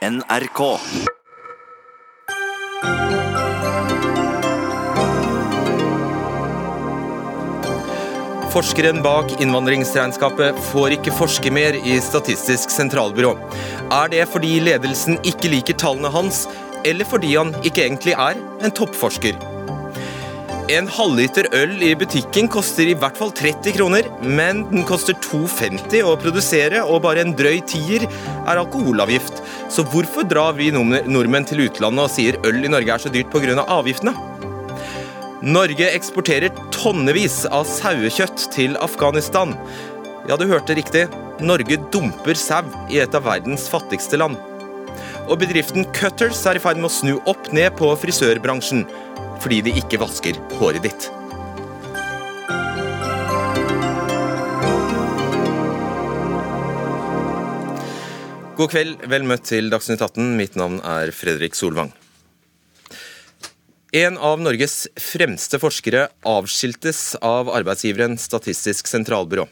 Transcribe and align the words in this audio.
NRK. 0.00 0.78
Forskeren 8.50 9.02
bak 9.04 9.34
innvandringsregnskapet 9.36 10.56
får 10.70 10.96
ikke 10.96 11.12
forske 11.12 11.52
mer 11.52 11.76
i 11.76 11.98
Statistisk 12.00 12.72
sentralbyrå. 12.72 13.34
Er 13.92 14.08
det 14.16 14.24
fordi 14.32 14.56
ledelsen 14.64 15.20
ikke 15.20 15.52
liker 15.52 15.76
tallene 15.76 16.08
hans, 16.16 16.46
eller 16.80 17.04
fordi 17.04 17.36
han 17.36 17.52
ikke 17.60 17.84
egentlig 17.84 18.16
er 18.16 18.40
en 18.64 18.72
toppforsker? 18.72 19.36
En 20.70 20.86
halvliter 20.86 21.48
øl 21.56 21.72
i 21.82 21.88
butikken 21.98 22.46
koster 22.46 22.86
i 22.86 22.94
hvert 22.94 23.16
fall 23.18 23.32
30 23.34 23.72
kroner, 23.74 24.06
men 24.22 24.60
den 24.70 24.84
koster 24.86 25.16
2,50 25.18 26.04
å 26.06 26.12
produsere, 26.20 26.84
og 26.84 27.02
bare 27.02 27.24
en 27.24 27.32
drøy 27.34 27.58
tier 27.66 28.04
er 28.06 28.60
alkoholavgift. 28.60 29.40
Så 29.70 29.84
hvorfor 29.86 30.26
drar 30.26 30.56
vi 30.58 30.72
nordmenn 30.74 31.46
til 31.46 31.62
utlandet 31.68 32.02
og 32.02 32.10
sier 32.10 32.38
øl 32.46 32.64
i 32.66 32.70
Norge 32.72 32.90
er 32.90 33.02
så 33.02 33.12
dyrt 33.12 33.30
pga. 33.30 33.62
avgiftene? 33.62 34.14
Norge 35.40 35.86
eksporterer 35.94 36.50
tonnevis 36.74 37.44
av 37.46 37.64
sauekjøtt 37.64 38.50
til 38.52 38.76
Afghanistan. 38.82 39.54
Ja, 40.28 40.36
du 40.36 40.44
hørte 40.50 40.74
riktig. 40.76 41.06
Norge 41.40 41.78
dumper 41.94 42.34
sau 42.34 42.66
i 42.90 42.98
et 43.00 43.14
av 43.14 43.24
verdens 43.24 43.68
fattigste 43.70 44.18
land. 44.18 44.36
Og 45.30 45.38
bedriften 45.38 45.86
Cutters 45.94 46.42
er 46.50 46.58
i 46.58 46.62
ferd 46.62 46.76
med 46.76 46.90
å 46.90 46.92
snu 46.92 47.14
opp 47.30 47.52
ned 47.54 47.72
på 47.78 47.94
frisørbransjen 48.02 48.84
fordi 49.40 49.62
de 49.64 49.78
ikke 49.80 50.02
vasker 50.02 50.36
håret 50.58 50.84
ditt. 50.84 51.08
God 58.60 58.74
kveld, 58.74 59.06
vel 59.08 59.22
møtt 59.24 59.46
til 59.48 59.70
Dagsnytt 59.72 60.02
18. 60.04 60.34
Mitt 60.36 60.56
navn 60.60 60.82
er 60.84 61.14
Fredrik 61.16 61.54
Solvang. 61.56 61.94
En 63.96 64.18
av 64.20 64.36
Norges 64.38 64.84
fremste 65.00 65.56
forskere 65.58 66.02
avskiltes 66.28 67.16
av 67.24 67.48
arbeidsgiveren 67.56 68.18
Statistisk 68.20 68.90
sentralbyrå. 68.90 69.46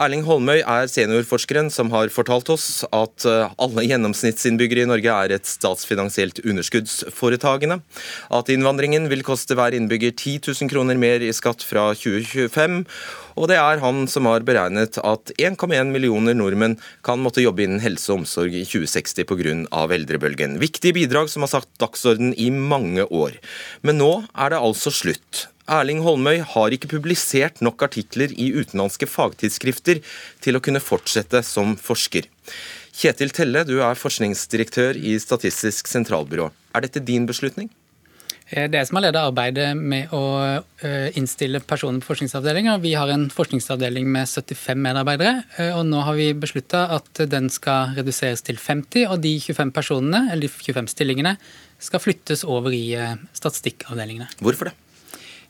Erling 0.00 0.22
Holmøy 0.28 0.60
er 0.60 0.86
seniorforskeren 0.88 1.66
som 1.74 1.90
har 1.92 2.12
fortalt 2.14 2.52
oss 2.54 2.68
at 2.94 3.26
eh, 3.26 3.50
alle 3.58 3.84
gjennomsnittsinnbyggere 3.88 4.86
i 4.86 4.88
Norge 4.92 5.18
er 5.26 5.34
et 5.34 5.50
statsfinansielt 5.50 6.40
underskuddsforetagende, 6.46 7.80
at 8.38 8.54
innvandringen 8.54 9.10
vil 9.10 9.26
koste 9.26 9.58
hver 9.58 9.74
innbygger 9.76 10.14
10 10.14 10.38
000 10.46 10.70
kroner 10.70 11.00
mer 11.00 11.26
i 11.26 11.34
skatt 11.34 11.66
fra 11.66 11.90
2025, 11.98 12.84
og 13.34 13.48
det 13.50 13.56
er 13.58 13.82
han 13.82 14.04
som 14.10 14.28
har 14.30 14.44
beregnet 14.46 14.98
at 15.02 15.32
1,1 15.38 15.90
millioner 15.90 16.36
nordmenn 16.38 16.76
kan 17.06 17.22
måtte 17.22 17.42
jobbe 17.44 17.66
innen 17.66 17.82
helse 17.82 18.12
og 18.12 18.22
omsorg 18.22 18.54
i 18.54 18.62
2060 18.66 19.26
pga. 19.28 19.56
eldrebølgen. 19.94 20.58
Viktige 20.62 20.94
bidrag 20.94 21.30
som 21.32 21.42
har 21.46 21.54
satt 21.56 21.70
dagsorden 21.82 22.34
i 22.38 22.50
mange 22.50 23.06
år. 23.10 23.38
Men 23.82 23.98
nå 23.98 24.12
er 24.34 24.54
det 24.54 24.62
altså 24.62 24.92
slutt. 24.94 25.48
Erling 25.64 26.02
Holmøy 26.04 26.42
har 26.44 26.74
ikke 26.76 26.90
publisert 26.92 27.62
nok 27.64 27.86
artikler 27.86 28.32
i 28.36 28.50
utenlandske 28.52 29.08
fagtidsskrifter 29.08 30.02
til 30.44 30.58
å 30.58 30.62
kunne 30.64 30.82
fortsette 30.82 31.40
som 31.46 31.72
forsker. 31.80 32.28
Kjetil 32.94 33.32
Telle, 33.34 33.64
du 33.64 33.80
er 33.82 33.96
forskningsdirektør 33.98 34.98
i 35.00 35.16
Statistisk 35.18 35.88
sentralbyrå. 35.90 36.50
Er 36.76 36.84
dette 36.84 37.02
din 37.02 37.24
beslutning? 37.26 37.72
Eh, 38.52 38.66
det 38.68 38.78
er 38.78 38.84
som 38.84 38.98
har 38.98 39.06
ledet 39.06 39.22
arbeidet 39.24 39.70
med 39.78 40.12
å 40.12 40.22
eh, 40.84 41.08
innstille 41.16 41.62
personer 41.64 42.02
på 42.02 42.10
forskningsavdelinga. 42.10 42.76
Vi 42.82 42.92
har 42.98 43.08
en 43.12 43.26
forskningsavdeling 43.32 44.08
med 44.12 44.28
75 44.28 44.82
medarbeidere, 44.84 45.44
eh, 45.56 45.72
og 45.72 45.86
nå 45.88 46.02
har 46.04 46.18
vi 46.18 46.28
beslutta 46.36 46.84
at 46.98 47.24
den 47.32 47.48
skal 47.52 47.94
reduseres 47.96 48.44
til 48.44 48.60
50, 48.60 49.06
og 49.08 49.22
de 49.24 49.38
25 49.40 49.72
personene, 49.76 50.26
eller 50.28 50.44
de 50.44 50.52
25 50.52 50.90
stillingene 50.92 51.36
skal 51.80 52.02
flyttes 52.04 52.44
over 52.44 52.74
i 52.76 52.86
statistikkavdelingene. 53.36 54.28
Hvorfor 54.44 54.70
det? 54.70 54.76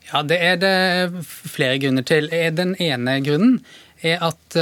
Ja, 0.05 0.21
Det 0.21 0.37
er 0.37 0.57
det 0.61 1.25
flere 1.25 1.79
grunner 1.81 2.05
til. 2.05 2.29
Den 2.29 2.75
ene 2.79 3.17
grunnen 3.25 3.59
er 4.05 4.21
at 4.21 4.57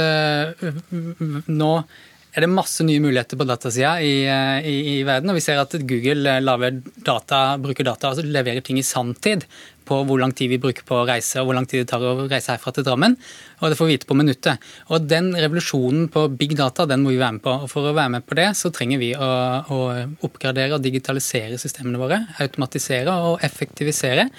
nå 1.50 1.72
er 2.34 2.42
det 2.42 2.50
masse 2.50 2.82
nye 2.82 3.02
muligheter 3.02 3.38
på 3.38 3.46
datasida 3.46 3.92
i, 4.02 4.14
eh, 4.26 4.66
i, 4.66 4.74
i, 4.94 5.02
verden. 5.06 5.30
og 5.30 5.38
Vi 5.38 5.44
ser 5.44 5.60
at 5.62 5.76
Google 5.86 6.32
eh, 6.34 6.80
data, 7.06 7.44
bruker 7.62 7.86
data, 7.86 8.10
altså 8.10 8.26
leverer 8.26 8.64
ting 8.64 8.80
i 8.80 8.86
sanntid 8.86 9.46
på 9.84 10.00
hvor 10.08 10.18
lang 10.18 10.32
tid 10.34 10.50
vi 10.50 10.58
bruker 10.58 10.86
på 10.88 10.96
å 10.96 11.06
reise, 11.06 11.38
og 11.40 11.46
hvor 11.46 11.58
lang 11.58 11.68
tid 11.68 11.84
det 11.84 11.90
tar 11.92 12.02
å 12.02 12.26
reise 12.26 12.54
herfra 12.54 12.72
til 12.74 12.86
Drammen. 12.86 13.14
Og 13.60 13.70
det 13.70 13.78
får 13.78 13.86
vi 13.86 13.96
vite 13.98 14.08
på 14.08 14.16
minuttet. 14.18 14.66
Og 14.88 15.06
den 15.06 15.30
revolusjonen 15.36 16.08
på 16.10 16.26
big 16.40 16.56
data, 16.58 16.88
den 16.88 17.04
må 17.04 17.12
vi 17.12 17.20
være 17.20 17.36
med 17.36 17.44
på. 17.44 17.54
Og 17.66 17.70
for 17.70 17.86
å 17.86 17.94
være 17.94 18.16
med 18.16 18.26
på 18.26 18.38
det, 18.38 18.48
så 18.58 18.72
trenger 18.74 19.02
vi 19.02 19.12
å, 19.14 19.30
å 19.68 19.80
oppgradere 20.26 20.78
og 20.78 20.84
digitalisere 20.84 21.60
systemene 21.60 22.00
våre. 22.00 22.22
Automatisere 22.42 23.14
og 23.28 23.44
effektivisere. 23.46 24.30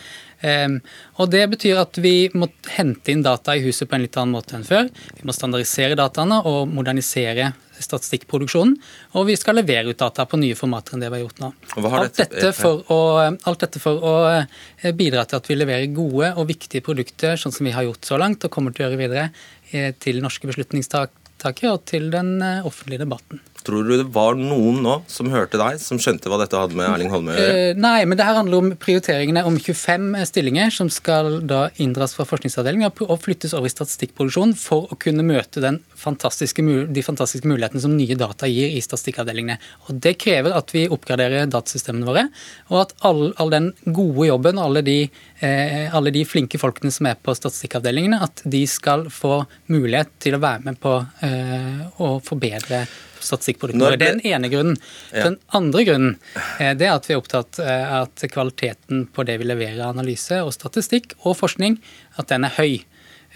Um, 0.46 0.80
og 1.22 1.30
Det 1.32 1.46
betyr 1.54 1.80
at 1.80 2.02
vi 2.02 2.28
må 2.36 2.50
hente 2.76 3.14
inn 3.14 3.24
data 3.26 3.56
i 3.56 3.64
huset 3.64 3.88
på 3.88 3.96
en 3.98 4.04
litt 4.04 4.18
annen 4.20 4.36
måte 4.36 4.58
enn 4.58 4.68
før. 4.68 4.90
Vi 5.16 5.30
må 5.30 5.34
standardisere 5.34 5.98
dataene 5.98 6.42
og 6.50 6.74
modernisere 6.74 7.54
statistikkproduksjonen. 7.84 8.76
Og 9.20 9.28
vi 9.30 9.36
skal 9.40 9.60
levere 9.60 9.92
ut 9.92 10.00
data 10.00 10.26
på 10.30 10.40
nye 10.42 10.58
formater 10.58 10.96
enn 10.96 11.04
det 11.04 11.12
vi 11.12 11.20
har 11.20 11.26
gjort 11.26 11.42
nå. 11.44 11.52
Alt 11.90 12.22
dette, 12.22 12.54
å, 12.94 13.00
alt 13.22 13.66
dette, 13.66 13.82
for 13.84 14.06
å, 14.06 14.16
eh, 14.32 14.94
bidra 14.96 15.26
til 15.26 15.42
at 15.42 15.50
vi 15.50 15.60
leverer 15.60 15.92
gode 15.96 16.34
og 16.36 16.50
viktige 16.52 16.86
produkter, 16.86 17.40
sånn 17.40 17.56
som 17.56 17.68
vi 17.68 17.76
har 17.76 17.88
gjort 17.88 18.08
så 18.08 18.20
langt 18.22 18.46
og 18.46 18.54
kommer 18.54 18.76
til 18.76 18.86
å 18.86 18.90
gjøre 18.90 19.02
videre, 19.02 19.30
eh, 19.72 19.92
til 20.00 20.22
norske 20.24 20.50
beslutningstakere 20.52 21.74
og 21.74 21.86
til 21.90 22.10
den 22.14 22.38
eh, 22.42 22.66
offentlige 22.66 23.06
debatten. 23.06 23.42
Tror 23.66 23.88
du 23.88 23.96
det 23.98 24.08
var 24.14 24.38
noen 24.38 24.82
nå 24.86 25.00
som 25.10 25.32
hørte 25.34 25.58
deg, 25.58 25.80
som 25.82 25.98
skjønte 26.02 26.30
hva 26.30 26.38
dette 26.42 26.60
hadde 26.60 26.78
med 26.78 26.86
Erling 26.86 27.10
Holme 27.14 27.34
å 27.34 27.38
gjøre? 27.38 27.64
Uh, 27.74 27.80
nei, 27.82 27.98
men 28.06 28.20
det 28.20 28.28
her 28.28 28.38
handler 28.38 28.62
om 28.62 28.72
prioriteringene 28.82 29.46
om 29.48 29.58
25 29.58 30.12
stillinger 30.30 30.74
som 30.74 30.92
skal 30.94 31.40
da 31.50 31.66
inndras 31.82 32.14
fra 32.18 32.28
forskningsavdelingen 32.30 32.92
og 33.08 33.16
flyttes 33.24 33.56
over 33.58 33.70
i 33.70 33.74
statistikkproduksjon 33.74 34.54
for 34.60 34.92
å 34.94 35.00
kunne 35.02 35.26
møte 35.26 35.64
fantastiske, 35.98 36.62
de 36.94 37.04
fantastiske 37.06 37.50
mulighetene 37.50 37.82
som 37.82 37.96
nye 37.98 38.18
data 38.20 38.50
gir 38.50 38.76
i 38.76 38.84
statistikkavdelingene. 38.84 39.58
Og 39.88 40.02
Det 40.06 40.16
krever 40.22 40.54
at 40.54 40.74
vi 40.76 40.86
oppgraderer 40.92 41.50
datasystemene 41.50 42.06
våre, 42.10 42.28
og 42.70 42.84
at 42.84 42.94
all, 43.08 43.24
all 43.42 43.54
den 43.54 43.72
gode 43.86 44.30
jobben, 44.30 44.62
alle 44.62 44.86
de, 44.86 45.00
eh, 45.40 45.90
alle 45.96 46.14
de, 46.14 46.26
flinke 46.26 46.60
folkene 46.62 46.94
som 46.94 47.10
er 47.10 47.18
på 47.22 47.34
statistikkavdelingene, 47.38 48.22
at 48.22 48.46
de 48.46 48.66
skal 48.70 49.10
få 49.14 49.42
mulighet 49.74 50.14
til 50.22 50.38
å 50.38 50.44
være 50.44 50.70
med 50.70 50.80
på 50.82 50.96
eh, 51.26 51.84
å 52.02 52.16
forbedre 52.26 52.86
statistikkprodukter. 53.28 53.98
Det 53.98 54.08
er 54.08 54.18
den 54.18 54.26
ene 54.32 54.50
grunnen. 54.52 54.80
Ja. 55.12 55.30
Den 55.30 55.38
andre 55.58 55.86
grunnen 55.88 56.18
eh, 56.60 56.74
det 56.78 56.90
er 56.90 56.96
at 56.96 57.10
vi 57.10 57.16
er 57.16 57.22
opptatt 57.22 57.60
av 57.62 57.70
eh, 57.70 57.96
at 58.02 58.26
kvaliteten 58.32 59.06
på 59.14 59.26
det 59.28 59.40
vi 59.42 59.50
leverer 59.50 59.82
av 59.84 59.96
analyse 59.96 60.42
og 60.44 60.54
statistikk 60.56 61.18
og 61.24 61.38
forskning, 61.40 61.80
at 62.22 62.32
den 62.32 62.48
er 62.48 62.56
høy. 62.60 62.86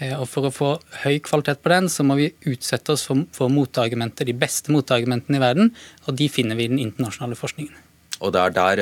Eh, 0.00 0.16
og 0.16 0.26
For 0.30 0.48
å 0.48 0.54
få 0.54 0.72
høy 1.04 1.20
kvalitet 1.26 1.62
på 1.64 1.72
den, 1.74 1.90
så 1.92 2.06
må 2.06 2.18
vi 2.20 2.30
utsette 2.50 2.96
oss 2.96 3.06
for, 3.08 3.26
for 3.36 3.52
motargumenter, 3.52 4.28
de 4.28 4.36
beste 4.36 4.72
motargumentene 4.74 5.40
i 5.40 5.44
verden, 5.44 5.72
og 6.06 6.18
de 6.18 6.30
finner 6.32 6.58
vi 6.58 6.68
i 6.68 6.72
den 6.72 6.82
internasjonale 6.82 7.38
forskningen. 7.38 7.86
Og 8.20 8.34
det 8.34 8.40
er 8.42 8.52
der 8.52 8.80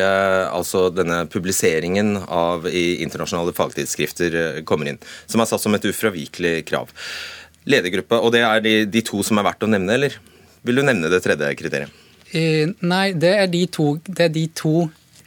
altså 0.50 0.88
denne 0.90 1.20
publiseringen 1.30 2.16
av 2.26 2.64
i 2.66 2.98
internasjonale 3.04 3.52
fagtidsskrifter 3.54 4.34
kommer 4.66 4.90
inn, 4.90 4.98
som 5.30 5.38
er 5.38 5.46
satt 5.46 5.62
som 5.62 5.76
et 5.78 5.86
ufravikelig 5.86 6.64
krav. 6.66 6.90
Ledergruppe, 7.68 8.18
og 8.18 8.32
det 8.34 8.42
er 8.42 8.64
de, 8.64 8.74
de 8.88 9.04
to 9.06 9.22
som 9.26 9.38
er 9.38 9.46
verdt 9.46 9.62
å 9.66 9.70
nevne, 9.70 9.94
eller? 9.94 10.18
Vil 10.66 10.80
du 10.80 10.84
nevne 10.86 11.10
det 11.12 11.22
tredje 11.24 11.50
kriteriet? 11.58 12.04
Eh, 12.36 12.68
nei, 12.84 13.12
det 13.16 13.34
er 13.44 13.50
de 13.50 13.62
to, 13.72 13.94
det 14.04 14.26
er 14.26 14.32
de 14.32 14.44
to 14.56 14.74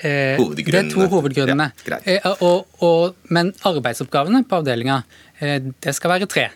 eh. 0.01 0.37
Det 0.37 0.75
er 0.77 0.89
to 0.91 1.07
hovedgrunnene. 1.09 1.71
Ja, 1.89 1.97
eh, 2.05 2.27
og, 2.45 2.67
og, 2.85 3.15
men 3.33 3.53
arbeidsoppgavene 3.65 4.43
på 4.49 4.61
avdelinga, 4.61 5.01
eh, 5.39 5.57
det 5.81 5.95
skal 5.97 6.15
være 6.15 6.29
tre. 6.29 6.49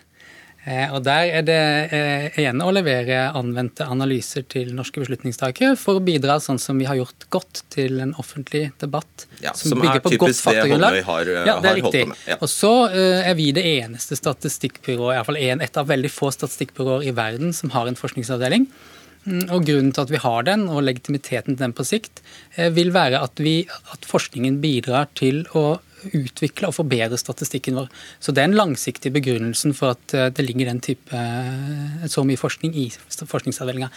Eh, 0.66 0.90
og 0.90 1.04
Der 1.06 1.28
er 1.30 1.44
det 1.46 1.60
eh, 1.94 2.24
igjen 2.42 2.58
å 2.64 2.72
levere 2.74 3.28
anvendte 3.38 3.86
analyser 3.86 4.42
til 4.50 4.72
norske 4.74 4.98
beslutningstakere 4.98 5.76
for 5.78 6.00
å 6.00 6.02
bidra 6.02 6.40
sånn 6.42 6.58
som 6.58 6.80
vi 6.82 6.88
har 6.88 6.98
gjort 6.98 7.28
godt 7.30 7.62
til 7.70 8.00
en 8.02 8.16
offentlig 8.18 8.64
debatt 8.82 9.28
ja, 9.38 9.54
som, 9.54 9.76
som 9.76 9.84
bygger 9.84 10.02
på 10.02 10.16
godt. 10.24 10.42
Har, 11.06 11.30
ja, 11.46 11.56
det 11.62 11.70
er 11.70 11.78
riktig. 11.78 12.02
Ja. 12.26 12.40
Og 12.40 12.50
så 12.50 12.72
er 12.90 13.38
vi 13.38 13.52
det 13.54 13.62
eneste 13.76 14.18
statistikkbyrået, 14.18 15.20
iallfall 15.20 15.38
et 15.38 15.78
av 15.78 15.86
veldig 15.86 16.10
få 16.10 16.32
statistikkbyråer 16.34 17.06
i 17.06 17.14
verden 17.14 17.54
som 17.54 17.70
har 17.76 17.86
en 17.86 17.98
forskningsavdeling. 17.98 18.66
Mm, 19.26 19.46
og 19.54 19.66
Grunnen 19.66 19.94
til 19.94 20.02
at 20.02 20.10
vi 20.10 20.22
har 20.22 20.46
den, 20.46 20.66
og 20.70 20.82
legitimiteten 20.86 21.54
til 21.54 21.62
den 21.62 21.74
på 21.78 21.86
sikt, 21.86 22.24
vil 22.74 22.90
være 22.94 23.22
at, 23.22 23.38
vi, 23.42 23.60
at 23.94 24.06
forskningen 24.06 24.58
bidrar 24.62 25.10
til 25.18 25.44
å 25.54 25.76
utvikle 26.14 26.70
og 26.70 26.76
forbedre 26.76 27.18
statistikken 27.20 27.78
vår. 27.78 27.90
Så 28.20 28.32
Det 28.32 28.42
er 28.42 28.50
en 28.50 28.58
langsiktig 28.58 29.12
begrunnelsen 29.12 29.74
for 29.74 29.96
at 29.96 30.14
eh, 30.14 30.30
det 30.30 30.46
ligger 30.46 30.70
den 30.70 30.80
type 30.80 31.12
eh, 31.12 32.06
så 32.06 32.24
mye 32.24 32.40
forskning 32.40 32.74
i 32.76 32.88
forskningsavdelinga. 32.90 33.90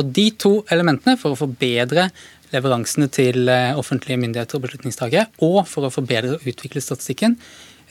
Og 0.00 0.12
De 0.12 0.30
to 0.30 0.64
elementene, 0.72 1.18
for 1.20 1.34
å 1.34 1.40
forbedre 1.40 2.08
leveransene 2.52 3.08
til 3.12 3.48
eh, 3.48 3.76
offentlige 3.78 4.20
myndigheter 4.20 4.58
og 4.58 4.66
beslutningstakere, 4.66 5.28
og 5.44 5.66
for 5.68 5.88
å 5.88 5.92
forbedre 5.92 6.36
og 6.36 6.48
utvikle 6.48 6.84
statistikken, 6.84 7.36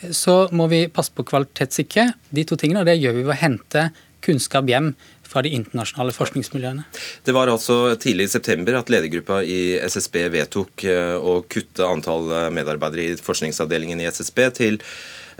så 0.09 0.47
må 0.55 0.65
vi 0.71 0.87
passe 0.89 1.13
på 1.13 1.25
kvalitetssikre 1.29 2.07
de 2.33 2.45
to 2.47 2.57
tingene. 2.57 2.81
og 2.81 2.89
Det 2.89 2.97
gjør 2.97 3.19
vi 3.19 3.25
ved 3.25 3.35
å 3.35 3.41
hente 3.41 3.89
kunnskap 4.25 4.69
hjem 4.69 4.93
fra 5.31 5.43
de 5.45 5.53
internasjonale 5.55 6.13
forskningsmiljøene. 6.15 6.85
Det 7.25 7.35
var 7.35 7.51
altså 7.51 7.95
tidlig 8.01 8.27
i 8.27 8.33
september 8.35 8.77
at 8.79 8.91
ledergruppa 8.91 9.41
i 9.47 9.79
SSB 9.87 10.25
vedtok 10.35 10.85
eh, 10.85 11.15
å 11.17 11.39
kutte 11.47 11.87
antall 11.87 12.29
medarbeidere 12.53 13.09
i 13.09 13.19
forskningsavdelingen 13.19 14.03
i 14.03 14.09
SSB 14.11 14.45
til, 14.59 14.81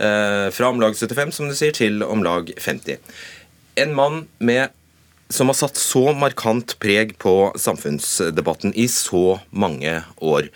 fra 0.02 0.66
om 0.72 0.80
lag 0.82 0.96
75 0.98 1.30
som 1.36 1.46
du 1.46 1.54
sier, 1.54 1.70
til 1.76 2.00
om 2.02 2.24
lag 2.24 2.48
50. 2.58 2.96
En 3.78 3.92
mann 3.94 4.16
med 4.42 4.72
som 5.32 5.48
har 5.48 5.56
satt 5.56 5.78
så 5.78 6.10
markant 6.16 6.74
preg 6.82 7.14
på 7.22 7.52
samfunnsdebatten 7.60 8.74
i 8.74 8.88
så 8.90 9.38
mange 9.50 10.00
år 10.18 10.48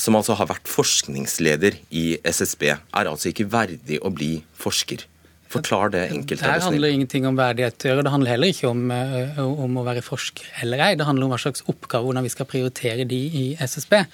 som 0.00 0.16
altså 0.16 0.36
har 0.38 0.48
vært 0.48 0.70
forskningsleder 0.70 1.76
i 1.92 2.04
SSB, 2.24 2.70
er 2.72 3.10
altså 3.10 3.30
ikke 3.30 3.48
verdig 3.52 4.00
å 4.00 4.12
bli 4.14 4.38
forsker. 4.56 5.04
Forklar 5.50 5.90
det 5.90 6.02
enkelt. 6.14 6.42
Det 6.42 6.62
handler 6.62 6.92
ingenting 6.94 7.24
om 7.26 7.38
verdighet 7.38 7.82
å 7.82 7.88
gjøre. 7.90 8.04
Det 8.06 8.12
handler 8.14 8.30
heller 8.36 8.52
ikke 8.54 8.68
om, 8.70 8.90
eh, 8.94 9.38
om, 9.40 9.78
å 9.80 9.86
være 9.86 10.02
forsker 10.06 10.46
eller 10.62 10.84
ei. 10.86 10.92
Det 10.94 11.06
handler 11.08 11.26
om 11.26 11.32
hva 11.34 11.40
slags 11.42 11.64
oppgaver, 11.66 12.06
hvordan 12.06 12.26
vi 12.26 12.30
skal 12.30 12.46
prioritere 12.46 13.06
de 13.08 13.18
i 13.40 13.46
SSB. 13.58 14.04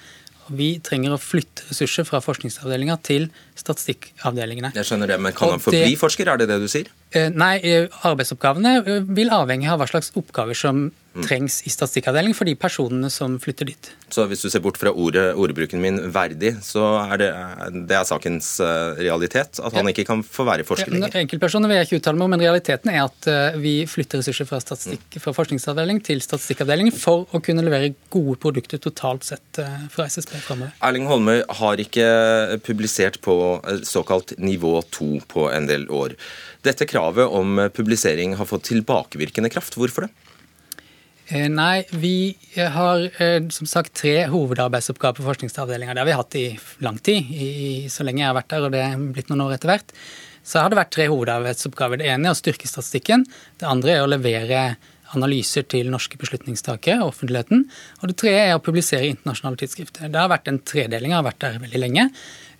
Vi 0.57 0.79
trenger 0.79 1.13
å 1.13 1.19
flytte 1.19 1.67
ressurser 1.67 2.07
fra 2.07 2.21
forskningsavdelinga 2.23 2.95
til 3.03 3.27
statistikkavdelingene. 3.59 4.71
Jeg 4.73 4.87
skjønner 4.87 5.11
det, 5.11 5.19
Men 5.21 5.35
kan 5.35 5.51
han 5.53 5.59
forbli 5.61 5.97
forsker, 5.99 6.31
er 6.31 6.37
det 6.41 6.47
det 6.47 6.59
du 6.63 6.67
sier? 6.71 6.87
Eh, 7.11 7.29
nei, 7.29 7.57
eh, 7.57 7.87
arbeidsoppgavene 8.07 9.05
vil 9.05 9.29
avhenge 9.29 9.69
av 9.69 9.79
hva 9.79 9.89
slags 9.91 10.11
oppgaver 10.15 10.55
som. 10.55 10.91
Trengs 11.25 11.61
i 11.67 11.71
statistikkavdeling 11.73 12.35
for 12.37 12.49
de 12.49 12.55
personene 12.59 13.09
som 13.13 13.37
flytter 13.41 13.71
dit. 13.71 13.89
Så 14.13 14.23
hvis 14.29 14.43
du 14.43 14.49
ser 14.51 14.63
bort 14.63 14.77
fra 14.79 14.91
ordet, 14.91 15.33
ordbruken 15.35 15.81
min 15.83 15.99
'verdig', 16.13 16.55
så 16.63 16.83
er 17.03 17.21
det, 17.21 17.29
det 17.89 17.97
er 17.97 18.05
sakens 18.07 18.59
eh, 18.63 18.99
realitet? 19.01 19.59
At 19.59 19.75
han 19.75 19.89
ikke 19.91 20.05
kan 20.07 20.23
få 20.23 20.45
være 20.47 20.65
forsker 20.67 20.93
lenger? 20.93 21.11
Ja, 21.13 21.23
enkeltpersoner 21.25 21.71
vil 21.71 21.79
jeg 21.79 21.89
ikke 21.89 21.99
uttale 22.01 22.19
meg 22.19 22.27
om, 22.27 22.35
men 22.35 22.43
realiteten 22.45 22.93
er 22.93 23.03
at 23.03 23.29
eh, 23.31 23.59
vi 23.61 23.73
flytter 23.89 24.21
ressurser 24.21 24.47
fra, 24.49 24.61
mm. 24.61 25.19
fra 25.23 25.35
forskningsavdeling 25.35 26.01
til 26.07 26.23
statistikkavdeling 26.23 26.93
for 26.95 27.27
å 27.35 27.41
kunne 27.43 27.65
levere 27.65 27.93
gode 28.13 28.37
produkter 28.43 28.81
totalt 28.83 29.27
sett 29.27 29.61
eh, 29.63 29.87
fra 29.93 30.07
SSB 30.07 30.37
framover. 30.45 30.75
Erling 30.87 31.09
Holmøy 31.09 31.43
har 31.61 31.83
ikke 31.83 32.07
publisert 32.67 33.19
på 33.25 33.35
såkalt 33.87 34.37
nivå 34.39 34.79
2 34.95 35.09
på 35.27 35.49
en 35.51 35.67
del 35.69 35.87
år. 35.91 36.15
Dette 36.65 36.87
kravet 36.89 37.27
om 37.27 37.59
publisering 37.75 38.35
har 38.39 38.47
fått 38.49 38.69
tilbakevirkende 38.71 39.51
kraft. 39.51 39.77
Hvorfor 39.77 40.07
det? 40.07 40.13
Eh, 41.27 41.49
nei, 41.51 41.83
vi 41.91 42.37
har 42.55 43.01
eh, 43.19 43.41
som 43.51 43.67
sagt 43.67 43.97
tre 43.99 44.29
hovedarbeidsoppgaver 44.31 45.19
på 45.19 45.25
forskningsavdelinga. 45.25 45.93
Det 45.93 45.99
har 45.99 46.07
vi 46.07 46.15
hatt 46.15 46.37
i 46.39 46.45
lang 46.85 46.99
tid, 47.03 47.31
i, 47.35 47.49
så 47.91 48.05
lenge 48.07 48.23
jeg 48.23 48.29
har 48.29 48.37
vært 48.37 48.53
der, 48.53 48.67
og 48.67 48.71
det 48.71 48.83
er 48.85 49.01
blitt 49.11 49.33
noen 49.33 49.43
år 49.43 49.57
etter 49.57 49.73
hvert. 49.73 49.91
Så 50.47 50.63
har 50.63 50.71
det 50.71 50.79
vært 50.79 50.93
tre 50.95 51.09
hovedarbeidsoppgaver. 51.11 51.99
Det 51.99 52.07
ene 52.13 52.29
er 52.29 52.35
å 52.35 52.39
styrke 52.39 52.69
statistikken. 52.71 53.25
Det 53.59 53.67
andre 53.67 53.97
er 53.97 54.05
å 54.05 54.11
levere 54.13 54.61
analyser 55.15 55.67
til 55.67 55.91
norske 55.91 56.19
beslutningstakere 56.19 57.01
og 57.01 57.11
offentligheten. 57.11 57.65
Og 57.99 58.11
det 58.11 58.17
tredje 58.23 58.45
er 58.45 58.55
å 58.55 58.63
publisere 58.63 59.11
internasjonale 59.11 59.59
tidsskrifter. 59.59 60.07
Det 60.11 60.21
har 60.21 60.31
vært 60.31 60.47
en 60.51 60.61
tredeling, 60.63 61.15
har 61.15 61.27
vært 61.27 61.43
der 61.43 61.59
veldig 61.63 61.83
lenge. 61.83 62.07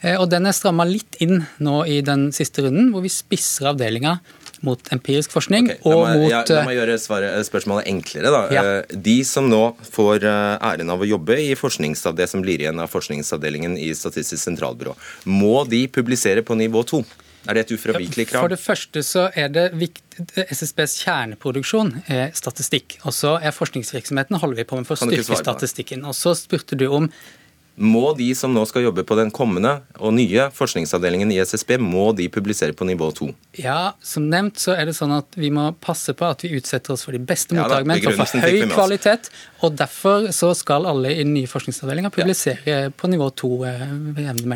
Eh, 0.02 0.20
og 0.20 0.28
den 0.32 0.48
er 0.48 0.56
stramma 0.56 0.84
litt 0.88 1.20
inn 1.24 1.40
nå 1.64 1.80
i 1.88 2.02
den 2.04 2.30
siste 2.36 2.68
runden, 2.68 2.92
hvor 2.92 3.08
vi 3.08 3.16
spisser 3.16 3.72
avdelinga 3.72 4.18
mot 4.66 4.92
empirisk 4.94 5.34
forskning 5.36 5.70
okay, 5.70 5.82
og 5.86 6.04
meg, 6.04 6.22
mot 6.22 6.32
ja, 6.32 6.42
La 6.56 6.64
meg 6.68 6.78
gjøre 6.80 6.98
svaret, 7.02 7.36
eh, 7.38 7.46
spørsmålet 7.48 7.90
enklere. 7.92 8.32
da. 8.34 8.42
Ja. 8.54 8.64
Eh, 8.80 8.98
de 9.10 9.18
som 9.28 9.50
nå 9.52 9.62
får 9.92 10.26
eh, 10.26 10.70
æren 10.72 10.94
av 10.94 11.04
å 11.04 11.08
jobbe 11.08 11.40
i 11.44 11.54
det 11.54 12.28
som 12.32 12.44
blir 12.44 12.64
igjen 12.64 12.80
av 12.82 12.92
forskningsavdelingen 12.92 13.78
i 13.78 13.94
Statistisk 13.98 14.44
sentralbyrå, 14.44 14.96
må 15.26 15.64
de 15.70 15.86
publisere 15.88 16.44
på 16.46 16.58
nivå 16.58 16.84
to? 16.88 17.04
Er 17.48 17.56
det 17.56 17.68
et 17.68 17.74
ufravikelig 17.78 18.28
krav? 18.28 18.44
For 18.44 18.52
det 18.52 18.60
første 18.60 19.04
så 19.06 19.28
er 19.38 19.52
det 19.54 19.70
viktig, 19.78 20.26
SSBs 20.52 20.98
kjerneproduksjon 21.06 21.94
er 22.12 22.34
statistikk. 22.36 22.98
Og 23.08 23.16
så 23.16 23.38
er 23.40 23.56
forskningsvirksomheten 23.56 24.40
holder 24.42 24.64
vi 24.64 24.68
på 24.68 24.80
med 24.80 24.90
for 24.90 24.98
å 24.98 25.08
styrke 25.08 25.38
statistikken. 25.40 26.04
Og 26.08 26.18
så 26.18 26.36
spurte 26.36 26.80
du 26.80 26.88
om 26.92 27.08
må 27.78 28.10
de 28.18 28.32
som 28.36 28.54
nå 28.54 28.64
skal 28.66 28.88
jobbe 28.88 29.04
på 29.06 29.16
den 29.20 29.30
kommende 29.34 29.76
og 30.02 30.16
nye 30.18 30.48
forskningsavdelingen 30.56 31.30
i 31.34 31.38
SSB, 31.44 31.76
må 31.78 32.10
de 32.18 32.26
publisere 32.34 32.74
på 32.74 32.88
nivå 32.90 33.12
2? 33.20 33.28
Ja, 33.62 33.94
som 34.02 34.26
nevnt 34.32 34.58
så 34.62 34.74
er 34.74 34.90
det 34.90 34.96
sånn 34.98 35.14
at 35.14 35.38
vi 35.38 35.52
må 35.54 35.70
passe 35.84 36.16
på 36.18 36.26
at 36.26 36.42
vi 36.46 36.56
utsetter 36.58 36.96
oss 36.96 37.06
for 37.06 37.14
de 37.14 37.22
beste 37.22 37.54
ja, 37.54 37.68
mottakene 37.68 38.16
for 38.18 38.48
høy 38.48 38.66
kvalitet. 38.72 39.30
Og 39.62 39.78
derfor 39.78 40.30
så 40.34 40.52
skal 40.58 40.90
alle 40.90 41.14
i 41.14 41.22
den 41.22 41.36
nye 41.36 41.50
forskningsavdelinga 41.50 42.10
publisere 42.14 42.66
ja. 42.66 42.80
på 42.90 43.12
nivå 43.14 43.30
2 43.38 43.52
eh. 43.70 43.86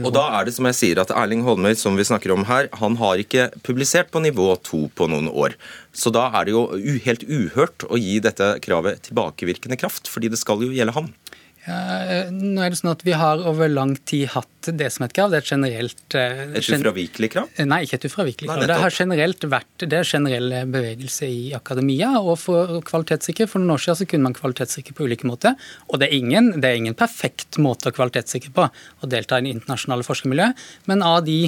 Og 0.01 0.12
da 0.15 0.25
er 0.39 0.50
det 0.50 0.56
som 0.57 0.65
jeg 0.71 0.79
sier 0.79 1.03
at 1.03 1.13
Erling 1.13 1.45
Holmøy, 1.45 1.75
som 1.77 1.97
vi 1.97 2.07
snakker 2.07 2.33
om 2.33 2.47
her, 2.50 2.71
han 2.81 2.97
har 3.01 3.21
ikke 3.21 3.51
publisert 3.65 4.09
på 4.13 4.23
nivå 4.23 4.50
2 4.65 4.81
på 4.97 5.09
noen 5.13 5.29
år. 5.29 5.53
Så 5.94 6.09
da 6.13 6.29
er 6.39 6.47
det 6.47 6.56
jo 6.56 6.65
helt 7.06 7.27
uhørt 7.29 7.85
å 7.85 8.01
gi 8.01 8.18
dette 8.23 8.56
kravet 8.65 9.06
tilbakevirkende 9.09 9.77
kraft, 9.77 10.09
fordi 10.09 10.31
det 10.33 10.41
skal 10.41 10.63
jo 10.65 10.73
gjelde 10.73 10.97
han. 10.97 11.13
Ja, 11.62 11.78
eh, 12.10 12.30
nå 12.34 12.63
er 12.63 12.74
det 12.74 12.80
sånn 12.80 12.90
at 12.90 13.04
Vi 13.06 13.13
har 13.13 13.42
over 13.46 13.69
lang 13.69 13.94
tid 14.10 14.31
hatt 14.34 14.48
det 14.66 14.88
som 14.94 15.06
et 15.06 15.13
krav. 15.13 15.30
Det 15.30 15.40
er 15.40 15.44
et 15.44 15.52
generelt 15.52 16.16
eh, 16.18 16.42
Et 16.58 16.69
ufravikelig 16.74 17.30
krav? 17.36 17.52
Eh, 17.56 17.68
nei, 17.69 17.84
ikke 17.86 18.00
et 18.00 18.08
ufravikelig 18.10 18.50
krav. 18.50 18.66
Det 18.69 18.78
har 18.81 18.96
generelt 18.96 19.46
vært 19.52 19.86
det 19.86 20.00
er 20.00 20.08
generell 20.08 20.56
bevegelse 20.74 21.30
i 21.30 21.42
akademia 21.58 22.16
og 22.19 22.34
for 22.42 22.80
kvalitetssikre. 22.88 23.50
For 23.50 23.62
noen 23.62 23.75
år 23.75 23.84
siden 23.86 24.02
så 24.02 24.10
kunne 24.10 24.30
man 24.30 24.38
kvalitetssikre 24.38 24.98
på 24.98 25.06
ulike 25.06 25.30
måter. 25.30 25.58
Og 25.90 26.02
det 26.02 26.10
er, 26.10 26.18
ingen, 26.18 26.54
det 26.58 26.72
er 26.72 26.81
ingen 26.81 26.98
perfekt 26.98 27.62
måte 27.62 27.92
å 27.92 27.96
kvalitetssikre 27.96 28.54
på 28.57 28.68
å 28.68 29.12
delta 29.12 29.38
i 29.38 29.46
det 29.46 29.54
internasjonale 29.60 30.07
forskermiljøet. 30.07 30.66
Men 30.90 31.06
av 31.06 31.22
de 31.30 31.40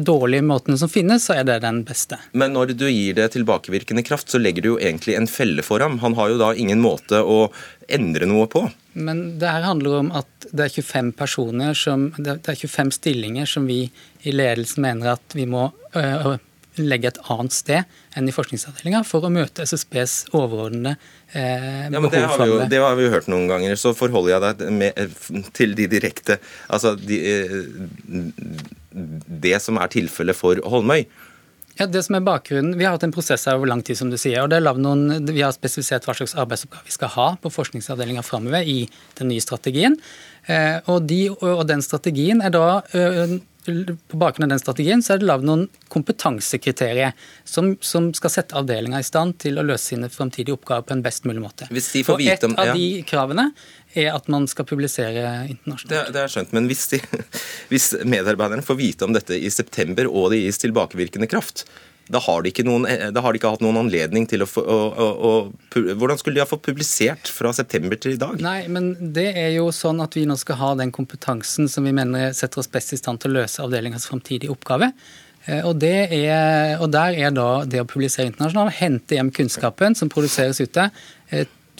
dårlige 0.00 0.44
måtene 0.48 0.78
som 0.80 0.88
finnes, 0.88 1.26
så 1.28 1.34
er 1.36 1.44
det 1.44 1.58
den 1.60 1.82
beste. 1.84 2.16
Men 2.32 2.54
når 2.56 2.72
du 2.72 2.86
gir 2.88 3.18
det 3.18 3.26
tilbakevirkende 3.34 4.00
kraft, 4.06 4.30
så 4.32 4.40
legger 4.40 4.64
du 4.64 4.70
jo 4.70 4.78
egentlig 4.80 5.18
en 5.18 5.28
felle 5.28 5.64
for 5.66 5.84
ham. 5.84 5.98
Han 6.00 6.16
har 6.16 6.32
jo 6.32 6.38
da 6.40 6.54
ingen 6.56 6.80
måte 6.80 7.20
å 7.20 7.50
endre 7.88 8.28
noe 8.28 8.48
på. 8.48 8.64
Men 8.98 9.38
det 9.38 9.52
her 9.52 9.66
handler 9.68 10.00
om 10.00 10.10
at 10.16 10.48
det 10.48 10.68
er 10.68 10.74
25 10.80 11.12
personer 11.18 11.76
som, 11.76 12.10
det 12.16 12.40
er 12.40 12.58
25 12.58 12.96
stillinger 12.96 13.48
som 13.48 13.68
vi 13.68 13.84
i 14.24 14.34
ledelsen 14.34 14.84
mener 14.84 15.14
at 15.18 15.36
vi 15.36 15.44
må 15.48 15.68
øh, 15.96 16.38
legge 16.82 17.10
et 17.12 17.20
annet 17.32 17.54
sted 17.54 17.98
enn 18.16 18.28
i 18.28 18.34
forskningsavdelinga 18.34 19.02
for 19.06 19.26
å 19.26 19.30
møte 19.32 19.66
SSBs 19.66 20.16
overordnede 20.36 20.96
eh, 21.32 21.86
ja, 21.88 21.92
behov. 21.94 22.10
Det 22.12 22.24
har, 22.24 22.42
vi 22.42 22.48
jo, 22.50 22.58
det 22.70 22.82
har 22.82 22.98
vi 22.98 23.06
jo 23.06 23.14
hørt 23.14 23.30
noen 23.30 23.48
ganger. 23.50 23.78
Så 23.80 23.94
forholder 23.98 24.34
jeg 24.34 24.44
deg 24.46 24.74
med, 24.78 25.48
til 25.56 25.74
de 25.78 25.88
direkte 25.90 26.38
Altså 26.68 26.94
de, 26.98 27.18
det 29.26 29.56
som 29.64 29.78
er 29.80 29.90
tilfellet 29.92 30.36
for 30.36 30.60
Holmøy. 30.66 31.06
Ja, 31.78 31.86
det 31.86 32.02
som 32.02 32.16
er 32.18 32.24
bakgrunnen, 32.26 32.76
Vi 32.76 32.84
har 32.84 32.96
hatt 32.96 33.04
en 33.06 33.14
prosess 33.14 33.46
her 33.46 33.54
over 33.54 33.68
lang 33.70 33.82
tid, 33.82 33.96
som 33.96 34.10
du 34.10 34.16
sier. 34.18 34.42
og 34.42 34.50
det 34.50 34.56
er 34.58 34.74
noen, 34.74 35.26
Vi 35.26 35.40
har 35.40 35.52
spesifisert 35.52 36.04
hva 36.04 36.14
slags 36.14 36.34
arbeidsoppgave 36.34 36.84
vi 36.84 36.90
skal 36.90 37.08
ha 37.08 37.36
på 37.36 37.50
forskningsavdelinga 37.50 38.22
framover 38.22 38.66
i 38.66 38.88
den 39.14 39.28
nye 39.28 39.40
strategien. 39.40 39.96
Eh, 40.46 40.80
og, 40.86 41.06
de, 41.06 41.28
og, 41.30 41.66
den 41.68 41.82
strategien 41.82 42.42
er 42.42 42.50
da 42.50 42.82
eh, 42.92 43.38
på 43.68 44.16
bakgrunn 44.16 44.48
av 44.48 44.54
den 44.54 44.62
strategien 44.62 45.02
så 45.04 45.14
er 45.14 45.20
det 45.20 45.28
lagd 45.28 45.44
noen 45.44 45.66
kompetansekriterier 45.92 47.12
som, 47.44 47.74
som, 47.84 48.10
skal 48.16 48.32
sette 48.32 48.56
avdelinga 48.56 49.00
i 49.02 49.06
stand 49.06 49.36
til 49.42 49.60
å 49.60 49.64
løse 49.66 49.92
sine 49.92 50.08
framtidige 50.12 50.56
oppgaver 50.56 50.86
på 50.88 50.96
en 50.96 51.04
best 51.04 51.28
mulig 51.28 51.42
måte. 51.44 51.68
Hvis 51.70 51.90
de 51.92 52.04
får 52.06 52.20
vite 52.22 52.48
om, 52.48 52.56
ja. 52.56 52.64
Et 52.64 52.72
av 52.72 52.80
de 52.80 53.02
kravene 53.08 53.50
er 53.96 54.12
at 54.12 54.28
man 54.28 54.46
skal 54.50 54.66
publisere 54.68 55.24
internasjonalt. 55.48 55.92
Det, 55.92 56.14
det 56.14 56.22
er 56.22 56.32
skjønt, 56.32 56.54
Men 56.56 56.68
hvis, 56.70 56.86
de, 56.92 57.02
hvis 57.72 57.92
medarbeiderne 58.04 58.64
får 58.64 58.80
vite 58.80 59.08
om 59.08 59.14
dette 59.16 59.36
i 59.38 59.50
september, 59.52 60.10
og 60.10 60.32
det 60.34 60.42
gis 60.44 60.60
tilbakevirkende 60.64 61.30
kraft, 61.30 61.66
da 62.08 62.20
har, 62.24 62.40
de 62.40 62.48
ikke 62.48 62.64
noen, 62.64 62.86
da 63.12 63.20
har 63.20 63.34
de 63.34 63.40
ikke 63.40 63.50
hatt 63.52 63.62
noen 63.64 63.82
anledning 63.82 64.24
til 64.30 64.40
å 64.40 64.48
få 64.48 64.62
å, 64.64 64.76
å, 64.88 65.08
å, 65.28 65.32
Hvordan 65.76 66.16
skulle 66.16 66.38
de 66.38 66.40
ha 66.40 66.48
fått 66.48 66.64
publisert 66.64 67.28
fra 67.28 67.52
september 67.52 68.00
til 68.00 68.14
i 68.16 68.20
dag? 68.20 68.38
Nei, 68.40 68.62
men 68.72 68.94
det 69.12 69.26
er 69.36 69.50
jo 69.58 69.68
sånn 69.76 70.00
at 70.00 70.16
vi 70.16 70.24
nå 70.28 70.38
skal 70.40 70.56
ha 70.62 70.70
den 70.80 70.92
kompetansen 70.94 71.68
som 71.68 71.84
vi 71.84 71.92
mener 71.96 72.32
setter 72.36 72.62
oss 72.62 72.70
best 72.72 72.96
i 72.96 73.00
stand 73.00 73.20
til 73.20 73.34
å 73.34 73.42
løse 73.42 73.60
avdelingas 73.60 74.08
framtidige 74.08 74.54
oppgave. 74.54 74.94
Eh, 75.44 75.60
og, 75.68 75.84
er, 75.84 76.78
og, 76.78 76.88
der 76.96 77.16
er 77.16 77.36
da 77.36 77.50
det 77.68 77.84
å 77.84 77.88
publisere 77.88 78.30
internasjonalt, 78.30 78.78
hente 78.80 79.18
hjem 79.18 79.32
kunnskapen 79.34 79.96
som 79.98 80.08
produseres 80.12 80.60
ute, 80.64 80.88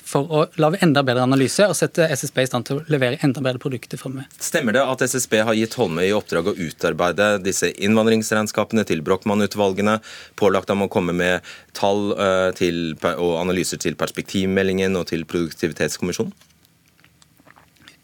for 0.09 0.33
å 0.33 0.43
lage 0.61 0.81
enda 0.85 1.03
bedre 1.07 1.25
analyse 1.27 1.67
og 1.69 1.77
sette 1.77 2.07
SSB 2.15 2.43
i 2.43 2.49
stand 2.49 2.69
til 2.69 2.81
å 2.81 2.85
levere 2.93 3.21
enda 3.25 3.43
bedre 3.45 3.61
produkter 3.63 4.01
framover. 4.01 4.29
Stemmer 4.41 4.77
det 4.77 4.85
at 4.85 5.05
SSB 5.05 5.41
har 5.45 5.59
gitt 5.59 5.77
Holme 5.79 6.07
i 6.07 6.15
oppdrag 6.17 6.51
å 6.51 6.57
utarbeide 6.57 7.31
disse 7.45 7.71
innvandringsregnskapene 7.85 8.87
til 8.89 9.03
Brochmann-utvalgene, 9.07 9.99
pålagt 10.41 10.73
dem 10.73 10.87
å 10.87 10.91
komme 10.93 11.17
med 11.17 11.45
tall 11.77 12.15
uh, 12.17 12.49
til, 12.57 12.97
og 13.15 13.35
analyser 13.43 13.81
til 13.83 13.99
perspektivmeldingen 14.01 14.97
og 14.99 15.11
til 15.13 15.27
produktivitetskommisjonen? 15.29 16.33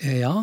Ja, 0.04 0.34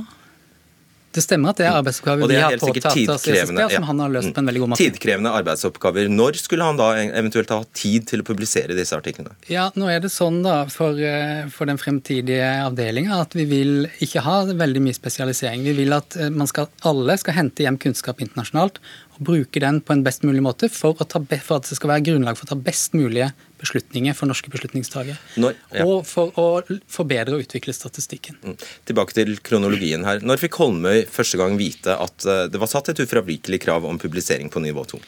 det 1.16 1.24
stemmer 1.26 1.52
at 1.52 1.60
det 1.60 1.68
er 1.68 1.76
arbeidsoppgaver 1.76 2.30
vi 2.32 2.38
har 2.40 2.56
påtatt 2.62 3.10
oss 3.12 3.28
i 3.28 3.36
SSB, 3.36 3.60
som 3.74 3.88
han 3.90 4.04
har 4.04 4.14
løst 4.14 4.32
på 4.36 4.42
en 4.42 4.50
veldig 4.50 4.64
god 4.64 4.72
måte. 4.74 4.86
Tidkrevende 4.86 5.34
arbeidsoppgaver. 5.42 6.08
Når 6.12 6.40
skulle 6.40 6.68
han 6.68 6.80
da 6.80 6.90
eventuelt 7.04 7.52
ha 7.52 7.60
tid 7.78 8.08
til 8.12 8.24
å 8.24 8.28
publisere 8.28 8.78
disse 8.78 8.96
artiklene? 8.98 9.36
Ja, 9.52 9.68
nå 9.76 9.90
er 9.92 10.02
det 10.04 10.12
sånn 10.14 10.42
da 10.46 10.64
for, 10.72 10.96
eh, 10.96 11.44
for 11.52 11.70
den 11.70 11.82
fremtidige 11.82 12.48
avdelinga 12.64 13.22
at 13.26 13.36
vi 13.36 13.46
vil 13.50 13.74
ikke 14.04 14.24
ha 14.26 14.38
veldig 14.48 14.84
mye 14.88 14.98
spesialisering. 14.98 15.66
Vi 15.68 15.76
vil 15.84 15.96
at 15.98 16.16
eh, 16.16 16.32
skal, 16.52 16.72
alle 16.88 17.18
skal 17.20 17.38
hente 17.38 17.68
hjem 17.68 17.80
kunnskap 17.82 18.24
internasjonalt 18.24 18.80
og 19.18 19.24
bruke 19.28 19.60
den 19.62 19.82
på 19.84 19.96
en 19.96 20.06
best 20.06 20.24
mulig 20.28 20.44
måte 20.46 20.72
for, 20.72 20.96
ta, 20.96 21.20
for 21.20 21.60
at 21.60 21.68
det 21.70 21.78
skal 21.78 21.96
være 21.96 22.08
grunnlag 22.08 22.40
for 22.40 22.48
å 22.48 22.54
ta 22.54 22.60
best 22.60 22.96
mulige 22.98 23.32
beslutninger 23.62 24.18
for 24.18 24.30
norske 24.30 24.52
beslutningstagere. 24.54 25.18
Ja. 25.38 25.86
Og 25.86 26.04
for 26.10 26.34
å 26.40 26.48
forbedre 26.92 27.38
og 27.38 27.46
utvikle 27.46 27.76
statistikken. 27.76 28.40
Mm. 28.44 28.58
Tilbake 28.90 29.18
til 29.18 29.38
kronologien 29.46 30.06
her. 30.08 30.22
Når 30.26 30.44
fikk 30.44 30.60
Holmøy 30.62 31.06
første 31.12 31.40
gang 31.42 31.58
vite 31.62 31.98
at 31.98 32.28
eh, 32.28 32.46
det 32.52 32.62
var 32.62 32.72
satt 32.72 32.94
et 32.94 33.04
ufravikelig 33.04 33.62
krav 33.64 33.88
om 33.88 34.02
publisering 34.02 34.52
på 34.52 34.64
nivå 34.64 34.86
2? 34.96 35.02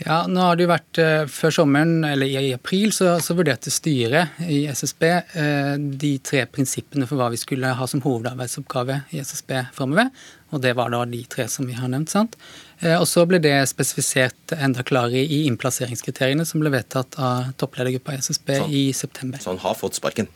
Ja, 0.00 0.22
nå 0.30 0.40
har 0.40 0.56
det 0.56 0.64
jo 0.64 0.70
vært 0.70 0.98
uh, 1.02 1.26
Før 1.28 1.52
sommeren, 1.52 2.04
eller 2.08 2.30
i 2.30 2.54
april, 2.56 2.92
så, 2.96 3.18
så 3.20 3.36
vurderte 3.36 3.72
styret 3.72 4.38
i 4.46 4.62
SSB 4.70 5.04
eh, 5.10 5.74
de 5.76 6.14
tre 6.24 6.46
prinsippene 6.48 7.08
for 7.08 7.20
hva 7.20 7.28
vi 7.32 7.40
skulle 7.40 7.74
ha 7.76 7.88
som 7.90 8.00
hovedarbeidsoppgave 8.04 9.02
i 9.12 9.20
SSB 9.20 9.52
framover. 9.76 10.08
Og 10.54 10.62
det 10.64 10.72
var 10.78 10.92
da 10.94 11.04
de 11.08 11.20
tre 11.30 11.46
som 11.52 11.68
vi 11.68 11.76
har 11.76 11.92
nevnt. 11.92 12.12
sant? 12.12 12.38
Uh, 12.80 12.96
og 12.96 13.06
så 13.08 13.26
ble 13.28 13.40
det 13.44 13.54
spesifisert 13.68 14.54
enda 14.56 14.84
klarere 14.86 15.20
i 15.20 15.44
innplasseringskriteriene 15.50 16.46
som 16.48 16.62
ble 16.62 16.72
vedtatt 16.72 17.18
av 17.20 17.52
toppledergruppa 17.60 18.16
i 18.16 18.22
SSB 18.24 18.54
sånn. 18.56 18.70
i 18.72 18.84
september. 18.96 19.42
Så 19.42 19.52
han 19.52 19.60
har 19.64 19.76
fått 19.76 20.00
sparken? 20.00 20.30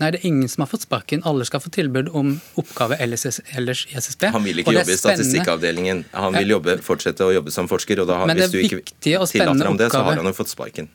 Nei, 0.00 0.08
det 0.14 0.22
er 0.22 0.30
ingen 0.30 0.48
som 0.48 0.64
har 0.64 0.70
fått 0.70 0.86
sparken. 0.86 1.20
Alle 1.28 1.44
skal 1.44 1.60
få 1.60 1.68
tilbud 1.74 2.08
om 2.16 2.32
oppgave 2.60 2.96
ellers, 3.04 3.26
ellers 3.52 3.82
i 3.90 3.98
SSB. 4.00 4.30
Han 4.32 4.46
vil 4.46 4.62
ikke 4.62 4.72
jobbe 4.72 4.94
i 4.94 4.96
statistikkavdelingen. 4.96 6.06
Han 6.16 6.38
vil 6.38 6.54
jobbe, 6.54 6.78
fortsette 6.84 7.26
å 7.26 7.34
jobbe 7.34 7.52
som 7.52 7.68
forsker. 7.68 8.00
og 8.00 8.08
da, 8.08 8.22
Men 8.24 8.40
Hvis 8.40 8.54
du 8.54 8.62
ikke 8.62 8.80
tillater 8.96 9.68
ham 9.68 9.76
det, 9.76 9.90
så 9.92 10.00
har 10.06 10.16
han 10.22 10.24
jo 10.24 10.32
fått 10.32 10.54
sparken. 10.54 10.88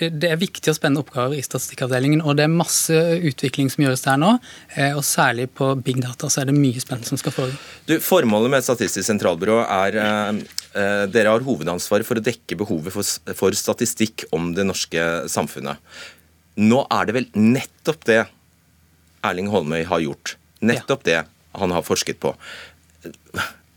Det 0.00 0.30
er 0.30 0.38
viktige 0.40 0.72
og 0.72 0.78
spennende 0.78 1.02
oppgaver 1.04 1.36
i 1.36 1.44
statistikkavdelingen, 1.44 2.22
og 2.24 2.38
det 2.38 2.46
er 2.46 2.52
masse 2.52 2.96
utvikling 3.28 3.68
som 3.72 3.84
gjøres 3.84 4.04
der 4.06 4.20
nå. 4.20 4.30
Eh, 4.76 4.96
og 4.96 5.04
særlig 5.04 5.50
på 5.56 5.74
big 5.84 6.00
data 6.00 6.30
så 6.32 6.42
er 6.42 6.50
det 6.50 6.56
mye 6.56 6.80
spennende 6.80 7.10
som 7.10 7.20
skal 7.20 7.34
foregå. 7.36 7.58
Du, 7.88 7.98
Formålet 8.04 8.54
med 8.54 8.64
Statistisk 8.64 9.04
sentralbyrå 9.06 9.60
er 9.66 10.00
eh, 10.00 10.40
eh, 10.72 11.04
Dere 11.12 11.34
har 11.34 11.44
hovedansvaret 11.44 12.08
for 12.08 12.20
å 12.20 12.24
dekke 12.24 12.58
behovet 12.62 12.94
for, 12.94 13.34
for 13.36 13.56
statistikk 13.56 14.24
om 14.36 14.54
det 14.56 14.64
norske 14.68 15.06
samfunnet. 15.30 15.82
Nå 16.60 16.82
er 16.88 17.08
det 17.08 17.16
vel 17.20 17.30
nettopp 17.36 18.04
det 18.08 18.22
Erling 19.26 19.52
Holmøy 19.52 19.84
har 19.88 20.02
gjort. 20.04 20.36
Nettopp 20.64 21.04
det 21.08 21.22
han 21.60 21.72
har 21.74 21.84
forsket 21.84 22.20
på. 22.22 22.32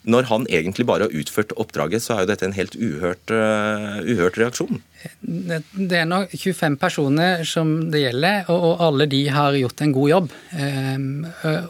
Når 0.03 0.27
han 0.27 0.45
egentlig 0.51 0.83
bare 0.87 1.07
har 1.07 1.15
utført 1.15 1.53
oppdraget, 1.55 2.03
så 2.03 2.15
er 2.15 2.23
jo 2.23 2.29
dette 2.33 2.47
en 2.47 2.55
helt 2.57 2.75
uhørt, 2.75 3.31
uh, 3.31 4.01
uhørt 4.03 4.39
reaksjon. 4.39 4.81
Det 5.23 5.97
er 5.99 6.07
nå 6.07 6.21
25 6.31 6.75
personer 6.79 7.43
som 7.47 7.71
det 7.91 8.03
gjelder, 8.05 8.51
og, 8.51 8.83
alle 8.83 9.07
de 9.11 9.21
har 9.31 9.55
gjort 9.55 9.83
en 9.83 9.95
god 9.95 10.11
jobb. 10.11 10.29
Um, 10.59 11.07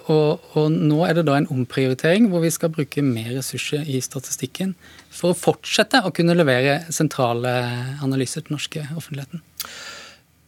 og, 0.09 0.49
og, 0.57 0.67
nå 0.73 0.99
er 1.05 1.19
det 1.19 1.27
da 1.29 1.37
en 1.37 1.49
omprioritering 1.53 2.29
hvor 2.31 2.41
vi 2.45 2.53
skal 2.53 2.73
bruke 2.73 3.05
mer 3.05 3.35
ressurser 3.37 3.85
i 3.85 4.01
statistikken 4.01 4.73
for 5.13 5.33
å 5.33 5.37
fortsette 5.37 6.01
å 6.01 6.13
kunne 6.15 6.37
levere 6.37 6.81
sentrale 6.93 7.53
analyser 8.01 8.45
til 8.45 8.57
norske 8.57 8.87
offentligheten. 8.97 9.45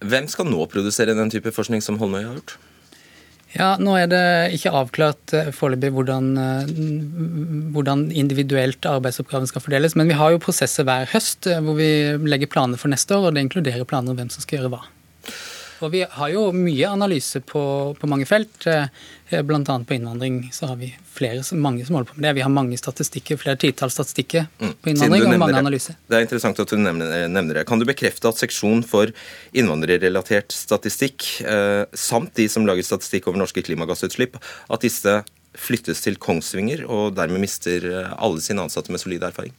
Hvem 0.05 0.27
skal 0.29 0.49
nå 0.49 0.65
produsere 0.69 1.15
den 1.17 1.31
type 1.33 1.53
forskning 1.53 1.85
som 1.85 2.01
Holmøy 2.01 2.23
har 2.23 2.33
gjort? 2.33 2.57
Ja, 3.55 3.75
Nå 3.79 3.93
er 3.95 4.09
det 4.11 4.23
ikke 4.57 4.73
avklart 4.75 5.33
eh, 5.35 5.51
foreløpig 5.55 5.93
hvordan, 5.95 6.31
eh, 6.39 6.71
hvordan, 7.71 8.09
individuelt 8.11 8.87
arbeidsoppgaven 8.89 9.47
skal 9.47 9.63
fordeles. 9.63 9.95
Men 9.95 10.11
vi 10.11 10.17
har 10.19 10.33
jo 10.33 10.41
prosesser 10.43 10.87
hver 10.87 11.07
høst 11.13 11.47
eh, 11.47 11.61
hvor 11.63 11.79
vi 11.79 11.89
legger 12.27 12.51
planer 12.51 12.81
for 12.81 12.91
neste 12.91 13.15
år, 13.15 13.29
og 13.29 13.37
det 13.37 13.45
inkluderer 13.45 13.87
planer 13.87 14.11
om 14.11 14.19
hvem 14.19 14.31
som 14.33 14.43
skal 14.43 14.59
gjøre 14.59 14.73
hva. 14.75 14.81
Og 15.83 15.91
vi 15.91 16.05
har 16.07 16.31
jo 16.31 16.47
mye 16.55 16.87
analyse 16.87 17.41
på, 17.43 17.61
på 17.99 18.07
mange 18.07 18.27
felt. 18.29 18.67
Eh, 18.69 18.87
Bl.a. 19.43 19.59
på 19.87 19.95
innvandring 19.95 20.49
så 20.53 20.69
har 20.69 20.79
vi 20.79 20.91
flere, 21.11 21.41
mange 21.57 21.85
som 21.85 21.97
holder 21.97 22.11
på 22.11 22.17
med 22.17 22.27
det. 22.27 22.33
Vi 22.37 22.43
har 22.45 22.53
mange 22.53 22.77
statistikker, 22.77 23.39
flere 23.41 23.59
titalls 23.59 23.97
statistikker 23.97 24.45
mm. 24.59 24.73
på 24.81 24.91
innvandring 24.93 25.25
og 25.25 25.39
mange 25.41 25.59
analyser. 25.59 25.97
Det 26.07 26.19
er 26.19 26.27
interessant 26.27 26.61
at 26.61 26.71
du 26.71 26.77
nevner, 26.79 27.27
nevner, 27.27 27.59
det. 27.59 27.65
Kan 27.69 27.81
du 27.81 27.87
bekrefte 27.89 28.29
at 28.29 28.41
seksjon 28.41 28.85
for 28.87 29.11
innvandrerrelatert 29.57 30.55
statistikk, 30.55 31.27
eh, 31.43 31.83
samt 31.97 32.35
de 32.39 32.47
som 32.51 32.67
lager 32.69 32.85
statistikk 32.85 33.29
over 33.31 33.41
norske 33.41 33.65
klimagassutslipp, 33.65 34.39
at 34.69 34.85
disse 34.85 35.19
flyttes 35.55 36.01
til 36.03 36.19
Kongsvinger 36.21 36.83
og 36.91 37.15
dermed 37.17 37.43
mister 37.43 37.91
eh, 37.91 38.15
alle 38.15 38.43
sine 38.43 38.65
ansatte 38.67 38.93
med 38.93 39.03
solid 39.03 39.25
erfaring? 39.25 39.55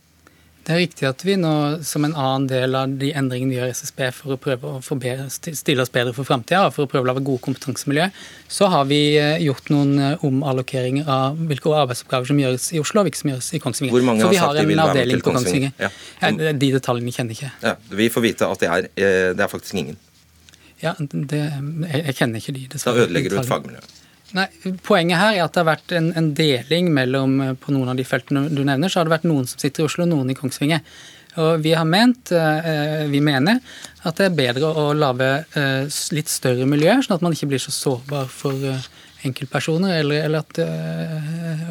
Det 0.66 0.74
er 0.74 0.80
riktig 0.82 1.04
at 1.06 1.22
vi 1.22 1.36
nå, 1.38 1.50
som 1.86 2.02
en 2.02 2.14
annen 2.18 2.48
del 2.50 2.74
av 2.74 2.94
de 2.98 3.12
endringene 3.14 3.52
vi 3.52 3.58
gjør 3.60 3.68
i 3.70 3.74
SSB 3.76 4.00
for 4.16 4.34
å 4.34 4.38
prøve 4.42 4.66
å 4.66 4.80
forbedre, 4.82 5.28
stille 5.30 5.84
oss 5.84 5.92
bedre 5.94 6.10
for 6.16 6.26
framtida, 6.26 6.72
for 6.74 6.88
å 6.88 6.90
prøve 6.90 7.06
å 7.06 7.08
lage 7.12 7.22
gode 7.26 7.44
kompetansemiljø, 7.44 8.08
så 8.50 8.66
har 8.72 8.88
vi 8.90 8.98
eh, 9.14 9.36
gjort 9.44 9.70
noen 9.70 9.92
eh, 10.02 10.24
omallokeringer 10.26 11.06
av 11.06 11.38
hvilke 11.38 11.70
arbeidsoppgaver 11.70 12.32
som 12.32 12.40
gjøres 12.42 12.66
i 12.74 12.82
Oslo 12.82 13.04
og 13.04 13.06
hvilke 13.06 13.20
som 13.20 13.30
gjøres 13.30 13.50
i 13.54 13.60
Kongsvinger. 13.62 13.94
Hvor 13.94 14.08
mange 14.08 14.26
så 14.26 14.32
vi 14.32 14.40
har 14.42 14.50
sagt 14.50 14.58
de 14.58 14.72
vil 14.72 14.82
være 14.82 14.96
med 14.98 15.12
til 15.14 15.22
Kongsvinger? 15.28 15.76
Ja. 15.84 15.92
Ja, 16.24 16.32
de 16.34 16.72
detaljene 16.74 17.14
kjenner 17.14 17.36
jeg 17.36 17.44
ikke. 17.44 17.52
Ja, 17.62 17.76
vi 18.02 18.10
får 18.16 18.26
vite 18.26 18.50
at 18.50 18.64
det 18.64 18.72
er, 18.72 18.90
eh, 18.98 19.28
det 19.38 19.46
er 19.46 19.52
faktisk 19.52 19.78
ingen. 19.78 20.00
Ja, 20.82 20.96
det, 20.98 21.44
jeg, 21.46 22.02
jeg, 22.02 22.18
kjenner 22.18 22.42
ikke 22.42 22.56
de. 22.58 22.66
Da 22.74 22.96
ødelegger 23.04 23.36
du 23.36 23.38
et 23.44 23.54
fagmiljø. 23.54 23.86
Nei, 24.34 24.46
Poenget 24.82 25.20
her 25.20 25.36
er 25.36 25.44
at 25.44 25.54
det 25.54 25.62
har 25.62 25.68
vært 25.68 25.92
en, 25.94 26.08
en, 26.18 26.32
deling 26.34 26.88
mellom 26.94 27.36
eh, 27.42 27.52
på 27.60 27.74
noen 27.74 27.92
av 27.92 27.98
de 27.98 28.06
feltene 28.06 28.48
du 28.50 28.64
nevner, 28.66 28.90
så 28.90 29.00
har 29.00 29.06
det 29.06 29.14
vært 29.14 29.28
noen 29.28 29.46
som 29.46 29.60
sitter 29.62 29.84
i 29.84 29.86
Oslo 29.86 30.06
og 30.06 30.10
noen 30.10 30.32
i 30.32 30.36
Kongsvinger. 30.38 30.82
Og 31.42 31.60
vi 31.62 31.74
har 31.76 31.86
ment, 31.86 32.32
eh, 32.32 33.04
vi 33.12 33.20
mener, 33.22 33.60
at 34.08 34.18
det 34.18 34.30
er 34.30 34.38
bedre 34.38 34.72
å 34.72 34.88
lage 34.96 35.30
eh, 35.60 35.86
litt 36.16 36.32
større 36.32 36.66
miljøer, 36.68 37.04
sånn 37.04 37.18
at 37.18 37.26
man 37.26 37.36
ikke 37.36 37.52
blir 37.52 37.62
så 37.62 37.74
sårbar 37.74 38.26
for 38.32 38.66
enkeltpersoner, 39.26 40.00
eller, 40.00 40.26
eller 40.26 40.44
at, 40.44 40.60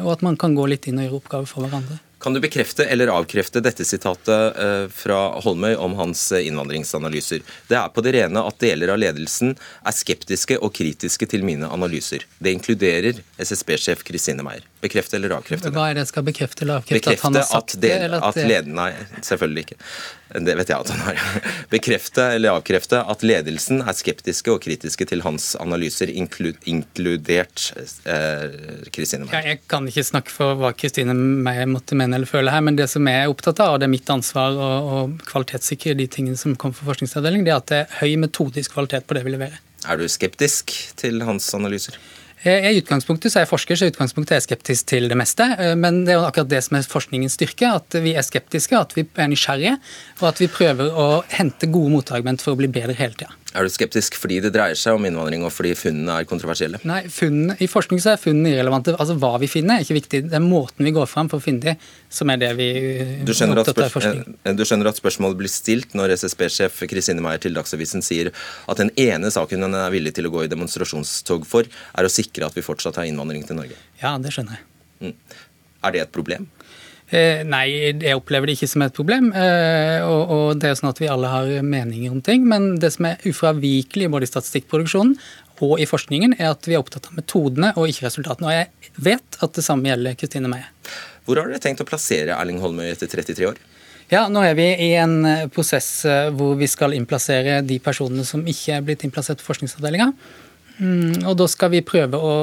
og 0.02 0.10
at 0.12 0.24
man 0.26 0.36
kan 0.40 0.56
gå 0.56 0.66
litt 0.68 0.88
inn 0.90 1.00
og 1.00 1.06
gjøre 1.06 1.20
oppgaver 1.22 1.48
for 1.50 1.64
hverandre. 1.64 2.00
Kan 2.26 2.34
du 2.34 2.40
bekrefte 2.40 2.84
eller 2.84 3.06
avkrefte 3.06 3.60
dette 3.62 3.84
sitatet 3.86 4.56
eh, 4.58 4.88
fra 4.90 5.18
Holmøy 5.44 5.76
om 5.78 5.92
hans 5.94 6.32
eh, 6.32 6.48
innvandringsanalyser? 6.48 7.44
Det 7.68 7.76
er 7.78 7.92
på 7.94 8.02
det 8.02 8.16
rene 8.16 8.42
at 8.42 8.58
deler 8.58 8.90
av 8.90 8.98
ledelsen 8.98 9.52
er 9.54 9.94
skeptiske 9.94 10.58
og 10.58 10.72
kritiske 10.74 11.28
til 11.30 11.46
mine 11.46 11.70
analyser. 11.70 12.26
Det 12.42 12.56
inkluderer 12.56 13.22
SSB-sjef 13.38 14.02
Kristine 14.08 14.42
Meyer. 14.42 14.66
Bekrefte 14.82 15.20
eller 15.20 15.36
avkrefte 15.38 15.70
det? 15.70 15.76
Hva 15.78 15.86
er 15.92 16.00
det 16.00 16.08
skal 16.10 16.26
bekrefte 16.26 16.66
eller 16.66 16.80
avkrefte? 16.80 16.98
Bekrefte 16.98 17.22
at 17.22 17.28
han 17.28 17.38
har 17.38 17.46
sagt 17.46 17.76
at, 17.76 17.80
del, 17.86 18.08
det? 18.10 18.18
At, 18.18 18.42
at 18.42 18.50
leden, 18.50 18.74
nei, 18.74 18.90
selvfølgelig 19.22 19.68
ikke. 19.68 19.78
Det 20.26 20.56
vet 20.58 20.70
jeg 20.72 20.82
at 20.82 20.90
han 20.90 21.02
har. 21.06 21.20
Bekrefte 21.74 22.24
eller 22.34 22.56
avkrefte 22.56 22.98
at 22.98 23.22
ledelsen 23.26 23.82
er 23.84 23.94
skeptiske 23.94 24.50
og 24.50 24.64
kritiske 24.64 25.06
til 25.06 25.22
hans 25.22 25.52
analyser, 25.62 26.10
inkludert 26.10 27.68
eh, 28.10 28.56
Kristine 28.94 29.28
Meyer. 29.28 29.52
Jeg 29.52 29.62
kan 29.70 29.86
ikke 29.86 30.06
snakke 30.06 30.34
for 30.34 30.58
hva 30.58 30.72
Kristine 30.74 31.14
Meyer 31.14 31.70
måtte 31.70 31.98
mene 31.98 32.18
eller 32.18 32.30
føle 32.30 32.54
her, 32.54 32.64
men 32.66 32.78
det 32.78 32.88
som 32.90 33.06
jeg 33.06 33.22
er 33.22 33.30
opptatt 33.30 33.62
av, 33.62 33.76
og 33.76 33.82
det 33.82 33.86
er 33.88 33.94
mitt 33.94 34.10
ansvar 34.12 34.58
å, 34.58 34.72
å 34.98 35.00
kvalitetssikre 35.30 35.94
de 35.98 36.08
tingene 36.10 36.40
som 36.40 36.58
kommer 36.58 36.78
fra 36.78 36.90
forskningsavdelingen, 36.90 37.46
det 37.46 37.54
er 37.54 37.62
at 37.62 37.70
det 37.70 37.80
er 37.84 37.96
høy 38.02 38.18
metodisk 38.26 38.74
kvalitet 38.74 39.06
på 39.06 39.18
det 39.18 39.26
vi 39.26 39.36
leverer. 39.36 39.62
Er 39.86 40.00
du 40.00 40.08
skeptisk 40.10 40.74
til 40.98 41.22
hans 41.22 41.46
analyser? 41.54 42.00
Eh, 42.46 42.70
I 42.70 42.78
utgangspunktet 42.78 43.32
så 43.32 43.40
er 43.40 43.46
jeg 43.46 43.50
forsker, 43.50 43.78
så 43.78 43.88
i 43.88 43.92
utgangspunktet 43.92 44.36
er 44.36 44.38
jeg 44.38 44.46
skeptisk 44.46 44.86
til 44.92 45.08
det 45.10 45.18
meste. 45.18 45.48
Eh, 45.58 45.74
men 45.78 46.04
det 46.06 46.14
er 46.14 46.20
jo 46.20 46.26
akkurat 46.28 46.52
det 46.52 46.62
som 46.62 46.78
er 46.78 46.86
forskningens 46.86 47.34
styrke, 47.38 47.72
at 47.80 47.98
vi 48.04 48.14
er 48.14 48.26
skeptiske, 48.26 48.78
at 48.78 48.94
vi 48.94 49.02
er 49.02 49.32
nysgjerrige, 49.32 49.74
og 50.20 50.28
at 50.30 50.42
vi 50.42 50.50
prøver 50.52 50.94
å 50.94 51.08
hente 51.34 51.66
gode 51.72 51.90
motargument 51.96 52.44
for 52.44 52.54
å 52.54 52.60
bli 52.60 52.70
bedre 52.70 52.94
hele 52.98 53.18
tida. 53.18 53.34
Er 53.56 53.64
du 53.64 53.72
skeptisk 53.72 54.18
fordi 54.20 54.38
det 54.44 54.52
dreier 54.54 54.76
seg 54.78 54.98
om 54.98 55.06
innvandring 55.08 55.44
og 55.46 55.52
fordi 55.54 55.72
funnene 55.78 56.18
er 56.20 56.26
kontroversielle? 56.28 56.80
Nei, 56.88 57.02
funnene, 57.12 57.56
I 57.62 57.68
forskning 57.70 58.02
så 58.02 58.12
er 58.12 58.20
funnene 58.20 58.52
irrelevante. 58.52 58.92
Altså 58.96 59.16
Hva 59.20 59.32
vi 59.40 59.48
finner, 59.50 59.78
er 59.78 59.86
ikke 59.86 59.96
viktig. 59.96 60.20
Det 60.28 60.36
er 60.36 60.44
måten 60.44 60.84
vi 60.84 60.92
går 60.96 61.08
fram 61.08 61.30
for 61.32 61.40
å 61.40 61.44
finne 61.44 61.64
de, 61.64 61.74
som 62.12 62.30
er 62.32 62.42
det 62.42 62.52
vi 62.58 62.68
du 63.26 63.32
skjønner, 63.36 63.62
spørs, 63.66 64.10
du 64.60 64.64
skjønner 64.68 64.90
at 64.92 65.00
spørsmålet 65.00 65.40
blir 65.40 65.52
stilt 65.52 65.96
når 65.96 66.16
SSB-sjef 66.18 66.84
Kristine 66.90 67.24
Meyer 67.24 67.40
til 67.42 67.56
Dagsavisen 67.56 68.04
sier 68.04 68.32
at 68.32 68.82
den 68.82 68.92
ene 69.00 69.32
saken 69.32 69.64
hun 69.64 69.78
er 69.78 69.92
villig 69.94 70.12
til 70.16 70.28
å 70.28 70.34
gå 70.34 70.44
i 70.44 70.52
demonstrasjonstog 70.52 71.48
for, 71.48 71.66
er 71.66 72.08
å 72.08 72.12
sikre 72.12 72.50
at 72.50 72.56
vi 72.56 72.64
fortsatt 72.66 73.00
har 73.00 73.08
innvandring 73.08 73.46
til 73.48 73.58
Norge? 73.58 73.80
Ja, 74.02 74.16
det 74.20 74.36
skjønner 74.36 74.60
jeg. 74.60 74.66
Mm. 75.08 75.42
Er 75.86 75.94
det 75.94 76.06
et 76.06 76.14
problem? 76.14 76.48
Eh, 77.14 77.44
nei, 77.46 77.66
jeg 78.02 78.18
opplever 78.18 78.50
det 78.50 78.56
ikke 78.56 78.68
som 78.70 78.82
et 78.82 78.94
problem. 78.94 79.28
Eh, 79.30 80.02
og, 80.02 80.22
og, 80.34 80.46
det 80.58 80.72
er 80.72 80.78
sånn 80.78 80.90
at 80.90 81.00
vi 81.02 81.10
alle 81.10 81.30
har 81.30 81.50
meninger 81.62 82.10
om 82.10 82.22
ting. 82.24 82.46
Men 82.50 82.74
det 82.82 82.92
som 82.96 83.06
er 83.10 83.22
ufravikelig 83.30 84.10
både 84.10 84.26
i 84.26 84.30
statistikkproduksjonen 84.32 85.14
og 85.64 85.78
i 85.80 85.86
forskningen, 85.88 86.34
er 86.40 86.50
at 86.50 86.66
vi 86.68 86.74
er 86.74 86.82
opptatt 86.82 87.06
av 87.08 87.16
metodene 87.16 87.70
og 87.78 87.88
ikke 87.88 88.08
resultatene. 88.08 88.50
Og 88.50 88.56
jeg 88.56 89.06
vet 89.06 89.38
at 89.42 89.54
det 89.56 89.64
samme 89.64 89.88
gjelder 89.88 90.18
Kristine 90.18 90.50
Meie. 90.50 90.68
Hvor 91.26 91.40
har 91.40 91.48
dere 91.50 91.62
tenkt 91.62 91.82
å 91.82 91.88
plassere 91.88 92.34
Erling 92.36 92.58
Holmøy 92.62 92.90
etter 92.90 93.10
33 93.10 93.48
år? 93.48 93.62
Ja, 94.10 94.26
Nå 94.30 94.42
er 94.46 94.54
vi 94.58 94.66
i 94.86 94.92
en 94.98 95.16
eh, 95.26 95.46
prosess 95.50 95.88
hvor 96.34 96.58
vi 96.58 96.66
skal 96.70 96.94
innplassere 96.94 97.60
de 97.66 97.78
personene 97.82 98.26
som 98.26 98.42
ikke 98.46 98.76
er 98.76 98.84
blitt 98.86 99.06
innplassert 99.06 99.40
på 99.42 99.48
forskningsavdelinga. 99.52 100.10
Mm, 100.76 101.24
og 101.24 101.38
da 101.38 101.46
skal 101.48 101.72
vi 101.72 101.86
prøve 101.86 102.18
å 102.18 102.34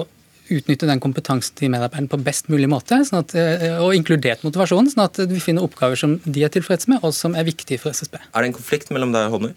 utnytte 0.52 0.90
den 0.90 1.02
kompetansen 1.04 1.56
til 1.60 1.72
medarbeiderne 1.74 2.12
på 2.12 2.20
best 2.26 2.50
mulig 2.52 2.68
måte, 2.72 3.00
sånn 3.08 3.22
at, 3.22 3.36
eh, 3.36 3.78
og 3.80 3.96
inkludert 3.96 4.44
motivasjonen, 4.44 4.92
sånn 4.92 5.06
at 5.06 5.22
vi 5.30 5.40
finner 5.44 5.64
oppgaver 5.64 6.00
som 6.00 6.18
de 6.26 6.44
er 6.44 6.52
tilfreds 6.54 6.90
med, 6.92 7.00
og 7.04 7.14
som 7.16 7.36
er 7.36 7.48
viktige 7.48 7.80
for 7.80 7.96
SSB. 7.96 8.20
Er 8.20 8.42
det 8.42 8.52
en 8.52 8.58
konflikt 8.60 8.92
mellom 8.92 9.14
deg 9.16 9.30
og 9.30 9.38
Holmøy? 9.38 9.54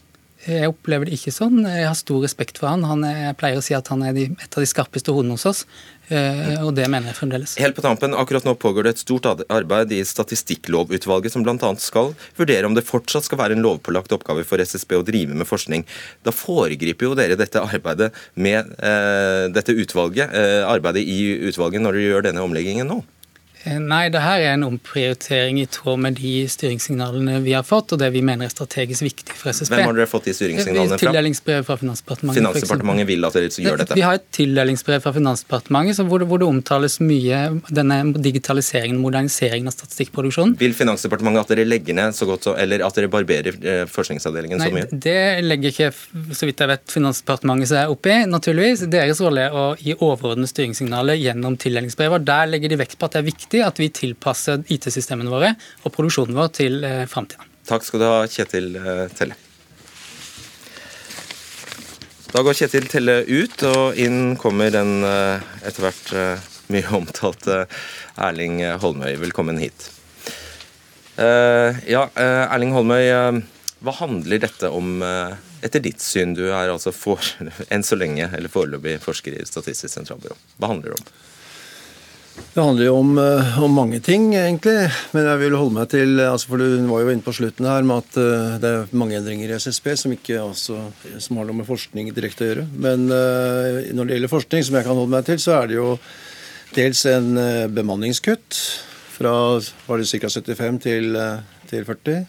Jeg 0.47 0.71
opplever 0.71 1.09
det 1.09 1.17
ikke 1.19 1.35
sånn. 1.35 1.65
Jeg 1.67 1.89
har 1.89 1.97
stor 1.99 2.23
respekt 2.23 2.61
for 2.61 2.71
han. 2.71 2.85
han 2.87 3.03
er, 3.07 3.17
jeg 3.29 3.39
pleier 3.41 3.59
å 3.59 3.65
si 3.65 3.75
at 3.75 3.89
han 3.91 4.05
er 4.07 4.15
de, 4.15 4.29
et 4.31 4.59
av 4.59 4.63
de 4.63 4.69
skarpeste 4.71 5.15
hodene 5.15 5.35
hos 5.35 5.47
oss. 5.49 5.65
Eh, 6.07 6.61
og 6.63 6.71
det 6.77 6.87
mener 6.87 7.11
jeg 7.11 7.19
fremdeles. 7.19 7.57
Helt 7.59 7.75
på 7.75 7.83
tampen, 7.83 8.15
akkurat 8.15 8.47
nå 8.47 8.55
pågår 8.63 8.87
det 8.87 8.93
et 8.95 9.03
stort 9.03 9.27
arbeid 9.27 9.91
i 9.97 10.03
Statistikklovutvalget 10.07 11.35
som 11.35 11.43
bl.a. 11.43 11.73
skal 11.83 12.13
vurdere 12.39 12.69
om 12.69 12.77
det 12.77 12.87
fortsatt 12.87 13.27
skal 13.27 13.41
være 13.41 13.57
en 13.57 13.65
lovpålagt 13.65 14.15
oppgave 14.15 14.47
for 14.47 14.63
SSB 14.63 15.01
å 15.01 15.07
drive 15.07 15.35
med 15.35 15.51
forskning. 15.51 15.83
Da 16.27 16.35
foregriper 16.35 17.11
jo 17.11 17.19
dere 17.19 17.39
dette 17.39 17.63
arbeidet 17.63 18.13
med 18.39 18.71
eh, 18.79 19.49
dette 19.51 19.75
utvalget, 19.75 20.31
eh, 20.31 20.63
arbeidet 20.63 21.03
i 21.03 21.21
utvalget 21.51 21.83
når 21.83 21.99
dere 21.99 22.11
gjør 22.13 22.29
denne 22.31 22.47
omleggingen 22.47 22.95
nå? 22.95 23.03
Eh, 23.67 23.79
nei, 23.83 24.07
det 24.15 24.23
her 24.23 24.43
er 24.45 24.53
en 24.55 24.65
omprioritering 24.67 25.59
i 25.59 25.67
tråd 25.71 25.99
med 26.05 26.17
de 26.21 26.33
styringssignalene 26.51 27.41
vi 27.43 27.55
har 27.57 27.65
fått, 27.67 27.95
og 27.95 28.01
det 28.01 28.13
vi 28.15 28.23
mener 28.25 28.47
er 28.47 28.53
strategisk 28.53 29.03
viktig 29.03 29.35
for 29.35 29.51
SSB. 29.51 29.75
Hvem 29.75 29.91
har 29.91 29.97
dere 29.99 30.11
fått 30.11 30.29
de 30.29 30.35
styringssignalene 30.37 30.95
fra? 30.95 31.01
Tildelingsbrev 31.03 31.67
fra 31.67 31.77
Finansdepartementet. 31.81 32.41
Finansdepartementet 32.41 33.09
vil 33.11 33.27
at 33.27 33.39
dere 33.39 33.51
gjør 33.51 33.83
dette? 33.83 33.99
Vi 33.99 34.05
har 34.07 34.21
et 34.21 34.27
tildelingsbrev 34.37 35.03
fra 35.03 35.13
Finansdepartementet 35.17 36.03
hvor 36.07 36.23
det, 36.23 36.29
hvor 36.31 36.43
det 36.43 36.49
omtales 36.49 36.99
mye 37.03 37.41
denne 37.75 37.99
digitaliseringen, 38.23 39.01
moderniseringen 39.03 39.71
av 39.71 39.75
statistikkproduksjonen. 39.75 40.55
Vil 40.63 40.77
Finansdepartementet 40.77 41.43
at 41.43 41.55
dere 41.57 41.67
legger 41.67 41.99
ned 41.99 42.15
så 42.17 42.29
godt 42.31 42.47
så, 42.47 42.55
eller 42.63 42.87
at 42.87 43.01
dere 43.01 43.11
barberer 43.11 43.59
eh, 43.59 43.83
forskningsavdelingen 43.91 44.63
Nei, 44.63 44.71
så 44.71 44.79
mye? 44.79 45.01
Det 45.07 45.19
legger 45.43 45.75
ikke, 45.75 45.91
så 46.39 46.47
vidt 46.49 46.63
jeg 46.63 46.71
vet, 46.71 46.87
Finansdepartementet 46.97 47.73
seg 47.73 47.91
opp 47.91 48.07
i, 48.07 48.21
naturligvis. 48.31 48.87
Deres 48.93 49.21
rolle 49.25 49.49
er 49.49 49.59
å 49.59 49.67
gi 49.81 49.97
overordnede 49.97 50.53
styringssignaler 50.53 51.19
gjennom 51.19 51.59
tildelingsbrevet. 51.61 52.27
Der 52.31 52.55
legger 52.55 52.71
de 52.71 52.81
vekt 52.85 52.99
på 53.01 53.11
at 53.11 53.17
det 53.17 53.25
er 53.25 53.29
viktig 53.33 53.56
viktig 53.57 53.65
at 53.65 53.81
vi 53.81 53.89
tilpasser 53.91 54.65
IT-systemene 54.69 55.31
våre 55.31 55.55
og 55.85 55.93
produksjonen 55.95 56.37
vår 56.37 56.53
til 56.53 56.85
eh, 56.85 57.07
framtida. 57.09 57.45
Takk 57.67 57.85
skal 57.85 58.01
du 58.01 58.07
ha, 58.07 58.27
Kjetil 58.29 58.77
eh, 58.77 59.09
Telle. 59.17 59.37
Da 62.33 62.43
går 62.43 62.55
Kjetil 62.59 62.89
Telle 62.91 63.23
ut, 63.25 63.63
og 63.65 63.97
inn 63.97 64.37
kommer 64.37 64.71
den 64.71 65.03
eh, 65.05 65.41
etter 65.65 65.87
hvert 65.87 66.13
mye 66.69 66.89
omtalte 66.99 67.67
Erling 68.19 68.61
Holmøy. 68.83 69.17
Velkommen 69.23 69.61
hit. 69.63 69.93
Ja, 71.17 72.03
Erling 72.19 72.75
Holmøy, 72.75 73.07
hva 73.87 73.93
handler 74.01 74.41
dette 74.43 74.69
om 74.75 74.99
etter 75.07 75.81
ditt 75.81 76.03
syn? 76.03 76.35
Du 76.37 76.43
er 76.49 76.73
altså 76.73 76.91
for, 76.93 77.23
enn 77.73 77.87
så 77.87 77.97
lenge, 77.97 78.27
eller 78.35 78.53
foreløpig 78.53 78.99
forsker 79.05 79.39
i 79.39 79.47
Statistisk 79.47 79.95
sentralbyrå. 79.95 80.35
Hva 80.59 80.73
handler 80.75 80.93
det 80.93 80.99
om? 80.99 81.15
Det 82.57 82.63
handler 82.65 82.87
jo 82.87 82.95
om, 82.97 83.19
eh, 83.21 83.57
om, 83.63 83.75
mange 83.77 83.99
ting, 84.01 84.31
egentlig. 84.33 84.89
Men 85.13 85.27
jeg 85.29 85.41
vil 85.43 85.57
holde 85.59 85.77
meg 85.77 85.91
til 85.93 86.21
altså 86.25 86.49
For 86.49 86.63
du 86.63 86.87
var 86.89 87.03
jo 87.03 87.11
inne 87.13 87.25
på 87.25 87.35
slutten 87.37 87.69
her 87.69 87.85
med 87.85 88.01
at 88.01 88.17
uh, 88.17 88.55
det 88.63 88.71
er 88.71 88.95
mange 88.97 89.19
endringer 89.19 89.51
i 89.53 89.59
SSB 89.61 89.91
som, 90.01 90.15
ikke, 90.17 90.39
altså, 90.41 90.79
som 91.21 91.37
har 91.37 91.45
noe 91.45 91.59
med 91.59 91.69
forskning 91.69 92.09
direkte 92.17 92.47
å 92.47 92.49
gjøre. 92.49 92.65
Men 92.73 93.11
uh, 93.13 93.83
når 93.93 94.09
det 94.09 94.17
gjelder 94.17 94.33
forskning, 94.33 94.65
som 94.65 94.79
jeg 94.79 94.87
kan 94.89 94.97
holde 94.97 95.13
meg 95.13 95.27
til, 95.29 95.43
så 95.43 95.59
er 95.59 95.69
det 95.69 95.77
jo 95.77 95.91
dels 96.77 97.03
en 97.13 97.29
bemanningskutt 97.77 98.63
fra 99.19 99.35
var 99.87 100.01
det 100.01 100.09
ca. 100.09 100.29
75 100.29 100.81
til, 100.85 101.21
til 101.69 101.85
40. 101.89 102.25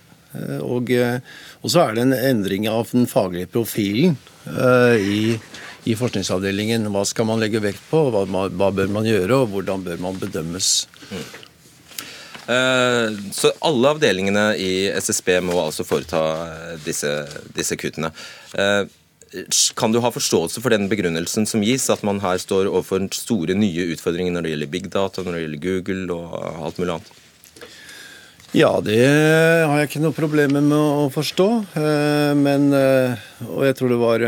Og, 0.63 0.91
og, 0.91 1.71
så 1.71 1.81
er 1.85 1.95
det 1.95 2.03
en 2.03 2.15
endring 2.15 2.67
av 2.71 2.91
den 2.91 3.07
faglige 3.09 3.49
profilen 3.51 4.19
i 4.99 5.39
i 5.87 5.95
forskningsavdelingen. 5.95 6.89
Hva 6.91 7.03
skal 7.07 7.27
man 7.29 7.41
legge 7.41 7.63
vekt 7.63 7.83
på, 7.91 8.07
hva, 8.11 8.25
hva 8.27 8.71
bør 8.75 8.91
man 8.91 9.07
gjøre, 9.07 9.43
og 9.43 9.51
hvordan 9.53 9.85
bør 9.87 10.01
man 10.03 10.19
bedømmes? 10.19 10.71
Mm. 11.11 11.27
Så 13.35 13.51
alle 13.59 13.89
avdelingene 13.91 14.45
i 14.55 14.87
SSB 14.95 15.33
må 15.43 15.57
altså 15.59 15.83
foreta 15.83 16.21
eh, 16.45 16.77
disse, 16.79 17.11
disse, 17.55 17.75
kuttene. 17.75 18.13
Eh, 18.55 18.87
kan 19.75 19.91
du 19.91 19.99
ha 19.99 20.11
forståelse 20.15 20.63
for 20.63 20.71
den 20.71 20.87
begrunnelsen 20.87 21.43
som 21.49 21.63
gis, 21.65 21.89
at 21.91 22.05
man 22.07 22.21
her 22.23 22.39
står 22.39 22.69
overfor 22.71 23.03
store 23.11 23.57
nye 23.57 23.89
utfordringer 23.91 24.31
når 24.31 24.45
det 24.45 24.53
gjelder 24.53 24.71
big 24.77 24.87
data, 24.93 25.23
når 25.23 25.35
det 25.35 25.41
gjelder 25.43 25.63
Google 25.65 26.15
og 26.15 26.63
alt 26.69 26.79
mulig 26.79 26.95
annet? 26.95 27.11
Ja, 28.55 28.71
det 28.79 29.03
har 29.03 29.75
jeg 29.81 29.89
ikke 29.89 30.05
noe 30.05 30.15
problem 30.15 30.55
med 30.55 30.71
å 30.71 31.09
forstå. 31.11 31.49
Men, 32.39 32.69
og 32.71 33.65
jeg 33.67 33.75
tror 33.75 33.91
det 33.91 33.99
var 33.99 34.23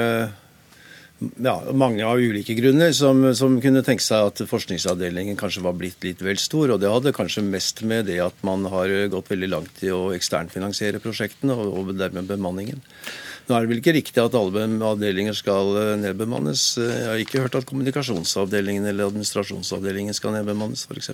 ja, 1.19 1.55
mange 1.75 2.05
av 2.07 2.19
ulike 2.19 2.55
grunner 2.55 2.93
som, 2.95 3.21
som, 3.35 3.57
kunne 3.63 3.83
tenke 3.83 4.03
seg 4.03 4.29
at 4.29 4.41
forskningsavdelingen 4.47 5.39
kanskje 5.39 5.63
var 5.65 5.75
blitt 5.75 6.03
litt 6.05 6.21
vel 6.23 6.39
stor. 6.39 6.71
Og 6.71 6.79
det 6.79 6.91
hadde 6.91 7.15
kanskje 7.15 7.43
mest 7.43 7.83
med 7.88 8.07
det 8.07 8.21
at 8.23 8.45
man 8.47 8.63
har 8.71 8.91
gått 9.12 9.32
veldig 9.34 9.49
langt 9.51 9.82
i 9.84 9.91
å 9.91 10.13
eksternfinansiere 10.15 11.01
prosjektene, 11.03 11.58
og, 11.58 11.73
og 11.75 11.97
dermed 11.99 12.29
bemanningen. 12.29 12.79
Nå 13.49 13.58
er 13.58 13.65
det 13.65 13.71
vel 13.71 13.79
ikke 13.82 13.95
riktig 13.95 14.21
at 14.21 14.36
alle 14.38 14.67
avdelinger 14.86 15.34
skal 15.34 15.73
eh, 15.82 15.95
nedbemannes. 15.97 16.63
Jeg 16.77 17.08
har 17.10 17.23
ikke 17.23 17.41
hørt 17.41 17.58
at 17.58 17.65
kommunikasjonsavdelingen 17.67 18.86
eller 18.91 19.10
administrasjonsavdelingen 19.10 20.15
skal 20.15 20.36
nedbemannes, 20.38 20.86
f.eks. 20.86 21.10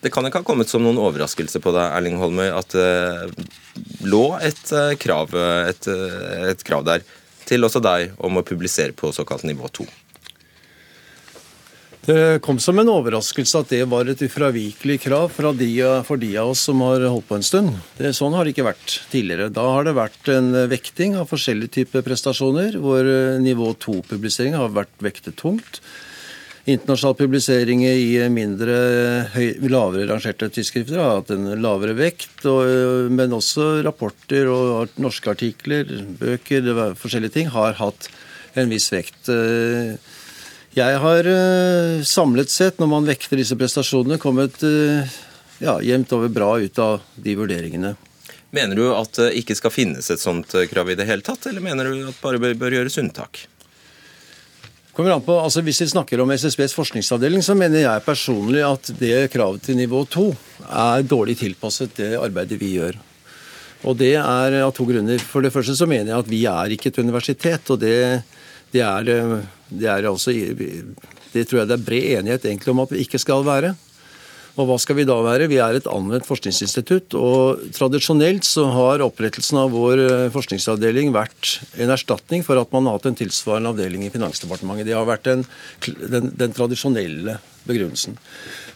Det 0.00 0.12
kan 0.14 0.26
ikke 0.26 0.40
ha 0.40 0.48
kommet 0.48 0.72
som 0.72 0.82
noen 0.82 0.98
overraskelse 1.02 1.60
på 1.60 1.74
deg, 1.76 1.92
Erling 1.98 2.16
Holmøy, 2.22 2.48
at 2.48 2.72
det 2.72 4.08
lå 4.08 4.24
et 4.40 4.72
eh, 4.72 4.96
krav, 4.98 5.36
et, 5.68 5.90
et 6.48 6.66
krav 6.66 6.88
der 6.88 7.04
til 7.46 7.66
også 7.66 7.82
deg 7.84 8.16
om 8.18 8.38
å 8.38 8.44
publisere 8.46 8.96
på 8.96 9.12
såkalt 9.14 9.46
nivå 9.48 9.70
2? 9.80 9.86
Det 12.06 12.38
kom 12.38 12.60
som 12.62 12.78
en 12.78 12.90
overraskelse 12.92 13.64
at 13.64 13.72
det 13.72 13.80
var 13.90 14.06
et 14.06 14.20
ufravikelig 14.22 15.00
krav 15.02 15.32
de, 15.58 15.70
for 16.06 16.20
de 16.22 16.28
av 16.38 16.52
oss 16.52 16.62
som 16.68 16.84
har 16.86 17.02
holdt 17.02 17.26
på 17.26 17.34
en 17.34 17.46
stund. 17.46 17.72
Det, 17.98 18.12
sånn 18.14 18.36
har 18.36 18.46
det 18.46 18.52
ikke 18.54 18.68
vært 18.68 18.98
tidligere. 19.10 19.50
Da 19.50 19.64
har 19.74 19.88
det 19.88 19.96
vært 19.98 20.30
en 20.30 20.52
vekting 20.70 21.16
av 21.18 21.26
forskjellige 21.32 21.80
typer 21.80 22.06
prestasjoner, 22.06 22.78
hvor 22.78 23.10
nivå 23.42 23.72
2-publisering 23.82 24.54
har 24.54 24.70
vært 24.76 24.94
vektet 25.02 25.34
tungt. 25.42 25.80
Internasjonal 26.66 27.14
publisering 27.14 27.84
i 27.86 28.18
mindre, 28.26 28.74
høy, 29.36 29.52
lavere 29.70 30.08
rangerte 30.08 30.48
tidsskrifter 30.50 30.98
har 30.98 31.20
hatt 31.20 31.30
en 31.30 31.46
lavere 31.62 31.94
vekt, 31.94 32.40
og, 32.50 33.06
men 33.14 33.36
også 33.36 33.84
rapporter 33.86 34.50
og 34.50 34.96
norske 34.98 35.30
artikler, 35.30 35.86
bøker, 36.18 36.66
forskjellige 36.98 37.36
ting 37.38 37.52
har 37.54 37.78
hatt 37.78 38.10
en 38.58 38.72
viss 38.72 38.90
vekt. 38.90 39.30
Jeg 40.76 40.98
har 41.06 41.30
eh, 41.30 42.02
samlet 42.02 42.50
sett, 42.50 42.82
når 42.82 42.90
man 42.96 43.06
vekter 43.06 43.38
disse 43.38 43.54
prestasjonene, 43.56 44.18
kommet 44.18 44.58
eh, 44.66 45.16
ja, 45.62 45.78
jevnt 45.78 46.18
over 46.18 46.34
bra 46.34 46.56
ut 46.58 46.82
av 46.82 46.98
de 47.14 47.38
vurderingene. 47.38 47.94
Mener 48.56 48.74
du 48.74 48.88
at 48.90 49.14
det 49.22 49.36
ikke 49.38 49.54
skal 49.54 49.70
finnes 49.70 50.10
et 50.10 50.22
sånt 50.22 50.58
krav 50.72 50.90
i 50.90 50.98
det 50.98 51.06
hele 51.06 51.22
tatt, 51.22 51.46
eller 51.46 51.62
mener 51.62 51.86
du 51.86 52.08
at 52.10 52.18
bare 52.26 52.42
bør 52.58 52.80
gjøres 52.80 52.98
unntak? 52.98 53.46
Kommer 54.96 55.12
an 55.12 55.20
på, 55.20 55.34
altså 55.36 55.60
Hvis 55.60 55.82
vi 55.82 55.90
snakker 55.90 56.22
om 56.22 56.30
SSBs 56.32 56.72
forskningsavdeling, 56.72 57.42
så 57.44 57.52
mener 57.52 57.82
jeg 57.82 58.04
personlig 58.06 58.62
at 58.64 58.88
det 58.96 59.26
kravet 59.28 59.66
til 59.66 59.76
nivå 59.76 60.06
to 60.08 60.30
er 60.64 61.04
dårlig 61.04 61.34
tilpasset 61.36 61.92
det 61.98 62.14
arbeidet 62.16 62.56
vi 62.56 62.78
gjør. 62.78 62.96
Og 63.84 63.98
Det 64.00 64.14
er 64.16 64.56
av 64.62 64.72
to 64.72 64.86
grunner. 64.88 65.20
For 65.20 65.44
det 65.44 65.52
første 65.52 65.76
så 65.76 65.84
mener 65.84 66.14
jeg 66.14 66.24
at 66.24 66.30
vi 66.32 66.40
er 66.48 66.72
ikke 66.72 66.88
et 66.88 67.02
universitet. 67.04 67.70
og 67.70 67.78
det, 67.78 68.22
det 68.72 68.80
er, 68.80 69.04
det 69.68 69.84
er 69.84 70.08
altså, 70.08 70.32
det 70.32 71.44
tror 71.44 71.60
jeg 71.60 71.68
det 71.68 71.76
er 71.76 71.86
bred 71.90 72.16
enighet 72.16 72.48
egentlig 72.48 72.72
om 72.72 72.80
at 72.80 72.96
vi 72.96 73.04
ikke 73.04 73.20
skal 73.20 73.44
være. 73.44 73.74
Og 74.56 74.68
hva 74.70 74.76
skal 74.80 74.96
vi 74.96 75.04
da 75.04 75.16
være? 75.20 75.50
Vi 75.52 75.58
er 75.60 75.76
et 75.76 75.88
anvendt 75.90 76.26
forskningsinstitutt. 76.28 77.16
Og 77.18 77.66
tradisjonelt 77.76 78.46
så 78.48 78.64
har 78.72 79.04
opprettelsen 79.04 79.60
av 79.60 79.74
vår 79.74 80.04
eh, 80.06 80.28
forskningsavdeling 80.32 81.12
vært 81.16 81.58
en 81.82 81.92
erstatning 81.92 82.44
for 82.46 82.60
at 82.60 82.72
man 82.72 82.88
har 82.88 82.96
hatt 82.96 83.10
en 83.10 83.18
tilsvarende 83.18 83.74
avdeling 83.74 84.06
i 84.06 84.12
Finansdepartementet. 84.14 84.88
Det 84.88 84.96
har 84.96 85.08
vært 85.08 85.28
den, 85.28 85.44
den, 85.84 86.32
den 86.40 86.56
tradisjonelle 86.56 87.36
begrunnelsen. 87.66 88.16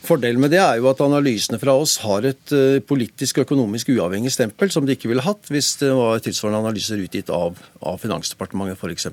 Fordelen 0.05 0.41
med 0.43 0.53
det 0.53 0.61
er 0.61 0.81
jo 0.81 0.89
at 0.91 1.01
analysene 1.05 1.61
fra 1.61 1.77
oss 1.79 1.99
har 2.05 2.25
et 2.29 2.55
uh, 2.57 2.81
politisk 2.85 3.39
og 3.39 3.47
økonomisk 3.47 3.93
uavhengig 3.95 4.33
stempel, 4.35 4.73
som 4.73 4.89
de 4.89 4.97
ikke 4.97 5.11
ville 5.11 5.25
hatt 5.25 5.51
hvis 5.53 5.75
det 5.83 5.93
var 5.97 6.23
tilsvarende 6.25 6.63
analyser 6.65 7.01
utgitt 7.05 7.31
av, 7.33 7.61
av 7.85 8.01
Finansdepartementet 8.03 8.81
f.eks. 8.81 9.11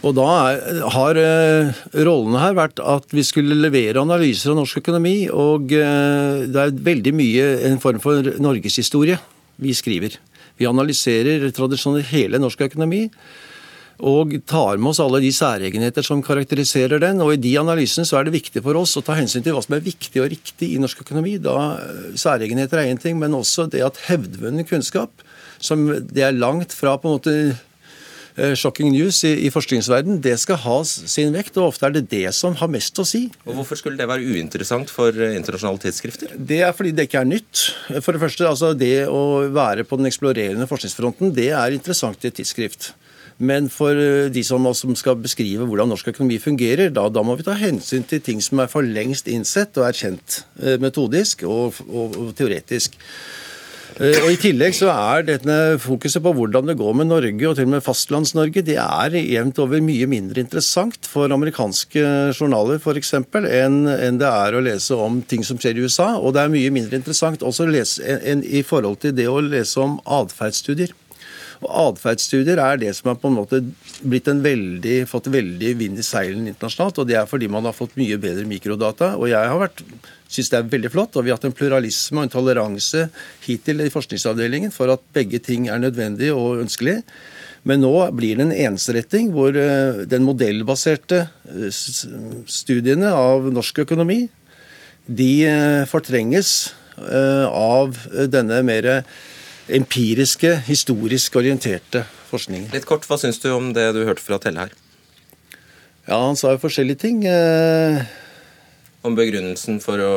Og 0.00 0.14
da 0.16 0.26
er, 0.48 0.78
har 0.94 1.18
eh, 1.20 1.82
rollene 2.06 2.40
her 2.40 2.56
vært 2.56 2.80
at 2.80 3.12
vi 3.12 3.24
skulle 3.26 3.58
levere 3.58 4.00
analyser 4.00 4.54
av 4.54 4.60
norsk 4.62 4.80
økonomi. 4.80 5.28
Og 5.28 5.74
eh, 5.76 6.46
det 6.48 6.62
er 6.62 6.80
veldig 6.88 7.12
mye 7.16 7.50
en 7.68 7.80
form 7.82 8.00
for 8.02 8.32
norgeshistorie 8.40 9.18
vi 9.60 9.76
skriver. 9.76 10.16
Vi 10.60 10.68
analyserer 10.68 11.44
tradisjonelt 11.56 12.08
hele 12.14 12.40
norsk 12.40 12.64
økonomi. 12.70 13.06
Og 14.00 14.32
tar 14.48 14.80
med 14.80 14.94
oss 14.94 15.02
alle 15.04 15.20
de 15.20 15.28
særegenheter 15.36 16.04
som 16.06 16.22
karakteriserer 16.24 17.02
den. 17.02 17.20
Og 17.20 17.34
i 17.34 17.42
de 17.44 17.52
analysene 17.60 18.08
så 18.08 18.16
er 18.16 18.24
det 18.28 18.38
viktig 18.38 18.64
for 18.64 18.80
oss 18.80 18.96
å 18.96 19.04
ta 19.04 19.18
hensyn 19.18 19.44
til 19.44 19.52
hva 19.52 19.60
som 19.64 19.76
er 19.76 19.84
viktig 19.84 20.22
og 20.24 20.30
riktig 20.32 20.72
i 20.72 20.80
norsk 20.80 21.04
økonomi. 21.04 21.36
Da 21.44 21.58
eh, 21.76 22.12
Særegenheter 22.16 22.80
er 22.80 22.94
én 22.94 23.00
ting, 23.02 23.20
men 23.20 23.36
også 23.36 23.68
det 23.68 23.84
at 23.84 24.00
hevdvunnen 24.08 24.64
kunnskap, 24.64 25.12
som 25.60 25.90
det 26.08 26.24
er 26.24 26.40
langt 26.40 26.72
fra 26.72 26.96
på 26.96 27.10
en 27.10 27.20
måte 27.20 27.34
shocking 28.54 28.92
news 28.94 29.22
i, 29.26 29.32
i 29.46 29.50
forskningsverden, 29.52 30.20
det 30.22 30.36
skal 30.42 30.60
ha 30.62 30.78
sin 30.86 31.34
vekt, 31.34 31.58
og 31.58 31.72
ofte 31.72 31.88
er 31.88 31.96
det 31.96 32.06
det 32.12 32.28
som 32.36 32.56
har 32.60 32.70
mest 32.72 32.98
å 33.00 33.06
si. 33.08 33.26
Og 33.46 33.58
Hvorfor 33.58 33.80
skulle 33.80 34.00
det 34.00 34.08
være 34.10 34.26
uinteressant 34.26 34.92
for 34.92 35.14
eh, 35.14 35.36
internasjonale 35.38 35.82
tidsskrifter? 35.82 36.34
Det 36.36 36.62
er 36.66 36.74
fordi 36.76 36.94
det 36.96 37.08
ikke 37.08 37.22
er 37.24 37.30
nytt. 37.30 37.66
For 38.04 38.14
det 38.14 38.22
første, 38.22 38.48
altså 38.48 38.72
det 38.78 39.06
å 39.10 39.50
være 39.52 39.86
på 39.88 39.98
den 40.00 40.10
eksplorerende 40.10 40.68
forskningsfronten, 40.70 41.34
det 41.36 41.50
er 41.56 41.76
interessant 41.76 42.22
i 42.24 42.30
et 42.30 42.38
tidsskrift. 42.40 42.92
Men 43.40 43.70
for 43.72 43.96
eh, 43.96 44.28
de 44.32 44.44
som, 44.46 44.70
som, 44.76 44.94
skal 44.98 45.18
beskrive 45.20 45.66
hvordan 45.66 45.92
norsk 45.92 46.12
økonomi 46.12 46.40
fungerer, 46.42 46.92
da, 46.94 47.08
da, 47.12 47.24
må 47.26 47.38
vi 47.38 47.46
ta 47.46 47.56
hensyn 47.58 48.06
til 48.08 48.22
ting 48.24 48.42
som 48.44 48.62
er 48.62 48.72
for 48.72 48.86
lengst 48.86 49.30
innsett 49.32 49.76
og 49.80 49.88
erkjent 49.88 50.42
metodisk 50.82 51.46
og, 51.48 51.80
og, 51.88 52.18
og 52.20 52.34
teoretisk. 52.38 52.98
Eh, 53.98 54.20
og 54.22 54.30
I 54.32 54.38
tillegg 54.40 54.76
så 54.76 54.90
er 54.92 55.26
dette 55.26 55.56
fokuset 55.82 56.22
på 56.24 56.32
hvordan 56.36 56.70
det 56.70 56.76
går 56.78 56.94
med 57.00 57.10
Norge, 57.10 57.48
og 57.48 57.56
til 57.58 57.66
og 57.66 57.74
med 57.74 57.84
Fastlands-Norge, 57.84 58.62
det 58.66 58.78
er 58.80 59.16
jevnt 59.18 59.60
over 59.62 59.82
mye 59.84 60.08
mindre 60.10 60.44
interessant 60.44 61.08
for 61.10 61.32
amerikanske 61.34 62.04
journaler 62.36 62.78
f.eks. 62.80 63.14
Enn, 63.18 63.82
enn 63.90 64.20
det 64.20 64.30
er 64.30 64.56
å 64.56 64.64
lese 64.64 64.96
om 64.96 65.20
ting 65.26 65.44
som 65.46 65.60
skjer 65.60 65.80
i 65.80 65.86
USA. 65.86 66.12
Og 66.20 66.36
det 66.36 66.44
er 66.44 66.54
mye 66.54 66.74
mindre 66.74 67.00
interessant 67.00 67.44
også 67.46 67.68
lese, 67.70 68.04
enn 68.04 68.44
i 68.46 68.64
forhold 68.66 69.02
til 69.04 69.16
det 69.16 69.28
å 69.30 69.40
lese 69.44 69.82
om 69.82 69.98
atferdsstudier. 70.20 70.94
Og 71.60 71.72
Atferdsstudier 71.90 72.60
er 72.62 72.78
det 72.80 72.94
som 72.96 73.10
har 73.10 73.18
på 73.20 73.28
en 73.28 73.36
måte 73.36 73.60
blitt 74.00 74.28
en 74.32 74.40
veldig, 74.44 75.02
fått 75.10 75.28
veldig 75.32 75.74
vind 75.76 76.00
i 76.00 76.06
seilen 76.06 76.48
internasjonalt. 76.48 77.02
og 77.02 77.10
Det 77.10 77.18
er 77.20 77.28
fordi 77.28 77.50
man 77.52 77.68
har 77.68 77.76
fått 77.76 77.98
mye 78.00 78.16
bedre 78.20 78.46
mikrodata. 78.48 79.12
og 79.18 79.28
Jeg 79.28 79.52
har 79.52 79.60
vært 79.60 79.84
syns 80.30 80.50
det 80.52 80.58
er 80.58 80.70
veldig 80.72 80.92
flott. 80.94 81.16
Og 81.16 81.26
vi 81.26 81.32
har 81.32 81.36
hatt 81.36 81.48
en 81.50 81.56
pluralisme 81.56 82.22
og 82.22 82.28
en 82.28 82.32
toleranse 82.32 83.08
hittil 83.44 83.84
i 83.84 83.92
forskningsavdelingen 83.92 84.72
for 84.72 84.92
at 84.94 85.04
begge 85.12 85.42
ting 85.44 85.68
er 85.68 85.82
nødvendig 85.82 86.32
og 86.32 86.64
ønskelig. 86.64 87.00
Men 87.68 87.82
nå 87.84 87.92
blir 88.16 88.38
det 88.38 88.46
en 88.46 88.56
ensretting 88.72 89.28
hvor 89.34 89.52
eh, 89.52 90.06
den 90.08 90.24
modellbaserte 90.24 91.26
eh, 91.28 91.80
studiene 92.48 93.12
av 93.12 93.50
norsk 93.52 93.82
økonomi 93.84 94.22
de 95.04 95.32
eh, 95.44 95.82
fortrenges 95.90 96.74
av 97.00 97.94
denne 98.28 98.58
mer 98.60 98.86
empiriske, 99.76 100.54
historisk 100.66 101.36
orienterte 101.40 102.04
forskningen. 102.30 102.70
Litt 102.74 102.88
kort, 102.88 103.06
Hva 103.08 103.18
syns 103.20 103.40
du 103.42 103.50
om 103.54 103.72
det 103.76 103.90
du 103.96 104.04
hørte 104.04 104.24
fra 104.24 104.40
Telle 104.42 104.66
her? 104.66 104.74
Ja, 106.08 106.18
Han 106.18 106.36
sa 106.36 106.54
jo 106.54 106.62
forskjellige 106.62 107.02
ting 107.04 107.22
om 109.06 109.16
begrunnelsen 109.16 109.78
for 109.80 110.00
å 110.04 110.12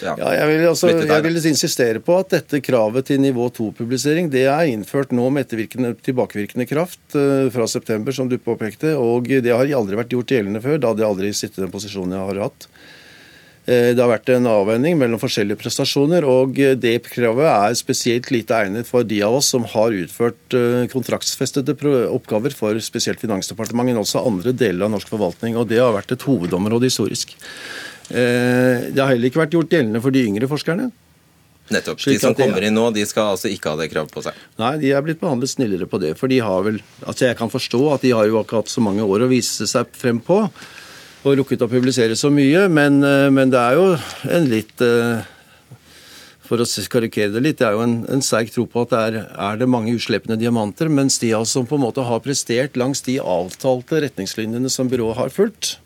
ja, 0.00 0.14
ja 0.16 0.30
jeg, 0.38 0.48
vil, 0.48 0.62
altså, 0.70 0.88
jeg 0.94 1.24
vil 1.26 1.38
insistere 1.50 2.00
på 2.04 2.14
at 2.22 2.32
dette 2.32 2.62
kravet 2.64 3.10
til 3.10 3.20
nivå 3.20 3.48
2-publisering 3.52 4.30
det 4.32 4.46
er 4.48 4.70
innført 4.70 5.12
nå 5.12 5.26
med 5.34 5.52
tilbakevirkende 5.52 6.66
kraft 6.70 7.16
uh, 7.18 7.50
fra 7.52 7.68
september, 7.68 8.14
som 8.16 8.30
du 8.30 8.38
påpekte. 8.40 8.94
Og 8.96 9.28
det 9.28 9.52
har 9.52 9.68
aldri 9.76 10.00
vært 10.00 10.16
gjort 10.16 10.32
gjeldende 10.32 10.62
før. 10.64 10.80
Da 10.80 10.92
hadde 10.92 11.04
jeg 11.04 11.12
aldri 11.12 11.32
sittet 11.36 11.60
i 11.60 11.66
den 11.66 11.74
posisjonen 11.74 12.16
jeg 12.16 12.30
har 12.30 12.42
hatt. 12.46 12.68
Uh, 13.68 13.92
det 13.94 14.00
har 14.00 14.10
vært 14.10 14.32
en 14.34 14.48
avveining 14.50 14.98
mellom 14.98 15.20
forskjellige 15.22 15.60
prestasjoner, 15.60 16.26
og 16.26 16.58
det 16.82 16.96
kravet 17.06 17.50
er 17.50 17.78
spesielt 17.78 18.32
lite 18.34 18.58
egnet 18.58 18.88
for 18.88 19.06
de 19.06 19.20
av 19.22 19.38
oss 19.38 19.52
som 19.54 19.68
har 19.74 19.94
utført 19.94 20.58
uh, 20.58 20.82
kontraktsfestede 20.92 21.76
oppgaver 22.10 22.56
for 22.56 22.78
spesielt 22.82 23.22
Finansdepartementet, 23.22 23.92
men 23.92 24.02
også 24.02 24.24
andre 24.26 24.54
deler 24.56 24.88
av 24.88 24.96
norsk 24.96 25.14
forvaltning. 25.14 25.56
og 25.56 25.70
Det 25.70 25.82
har 25.82 25.94
vært 25.94 26.16
et 26.16 26.28
hovedområde 26.28 26.90
historisk. 26.90 27.36
Eh, 28.12 28.90
det 28.92 29.00
har 29.00 29.14
heller 29.14 29.30
ikke 29.30 29.40
vært 29.40 29.54
gjort 29.56 29.72
gjeldende 29.72 30.02
for 30.04 30.14
de 30.14 30.24
yngre 30.26 30.48
forskerne. 30.50 30.90
Nettopp. 31.72 32.02
De 32.02 32.18
som 32.20 32.34
kommer 32.36 32.66
inn 32.66 32.74
nå, 32.76 32.88
de 32.92 33.04
skal 33.08 33.32
altså 33.32 33.48
ikke 33.48 33.72
ha 33.72 33.78
det 33.80 33.88
kravet 33.92 34.12
på 34.12 34.24
seg? 34.24 34.36
Nei, 34.60 34.74
de 34.82 34.90
er 34.92 35.04
blitt 35.06 35.22
behandlet 35.22 35.54
snillere 35.54 35.88
på 35.88 36.00
det. 36.02 36.12
For 36.20 36.28
de 36.28 36.42
har 36.44 36.66
vel 36.66 36.82
Altså, 37.06 37.28
jeg 37.30 37.38
kan 37.38 37.52
forstå 37.52 37.82
at 37.94 38.04
de 38.04 38.12
har 38.12 38.28
jo 38.28 38.42
ikke 38.42 38.60
hatt 38.60 38.72
så 38.72 38.84
mange 38.84 39.06
år 39.06 39.24
å 39.24 39.30
vise 39.30 39.68
seg 39.70 39.94
frem 39.96 40.20
på. 40.20 40.42
Og 41.22 41.36
rukket 41.38 41.62
å 41.62 41.70
publisere 41.70 42.16
så 42.18 42.32
mye, 42.34 42.66
men, 42.72 43.02
eh, 43.06 43.28
men 43.30 43.52
det 43.52 43.60
er 43.60 43.78
jo 43.78 43.92
en 44.34 44.48
litt 44.50 44.82
eh, 44.82 45.22
for 46.42 46.60
å 46.60 46.66
karikere 46.66 47.30
det 47.36 47.44
litt, 47.44 47.60
det 47.60 47.68
er 47.68 47.76
jo 47.76 47.84
en, 47.84 48.00
en 48.10 48.24
sterk 48.24 48.50
tro 48.52 48.66
på 48.66 48.82
at 48.82 48.90
det 48.90 49.02
er, 49.06 49.20
er 49.50 49.60
det 49.60 49.70
mange 49.70 49.94
usleppende 49.94 50.36
diamanter, 50.40 50.90
mens 50.90 51.20
de 51.22 51.30
altså 51.38 51.62
på 51.64 51.78
en 51.78 51.86
måte 51.86 52.02
har 52.04 52.24
prestert 52.24 52.76
langs 52.76 53.04
de 53.06 53.20
avtalte 53.22 54.02
retningslinjene 54.02 54.72
som 54.72 54.90
byrået 54.90 55.20
har 55.20 55.32
fulgt 55.32 55.76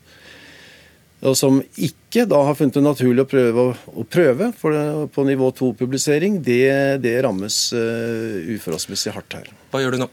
og 1.25 1.33
som 1.37 1.57
ikke 1.81 2.27
da 2.29 2.43
har 2.45 2.57
funnet 2.57 2.75
det 2.77 2.83
naturlig 2.85 3.23
å 3.23 3.29
prøve, 3.29 3.63
å 3.73 4.03
prøve 4.05 4.51
det, 4.51 5.05
på 5.15 5.25
nivå 5.25 5.49
2-publisering, 5.57 6.37
det, 6.45 7.01
det, 7.01 7.15
rammes 7.25 7.57
uh, 7.73 8.37
uforholdsmessig 8.53 9.15
hardt 9.15 9.39
her. 9.39 9.49
Hva 9.73 9.81
gjør 9.81 9.97
du 9.97 10.03
nå? 10.03 10.09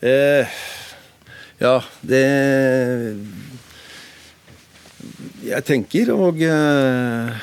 Eh, 0.00 0.48
ja, 1.60 1.76
det 2.00 2.24
Jeg 5.44 5.64
tenker, 5.66 6.12
og 6.14 6.40
eh, 6.44 7.40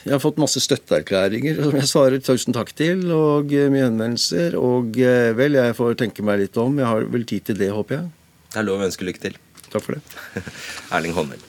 jeg 0.00 0.14
har 0.14 0.22
fått 0.22 0.40
masse 0.40 0.62
støtteerklæringer 0.64 1.58
som 1.60 1.76
jeg 1.76 1.90
svarer 1.90 2.22
tusen 2.24 2.56
takk 2.56 2.72
til, 2.76 3.04
og 3.12 3.52
eh, 3.52 3.68
mye 3.72 3.84
henvendelser. 3.88 4.56
Og 4.58 4.96
eh, 4.96 5.30
vel, 5.36 5.58
jeg 5.60 5.76
får 5.76 5.98
tenke 6.00 6.24
meg 6.24 6.40
litt 6.44 6.56
om. 6.60 6.78
Jeg 6.80 6.88
har 6.88 7.06
vel 7.12 7.26
tid 7.28 7.50
til 7.50 7.60
det, 7.60 7.70
håper 7.74 7.98
jeg. 7.98 8.10
Det 8.50 8.62
er 8.62 8.66
lov 8.66 8.80
å 8.80 8.88
ønske 8.88 9.06
lykke 9.06 9.24
til. 9.28 9.38
Takk 9.70 9.86
for 9.86 9.98
det. 9.98 10.02
Erling 10.96 11.14
Håndel. 11.18 11.46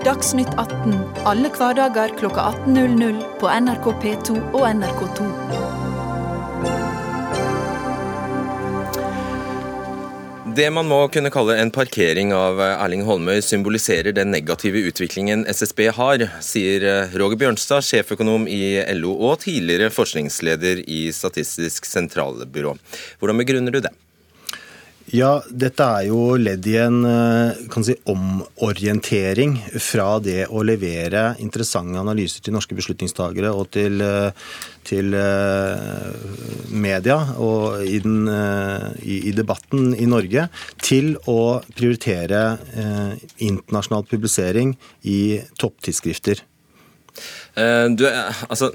Dagsnytt 0.00 0.54
18 0.56 0.94
alle 1.28 1.50
hverdager 1.52 2.14
kl 2.16 2.30
18.00 2.32 3.20
på 3.42 3.50
NRK 3.66 3.90
P2 4.00 4.38
og 4.54 4.64
NRK2. 4.70 5.59
Det 10.60 10.66
man 10.76 10.84
må 10.90 10.96
kunne 11.08 11.30
kalle 11.32 11.54
en 11.56 11.70
parkering 11.72 12.34
av 12.36 12.58
Erling 12.60 13.06
Holmøy, 13.06 13.38
symboliserer 13.40 14.12
den 14.12 14.28
negative 14.34 14.82
utviklingen 14.90 15.46
SSB 15.48 15.86
har, 15.96 16.26
sier 16.44 16.84
Roger 17.14 17.40
Bjørnstad, 17.40 17.86
sjeføkonom 17.86 18.44
i 18.44 18.76
LO 18.98 19.14
og 19.30 19.38
tidligere 19.46 19.88
forskningsleder 19.94 20.82
i 20.84 21.06
Statistisk 21.16 21.88
sentralbyrå. 21.88 22.74
Hvordan 23.22 23.40
begrunner 23.40 23.72
du 23.72 23.80
det? 23.86 23.94
Ja, 25.10 25.40
dette 25.50 25.82
er 25.82 26.04
jo 26.06 26.36
ledd 26.38 26.66
i 26.70 26.76
en 26.78 27.00
eh, 27.08 27.78
si, 27.82 27.96
omorientering 28.12 29.56
fra 29.82 30.20
det 30.22 30.44
å 30.46 30.62
levere 30.62 31.32
interessante 31.42 31.98
analyser 31.98 32.44
til 32.46 32.54
norske 32.54 32.76
beslutningstagere 32.78 33.50
og 33.50 33.72
til, 33.74 33.98
eh, 34.06 34.30
til 34.86 35.16
uh, 35.18 36.14
media 36.70 37.16
og 37.42 37.82
i, 37.82 37.98
den, 38.04 38.30
i, 39.02 39.16
i, 39.28 39.32
debatten 39.34 39.96
i 39.98 40.06
Norge, 40.08 40.46
til 40.82 41.16
å 41.30 41.58
prioritere 41.74 42.40
internasjonal 43.42 44.06
publisering 44.10 44.76
i 45.02 45.40
topptidsskrifter. 45.60 46.42
Du, 47.54 48.06
altså, 48.48 48.70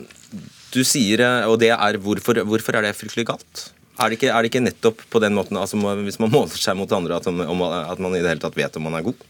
du 0.76 0.84
sier, 0.88 1.24
og 1.50 1.58
det 1.64 1.72
er 1.74 2.00
hvorfor, 2.04 2.44
hvorfor 2.48 2.78
er 2.78 2.88
det 2.88 2.96
fryktelig 3.00 3.28
galt? 3.32 3.66
Er 3.96 4.12
det, 4.12 4.18
ikke, 4.18 4.28
er 4.28 4.44
det 4.44 4.50
ikke, 4.52 4.64
nettopp 4.66 5.04
på 5.08 5.22
den 5.24 5.38
måten, 5.38 5.56
altså 5.56 5.80
hvis 6.04 6.20
man 6.20 6.34
måler 6.34 6.60
seg 6.60 6.76
mot 6.76 6.92
andre, 6.92 7.16
at, 7.16 7.28
om, 7.32 7.62
at 7.64 8.02
man 8.04 8.16
i 8.18 8.20
det 8.20 8.34
hele 8.34 8.44
tatt 8.44 8.58
vet 8.60 8.76
om 8.76 8.84
man 8.90 8.98
er 9.00 9.06
god? 9.06 9.22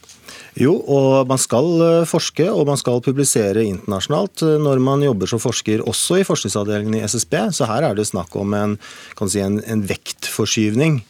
Jo, 0.57 0.73
og 0.89 1.27
man 1.29 1.39
skal 1.41 1.67
eh, 1.83 2.07
forske 2.07 2.47
og 2.49 2.65
man 2.69 2.79
skal 2.79 3.03
publisere 3.03 3.65
internasjonalt 3.67 4.41
eh, 4.45 4.55
når 4.63 4.81
man 4.81 5.03
jobber 5.05 5.29
som 5.29 5.41
forsker, 5.43 5.83
også 5.85 6.21
i 6.21 6.25
forskningsavdelingen 6.27 6.97
i 6.97 7.03
SSB. 7.05 7.35
Så 7.53 7.67
her 7.69 7.85
er 7.89 7.97
det 7.97 8.07
snakk 8.09 8.33
om 8.39 8.55
en, 8.57 8.77
si, 9.27 9.43
en, 9.43 9.59
en 9.61 9.83
vektforskyvning. 9.85 11.01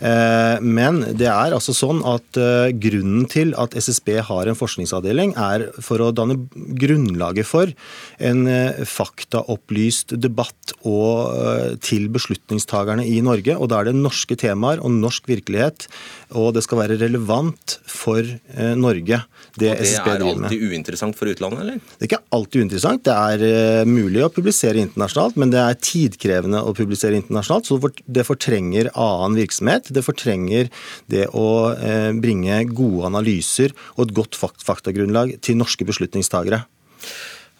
Eh, 0.00 0.56
men 0.64 1.02
det 1.18 1.28
er 1.28 1.52
altså 1.52 1.74
sånn 1.76 2.00
at 2.08 2.38
eh, 2.40 2.72
grunnen 2.80 3.26
til 3.30 3.52
at 3.60 3.76
SSB 3.76 4.14
har 4.30 4.48
en 4.48 4.56
forskningsavdeling, 4.56 5.34
er 5.36 5.66
for 5.84 6.00
å 6.00 6.10
danne 6.16 6.38
grunnlaget 6.80 7.48
for 7.48 7.72
en 8.30 8.46
eh, 8.48 8.80
faktaopplyst 8.88 10.16
debatt 10.20 10.74
og 10.88 11.78
til 11.84 12.08
beslutningstagerne 12.12 13.04
i 13.04 13.18
Norge. 13.24 13.56
Og 13.58 13.68
da 13.70 13.80
er 13.80 13.90
det 13.90 13.98
norske 13.98 14.36
temaer 14.40 14.80
og 14.80 14.94
norsk 14.96 15.28
virkelighet, 15.28 15.86
og 16.32 16.54
det 16.56 16.64
skal 16.64 16.80
være 16.80 16.98
relevant 17.00 17.76
for 17.90 18.24
Norge. 18.78 19.18
Det, 19.58 19.72
og 19.74 19.82
det 19.82 19.98
er 19.98 20.24
alltid 20.24 20.64
uinteressant 20.70 21.18
for 21.18 21.30
utlandet, 21.30 21.62
eller? 21.64 21.80
Det 21.98 22.06
er 22.06 22.08
ikke 22.08 22.22
alltid 22.36 22.64
uinteressant. 22.64 23.02
Det 23.06 23.16
er 23.16 23.88
mulig 23.90 24.22
å 24.24 24.30
publisere 24.32 24.80
internasjonalt, 24.80 25.36
men 25.40 25.52
det 25.52 25.60
er 25.60 25.80
tidkrevende 25.82 26.62
å 26.64 26.74
publisere 26.76 27.18
internasjonalt, 27.18 27.68
så 27.68 27.80
det 28.06 28.26
fortrenger 28.28 28.92
annen 28.94 29.38
virksomhet. 29.40 29.89
Det 29.94 30.04
fortrenger 30.06 30.70
det 31.10 31.26
å 31.36 31.72
eh, 31.74 32.10
bringe 32.16 32.62
gode 32.70 33.10
analyser 33.10 33.74
og 33.96 34.06
et 34.06 34.16
godt 34.16 34.38
faktagrunnlag 34.38 35.36
til 35.44 35.58
norske 35.60 35.86
beslutningstagere. 35.88 36.64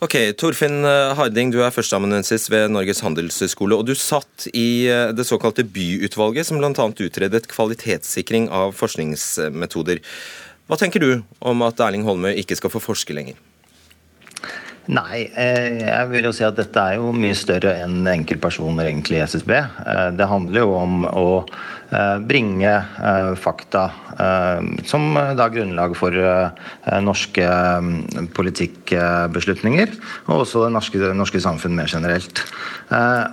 Ok, 0.01 0.15
Torfinn 0.41 0.81
eh, 0.89 1.11
Harding, 1.19 1.51
du 1.53 1.59
er 1.61 1.75
førsteamanuensis 1.75 2.49
ved 2.49 2.71
Norges 2.73 3.03
handelshøyskole. 3.05 3.77
Og 3.77 3.85
du 3.91 3.93
satt 3.93 4.47
i 4.57 4.89
eh, 4.89 5.11
det 5.13 5.27
såkalte 5.29 5.67
Byutvalget, 5.69 6.49
som 6.49 6.57
bl.a. 6.57 6.73
utredet 6.73 7.45
kvalitetssikring 7.53 8.49
av 8.49 8.73
forskningsmetoder. 8.79 10.01
Hva 10.71 10.81
tenker 10.81 11.05
du 11.05 11.11
om 11.45 11.67
at 11.67 11.83
Erling 11.85 12.07
Holmøy 12.09 12.33
ikke 12.41 12.57
skal 12.57 12.73
få 12.73 12.81
forske 12.81 13.13
lenger? 13.13 13.37
Nei, 14.89 15.27
eh, 15.37 15.83
jeg 15.85 16.07
vil 16.09 16.25
jo 16.25 16.33
si 16.33 16.45
at 16.47 16.57
dette 16.57 16.81
er 16.81 16.97
jo 16.97 17.13
mye 17.13 17.37
større 17.37 17.75
enn 17.83 18.09
enkeltpersoner 18.09 18.89
egentlig 18.89 19.19
i 19.19 19.27
SSB. 19.27 19.53
Eh, 19.53 20.07
det 20.17 20.29
handler 20.31 20.65
jo 20.65 20.73
om 20.79 21.05
å 21.05 21.27
eh, 21.45 22.17
bringe 22.25 22.73
fakta 23.41 23.89
som 24.85 25.15
da 25.39 25.47
grunnlag 25.49 25.95
for 25.97 26.13
norske 27.01 27.45
politikkbeslutninger, 28.37 29.95
og 30.27 30.43
også 30.43 30.67
det 30.67 30.73
norske, 30.75 31.01
det 31.01 31.15
norske 31.17 31.41
samfunn 31.41 31.73
mer 31.79 31.89
generelt. 31.89 32.43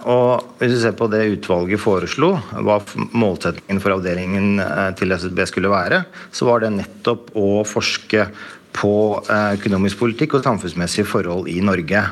Og 0.07 0.61
hvis 0.61 0.77
du 0.77 0.79
ser 0.79 0.95
på 0.95 1.09
det 1.11 1.25
utvalget 1.33 1.81
foreslo, 1.83 2.37
hva 2.63 2.77
målsettingen 3.19 3.83
for 3.83 3.97
avdelingen 3.97 4.61
til 4.95 5.11
SSB 5.17 5.43
skulle 5.51 5.73
være, 5.73 6.05
så 6.31 6.47
var 6.47 6.63
det 6.63 6.71
nettopp 6.77 7.33
å 7.35 7.65
forske 7.67 8.29
på 8.77 8.93
eh, 9.25 9.53
økonomisk 9.57 10.01
politikk 10.01 10.37
og 10.37 10.45
samfunnsmessige 10.45 11.07
forhold 11.09 11.49
i 11.51 11.59
Norge. 11.65 12.03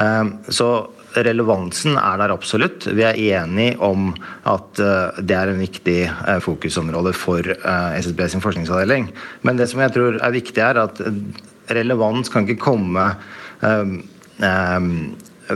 Eh, 0.00 0.24
så 0.52 0.68
relevansen 1.12 1.98
er 2.00 2.20
der 2.22 2.32
absolutt. 2.32 2.86
Vi 2.88 3.04
er 3.04 3.18
enige 3.40 3.76
om 3.84 4.12
at 4.48 4.80
eh, 4.80 5.20
det 5.20 5.36
er 5.38 5.52
en 5.52 5.62
viktig 5.62 5.98
fokusområde 6.44 7.12
for 7.16 7.52
SSB 7.98 8.24
sin 8.32 8.44
forskningsavdeling. 8.44 9.10
Men 9.42 9.60
det 9.60 9.68
som 9.72 9.82
jeg 9.84 9.94
tror 9.96 10.20
er 10.20 10.36
viktig, 10.36 10.62
er 10.62 10.80
at 10.86 11.02
relevans 11.72 12.32
kan 12.32 12.48
ikke 12.48 12.64
komme 12.70 13.10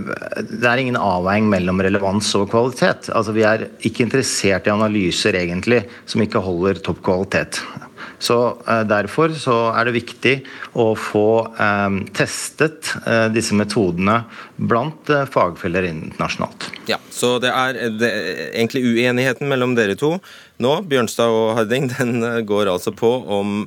det 0.03 0.69
er 0.69 0.83
ingen 0.83 0.99
avveining 1.01 1.49
mellom 1.53 1.83
relevans 1.85 2.29
og 2.39 2.49
kvalitet. 2.53 3.11
Altså, 3.15 3.35
vi 3.37 3.45
er 3.47 3.67
ikke 3.87 4.07
interessert 4.07 4.69
i 4.69 4.75
analyser 4.75 5.39
egentlig 5.39 5.85
som 6.09 6.23
ikke 6.25 6.43
holder 6.45 6.81
topp 6.85 7.03
kvalitet. 7.07 7.61
Så 8.19 8.37
eh, 8.69 8.83
Derfor 8.89 9.35
så 9.37 9.57
er 9.77 9.89
det 9.89 9.97
viktig 9.97 10.35
å 10.79 10.91
få 10.99 11.29
eh, 11.53 11.99
testet 12.17 12.93
eh, 13.05 13.27
disse 13.35 13.57
metodene 13.57 14.23
blant 14.57 15.11
eh, 15.13 15.27
fagfeller 15.29 15.89
internasjonalt. 15.91 16.71
Ja, 16.91 17.01
Så 17.11 17.37
det 17.43 17.53
er, 17.53 17.81
det 18.01 18.13
egentlig 18.53 18.85
uenigheten 18.87 19.51
mellom 19.51 19.77
dere 19.77 19.99
to 19.99 20.17
nå, 20.63 20.79
Bjørnstad 20.89 21.33
og 21.33 21.53
Harding, 21.59 21.91
den 21.99 22.23
eh, 22.25 22.41
går 22.47 22.73
altså 22.73 22.95
på 22.97 23.13
om 23.27 23.63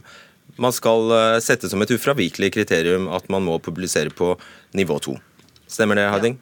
man 0.59 0.75
skal 0.75 1.13
eh, 1.15 1.39
sette 1.43 1.69
som 1.71 1.81
et 1.83 1.93
ufravikelig 1.93 2.53
kriterium 2.57 3.09
at 3.13 3.29
man 3.31 3.45
må 3.45 3.59
publisere 3.63 4.13
på 4.13 4.33
nivå 4.77 4.99
2. 5.09 5.17
Stemmer 5.69 5.99
det, 5.99 6.07
Harding? 6.09 6.37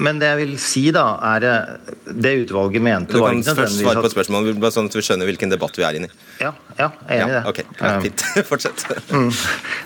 Men 0.00 0.20
det 0.20 0.30
jeg 0.30 0.38
vil 0.40 0.52
si, 0.62 0.82
da, 0.96 1.04
er 1.34 1.44
det 1.44 2.32
utvalget 2.46 2.82
mente 2.82 3.12
Du 3.12 3.20
kan 3.20 3.42
først 3.44 3.82
svare 3.82 4.00
på 4.00 4.10
spørsmålet, 4.14 4.56
bare 4.62 4.72
sånn 4.72 4.88
at 4.88 4.96
vi 4.96 5.02
skjønner 5.04 5.28
hvilken 5.28 5.52
debatt 5.52 5.76
vi 5.76 5.84
er 5.84 5.98
inne 5.98 6.08
i. 6.08 6.14
Ja, 6.40 6.54
ja 6.80 6.88
jeg 7.06 7.20
er 7.20 7.22
enig 7.24 7.32
i 7.32 7.36
det. 7.36 7.42
ok, 7.50 7.60
ja, 7.80 7.92
fint. 8.06 8.26
Fortsett. 8.50 8.86
Mm. 9.10 9.32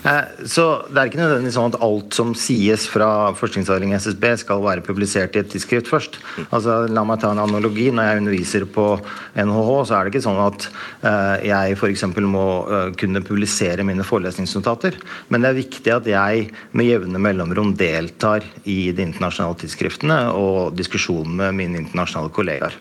Eh, 0.05 0.45
så 0.47 0.63
det 0.85 0.99
er 0.99 1.09
ikke 1.09 1.17
nødvendigvis 1.17 1.55
sånn 1.57 1.71
at 1.71 1.77
alt 1.83 2.13
som 2.13 2.33
sies 2.37 2.83
fra 2.91 3.31
forskningsavdelingen 3.35 3.97
SSB 3.97 4.25
skal 4.43 4.61
være 4.61 4.83
publisert 4.85 5.35
i 5.35 5.41
et 5.41 5.49
tidsskrift 5.51 5.89
først. 5.89 6.19
Mm. 6.37 6.45
Altså, 6.53 6.75
La 6.93 7.03
meg 7.07 7.23
ta 7.23 7.31
en 7.33 7.41
analogi. 7.41 7.87
Når 7.95 8.07
jeg 8.07 8.21
underviser 8.21 8.67
på 8.69 8.85
NHH, 9.33 9.71
så 9.89 9.97
er 9.97 10.05
det 10.05 10.13
ikke 10.13 10.23
sånn 10.27 10.41
at 10.43 10.67
uh, 10.69 11.35
jeg 11.45 11.77
f.eks. 11.79 12.05
må 12.21 12.45
uh, 12.69 12.75
kunne 12.99 13.23
publisere 13.25 13.85
mine 13.87 14.05
forelesningsnotater. 14.05 14.99
Men 15.33 15.45
det 15.45 15.51
er 15.51 15.61
viktig 15.63 15.95
at 15.95 16.09
jeg 16.11 16.49
med 16.77 16.91
jevne 16.91 17.21
mellomrom 17.21 17.73
deltar 17.79 18.45
i 18.63 18.91
de 18.95 19.09
internasjonale 19.09 19.57
tidsskriftene 19.63 20.19
og 20.37 20.75
diskusjonen 20.77 21.39
med 21.41 21.57
mine 21.63 21.81
internasjonale 21.81 22.33
kollegaer. 22.35 22.77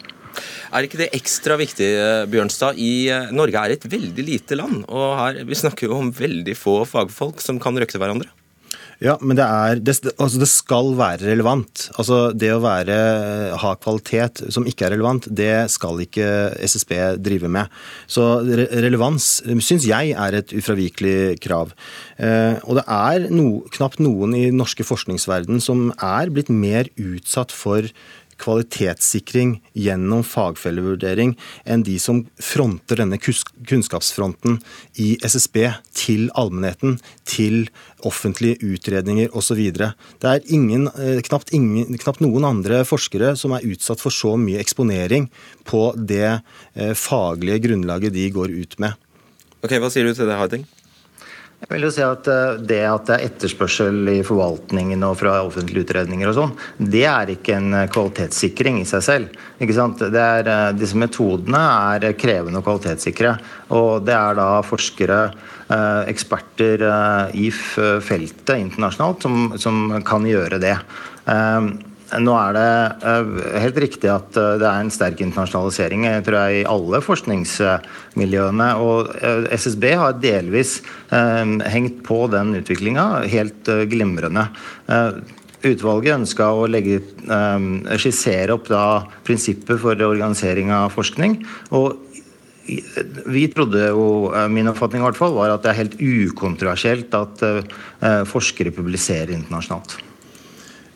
Er 0.75 0.89
ikke 0.89 0.99
det 0.99 1.13
ekstra 1.15 1.55
viktig, 1.61 1.87
eh, 1.87 2.25
Bjørnstad? 2.27 2.79
I 2.83 3.07
eh, 3.15 3.29
Norge 3.31 3.61
er 3.61 3.77
et 3.77 3.85
veldig 3.87 4.25
lite 4.27 4.59
land, 4.59 4.83
og 4.91 5.13
her, 5.21 5.45
vi 5.47 5.59
snakker 5.59 5.87
jo 5.87 6.01
om 6.01 6.11
veldig 6.15 6.57
få 6.59 6.81
fagfolk 6.89 7.45
som 7.45 7.61
kan 7.63 7.79
røkte 7.79 8.01
hverandre. 8.03 8.33
Ja, 9.03 9.17
men 9.21 9.37
det, 9.37 9.45
er, 9.45 9.81
det, 9.83 9.95
altså 10.23 10.39
det 10.41 10.49
skal 10.51 10.93
være 10.99 11.27
relevant. 11.27 11.89
Altså 11.99 12.19
det 12.35 12.53
å 12.55 12.61
være, 12.63 12.97
ha 13.61 13.73
kvalitet 13.83 14.45
som 14.55 14.67
ikke 14.71 14.87
er 14.87 14.95
relevant, 14.95 15.27
det 15.29 15.67
skal 15.73 15.99
ikke 16.05 16.29
SSB 16.63 16.95
drive 17.23 17.51
med. 17.51 17.73
Så 18.07 18.25
relevans 18.45 19.29
syns 19.67 19.89
jeg 19.89 20.15
er 20.15 20.39
et 20.39 20.55
ufravikelig 20.55 21.37
krav. 21.45 21.75
Eh, 22.17 22.61
og 22.63 22.79
det 22.79 22.87
er 22.87 23.29
no, 23.35 23.49
knapt 23.75 24.03
noen 24.03 24.37
i 24.39 24.47
den 24.49 24.61
norske 24.63 24.87
forskningsverden 24.87 25.63
som 25.65 25.91
er 25.99 26.33
blitt 26.35 26.53
mer 26.53 26.91
utsatt 26.95 27.55
for 27.55 27.91
kvalitetssikring 28.41 29.57
gjennom 29.79 30.25
fagfellevurdering 30.27 31.35
enn 31.65 31.85
de 31.87 31.97
som 32.03 32.25
fronter 32.43 33.01
denne 33.03 33.19
kunnskapsfronten 33.21 34.61
i 35.01 35.15
SSB 35.25 35.61
til 35.97 36.29
allmennheten, 36.39 36.99
til 37.29 37.69
offentlige 38.05 38.61
utredninger 38.65 39.33
osv. 39.37 39.61
Det 39.75 40.31
er 40.31 40.45
ingen, 40.53 40.89
eh, 40.89 41.21
knapt, 41.25 41.53
ingen, 41.53 41.99
knapt 41.99 42.21
noen 42.25 42.45
andre 42.45 42.85
forskere 42.85 43.37
som 43.37 43.53
er 43.53 43.65
utsatt 43.65 44.01
for 44.03 44.15
så 44.15 44.37
mye 44.41 44.61
eksponering 44.63 45.31
på 45.65 45.95
det 45.97 46.41
eh, 46.75 46.95
faglige 46.95 47.63
grunnlaget 47.69 48.13
de 48.13 48.31
går 48.31 48.55
ut 48.55 48.79
med. 48.79 48.95
Ok, 49.65 49.79
Hva 49.81 49.89
sier 49.91 50.05
du 50.05 50.15
til 50.15 50.29
det, 50.29 50.37
Harding? 50.37 50.67
Jeg 51.65 51.79
vil 51.79 51.87
jo 51.87 51.93
si 51.95 52.03
at 52.05 52.27
eh, 52.29 52.59
Det 52.61 52.81
at 52.85 53.07
det 53.09 53.15
er 53.17 53.31
etterspørsel 53.31 54.11
i 54.13 54.19
forvaltningen 54.27 55.01
og 55.07 55.17
fra 55.23 55.39
offentlige 55.47 55.87
utredninger, 55.87 56.29
og 56.29 56.37
sånn, 56.37 56.53
det 56.93 57.07
er 57.09 57.33
ikke 57.33 57.57
en 57.57 57.79
eh, 57.79 57.89
kvalitetssikring 57.93 58.83
i 58.83 58.89
seg 58.89 59.05
selv. 59.07 59.39
Ikke 59.65 59.77
sant? 59.77 60.03
Er, 60.05 60.45
eh, 60.45 60.75
disse 60.77 60.99
metodene 61.01 61.63
er 61.95 62.13
krevende 62.21 62.61
å 62.61 62.67
kvalitetssikre. 62.67 63.33
og 63.73 64.05
Det 64.05 64.17
er 64.17 64.39
da 64.41 64.49
forskere, 64.67 65.25
eksperter 65.65 66.83
i 67.41 67.47
feltet 67.49 68.51
internasjonalt, 68.53 69.25
som, 69.25 69.55
som 69.59 69.79
kan 70.05 70.27
gjøre 70.29 70.59
det. 70.61 70.75
Nå 72.13 72.35
er 72.37 72.53
det 72.55 72.71
eh, 73.09 73.31
helt 73.65 73.79
riktig 73.81 74.11
at 74.13 74.37
eh, 74.37 74.57
det 74.61 74.67
er 74.69 74.83
en 74.83 74.93
sterk 74.93 75.23
internasjonalisering 75.25 76.05
jeg 76.07 76.25
tror 76.27 76.37
jeg, 76.43 76.61
i 76.61 76.67
alle 76.69 77.01
forskningsmiljøene. 77.05 78.69
Og 78.85 79.15
eh, 79.17 79.49
SSB 79.57 79.89
har 80.01 80.19
delvis 80.21 80.77
hengt 81.15 82.03
på 82.07 82.25
den 82.33 82.55
utviklinga 82.59 83.25
helt 83.31 83.69
glimrende. 83.91 84.49
Utvalget 85.65 86.19
ønska 86.19 86.49
å 86.53 86.65
legge, 86.69 86.99
skissere 88.01 88.57
opp 88.57 88.67
da 88.69 88.87
prinsippet 89.25 89.81
for 89.81 89.95
organisering 89.95 90.73
av 90.75 90.91
forskning. 90.95 91.39
og 91.71 92.01
vi 93.29 93.43
trodde 93.53 93.91
jo, 93.93 94.33
Min 94.49 94.71
oppfatning 94.73 95.03
i 95.03 95.05
hvert 95.05 95.21
fall 95.21 95.37
var 95.37 95.53
at 95.53 95.65
det 95.65 95.73
er 95.73 95.81
helt 95.83 95.99
ukontroversielt 96.01 97.15
at 97.17 97.45
forskere 98.31 98.73
publiserer 98.75 99.37
internasjonalt. 99.37 99.99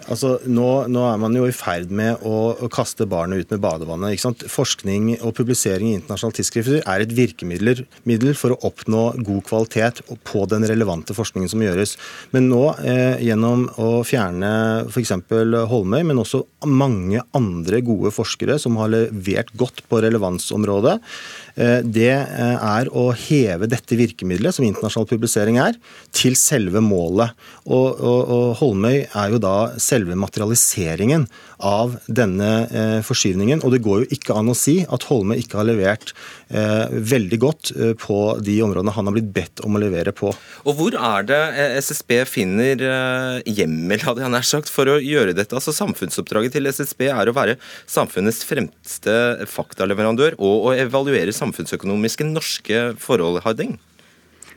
Altså, 0.08 0.38
nå, 0.48 0.66
nå, 0.88 1.02
er 1.04 1.18
man 1.20 1.34
jo 1.36 1.44
i 1.48 1.54
ferd 1.54 1.90
med 1.92 2.22
å, 2.26 2.36
å 2.64 2.68
kaste 2.72 3.04
barnet 3.08 3.42
ut 3.44 3.50
med 3.52 3.62
badevannet. 3.64 4.14
Ikke 4.14 4.24
sant? 4.24 4.44
Forskning 4.48 5.10
og 5.18 5.34
publisering 5.36 5.90
i 5.90 5.96
internasjonale 5.98 6.38
tidsskrifter 6.38 6.80
er 6.80 7.04
et 7.04 7.12
virkemiddel 7.16 8.32
for 8.38 8.54
å 8.54 8.60
oppnå 8.70 9.02
god 9.26 9.42
kvalitet 9.48 10.00
på 10.28 10.46
den 10.48 10.64
relevante 10.68 11.16
forskningen 11.16 11.52
som 11.52 11.64
gjøres. 11.64 11.96
Men 12.32 12.48
nå, 12.48 12.62
eh, 12.80 13.20
gjennom 13.28 13.66
å 13.76 13.90
fjerne 14.08 14.52
f.eks. 14.88 15.12
Holmøy, 15.68 16.00
men 16.08 16.22
også 16.24 16.42
mange 16.68 17.20
andre 17.36 17.82
gode 17.84 18.12
forskere 18.14 18.56
som 18.62 18.80
har 18.80 18.92
levert 18.94 19.52
godt 19.60 19.84
på 19.90 20.00
relevansområdet, 20.04 20.98
det 21.82 22.12
eh, 22.14 22.54
er 22.54 22.90
å 22.94 23.08
heve 23.16 23.68
dette 23.70 23.98
virkemidlet, 23.98 24.54
som 24.54 24.66
internasjonal 24.66 25.08
publisering 25.10 25.58
er, 25.62 25.78
til 26.14 26.36
selve 26.38 26.82
målet. 26.84 27.34
Og, 27.66 27.98
og, 27.98 28.20
og 28.34 28.46
Holmøy 28.60 29.02
er 29.06 29.34
jo 29.34 29.42
da 29.42 29.56
selve 29.82 30.18
materialiseringen 30.18 31.26
av 31.64 31.96
denne 32.06 32.50
eh, 32.70 32.98
forskyvningen. 33.06 33.62
Og 33.64 33.74
det 33.74 33.82
går 33.84 34.04
jo 34.04 34.10
ikke 34.14 34.36
an 34.38 34.50
å 34.52 34.56
si 34.56 34.80
at 34.86 35.06
Holme 35.10 35.36
ikke 35.40 35.60
har 35.60 35.68
levert 35.68 36.12
eh, 36.48 36.86
veldig 36.90 37.40
godt 37.42 37.72
eh, 37.74 37.94
på 37.98 38.18
de 38.44 38.58
områdene 38.64 38.94
han 38.94 39.10
har 39.10 39.16
blitt 39.16 39.32
bedt 39.34 39.64
om 39.66 39.78
å 39.78 39.82
levere 39.82 40.14
på. 40.16 40.32
Og 40.64 40.78
hvor 40.78 40.94
er 40.94 41.26
det 41.28 41.40
SSB 41.82 42.14
finner 42.30 42.84
eh, 42.84 43.40
hjemmel 43.58 44.04
hadde 44.06 44.24
jeg 44.24 44.34
nær 44.34 44.46
sagt, 44.46 44.72
for 44.72 44.90
å 44.90 44.98
gjøre 45.02 45.36
dette? 45.36 45.56
Altså 45.58 45.74
Samfunnsoppdraget 45.76 46.56
til 46.56 46.70
SSB 46.70 47.08
er 47.10 47.30
å 47.30 47.36
være 47.36 47.58
samfunnets 47.88 48.44
fremste 48.48 49.18
faktaleverandør 49.50 50.38
og 50.38 50.70
å 50.70 50.76
evaluere 50.78 51.34
samfunnsøkonomiske 51.34 52.26
norske 52.28 52.88
forhold, 53.02 53.42
Harding? 53.44 53.76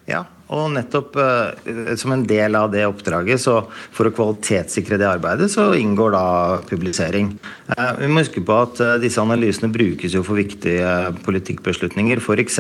Ja, 0.09 0.25
og 0.51 0.71
nettopp 0.75 1.15
eh, 1.21 1.93
som 1.99 2.13
en 2.15 2.25
del 2.27 2.57
av 2.59 2.71
det 2.73 2.83
oppdraget, 2.87 3.39
så 3.41 3.61
for 3.95 4.09
å 4.09 4.13
kvalitetssikre 4.15 4.99
det 4.99 5.07
arbeidet, 5.07 5.47
så 5.53 5.69
inngår 5.77 6.15
da 6.15 6.25
publisering. 6.67 7.31
Eh, 7.71 7.91
vi 8.01 8.09
må 8.11 8.23
huske 8.23 8.43
på 8.45 8.57
at 8.65 8.81
eh, 8.83 8.97
disse 9.03 9.21
analysene 9.23 9.71
brukes 9.71 10.15
jo 10.17 10.23
for 10.27 10.39
viktige 10.39 11.13
politikkbeslutninger. 11.25 12.21
F.eks. 12.21 12.59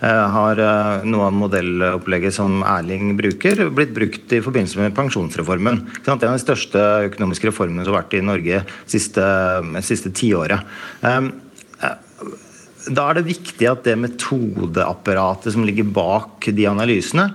har 0.00 0.62
noe 1.08 1.26
av 1.26 1.36
modellopplegget 1.36 2.36
som 2.36 2.62
Erling 2.66 3.14
bruker, 3.18 3.66
blitt 3.74 3.94
brukt 3.96 4.32
i 4.36 4.42
forbindelse 4.44 4.80
med 4.80 4.96
pensjonsreformen. 4.96 5.82
Det 6.04 6.14
er 6.14 6.22
den 6.22 6.42
største 6.42 6.86
økonomiske 7.10 7.50
reformen 7.50 7.82
som 7.82 7.94
har 7.94 8.04
vært 8.04 8.18
i 8.18 8.24
Norge 8.24 8.64
siste, 8.88 9.24
siste 9.86 10.14
tiåret. 10.14 10.62
Da 12.88 13.10
er 13.10 13.18
det 13.18 13.28
viktig 13.28 13.66
at 13.68 13.84
det 13.84 13.98
metodeapparatet 14.00 15.52
som 15.52 15.66
ligger 15.68 15.88
bak 15.92 16.48
de 16.56 16.64
analysene, 16.70 17.26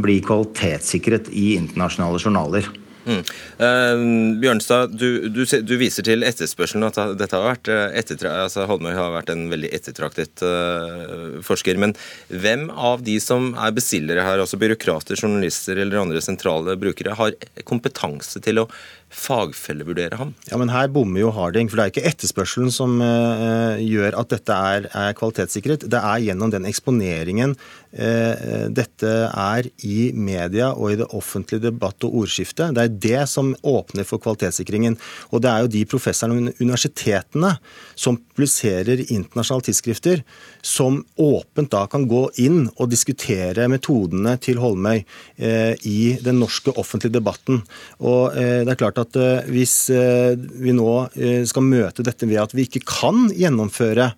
blir 0.00 0.24
kvalitetssikret 0.24 1.28
i 1.36 1.50
internasjonale 1.58 2.20
journaler. 2.22 2.70
Mm. 3.08 3.22
Uh, 3.56 4.36
Bjørnstad, 4.42 4.92
du, 5.00 5.28
du, 5.32 5.40
du, 5.44 5.74
viser 5.80 6.04
til 6.04 6.26
etterspørselen. 6.28 6.84
At 6.90 7.00
dette 7.18 7.38
har 7.38 7.46
vært 7.46 7.70
eh, 7.72 8.32
altså 8.34 8.66
Holmøy 8.68 8.92
har 8.96 9.14
vært 9.14 9.32
en 9.32 9.46
veldig 9.52 9.72
ettertraktet 9.78 10.44
uh, 10.44 11.40
forsker. 11.46 11.80
Men 11.80 11.96
hvem 12.28 12.68
av 12.70 13.02
de 13.06 13.16
som 13.22 13.54
er 13.56 13.74
bestillere 13.76 14.26
her, 14.26 14.42
altså 14.44 14.60
byråkrater, 14.60 15.16
journalister 15.16 15.80
eller 15.80 16.02
andre 16.02 16.22
sentrale 16.24 16.76
brukere, 16.80 17.16
har 17.18 17.36
kompetanse 17.68 18.44
til 18.44 18.64
å 18.64 18.68
fagfellevurdere 19.08 20.18
ham. 20.20 20.34
Ja, 20.50 20.58
men 20.60 20.68
Her 20.68 20.88
bommer 20.92 21.22
jo 21.22 21.30
Harding. 21.32 21.68
for 21.68 21.80
Det 21.80 21.84
er 21.84 21.92
ikke 21.94 22.08
etterspørselen 22.10 22.70
som 22.72 23.00
uh, 23.00 23.80
gjør 23.80 24.18
at 24.20 24.34
dette 24.34 24.52
er, 24.52 24.88
er, 24.92 25.14
kvalitetssikret. 25.16 25.88
Det 25.88 26.00
er 26.00 26.24
gjennom 26.26 26.52
den 26.52 26.68
eksponeringen 26.68 27.56
dette 27.88 29.10
er 29.28 29.68
i 29.86 30.10
media 30.12 30.70
og 30.74 30.92
i 30.92 30.98
det 31.00 31.06
offentlige 31.16 31.64
debatt 31.70 32.04
og 32.04 32.18
ordskiftet. 32.22 32.74
Det 32.76 32.82
er 32.84 32.96
det 33.00 33.22
som 33.30 33.54
åpner 33.66 34.04
for 34.04 34.20
kvalitetssikringen. 34.20 34.98
Og 35.32 35.42
det 35.42 35.50
er 35.50 35.64
jo 35.64 35.70
de 35.72 35.84
professorene 35.88 36.52
og 36.52 36.60
universitetene 36.60 37.54
som 37.96 38.18
publiserer 38.18 39.00
internasjonale 39.06 39.68
tidsskrifter, 39.70 40.22
som 40.60 41.00
åpent 41.16 41.72
da 41.72 41.86
kan 41.90 42.04
gå 42.10 42.26
inn 42.44 42.66
og 42.76 42.90
diskutere 42.92 43.70
metodene 43.72 44.36
til 44.42 44.60
Holmøy 44.60 45.00
uh, 45.00 45.72
i 45.88 46.18
den 46.20 46.42
norske 46.42 46.76
offentlige 46.76 47.16
debatten. 47.16 47.62
Og 48.04 48.36
det 48.68 48.74
er 48.74 48.80
klart 48.80 49.00
at 49.00 49.16
eh, 49.18 49.50
hvis 49.52 49.74
eh, 49.94 50.34
vi 50.36 50.74
nå 50.76 50.90
eh, 51.16 51.44
skal 51.48 51.66
møte 51.66 52.04
dette 52.06 52.28
ved 52.28 52.42
at 52.42 52.54
vi 52.56 52.66
ikke 52.68 52.84
kan 52.88 53.28
gjennomføre 53.34 54.12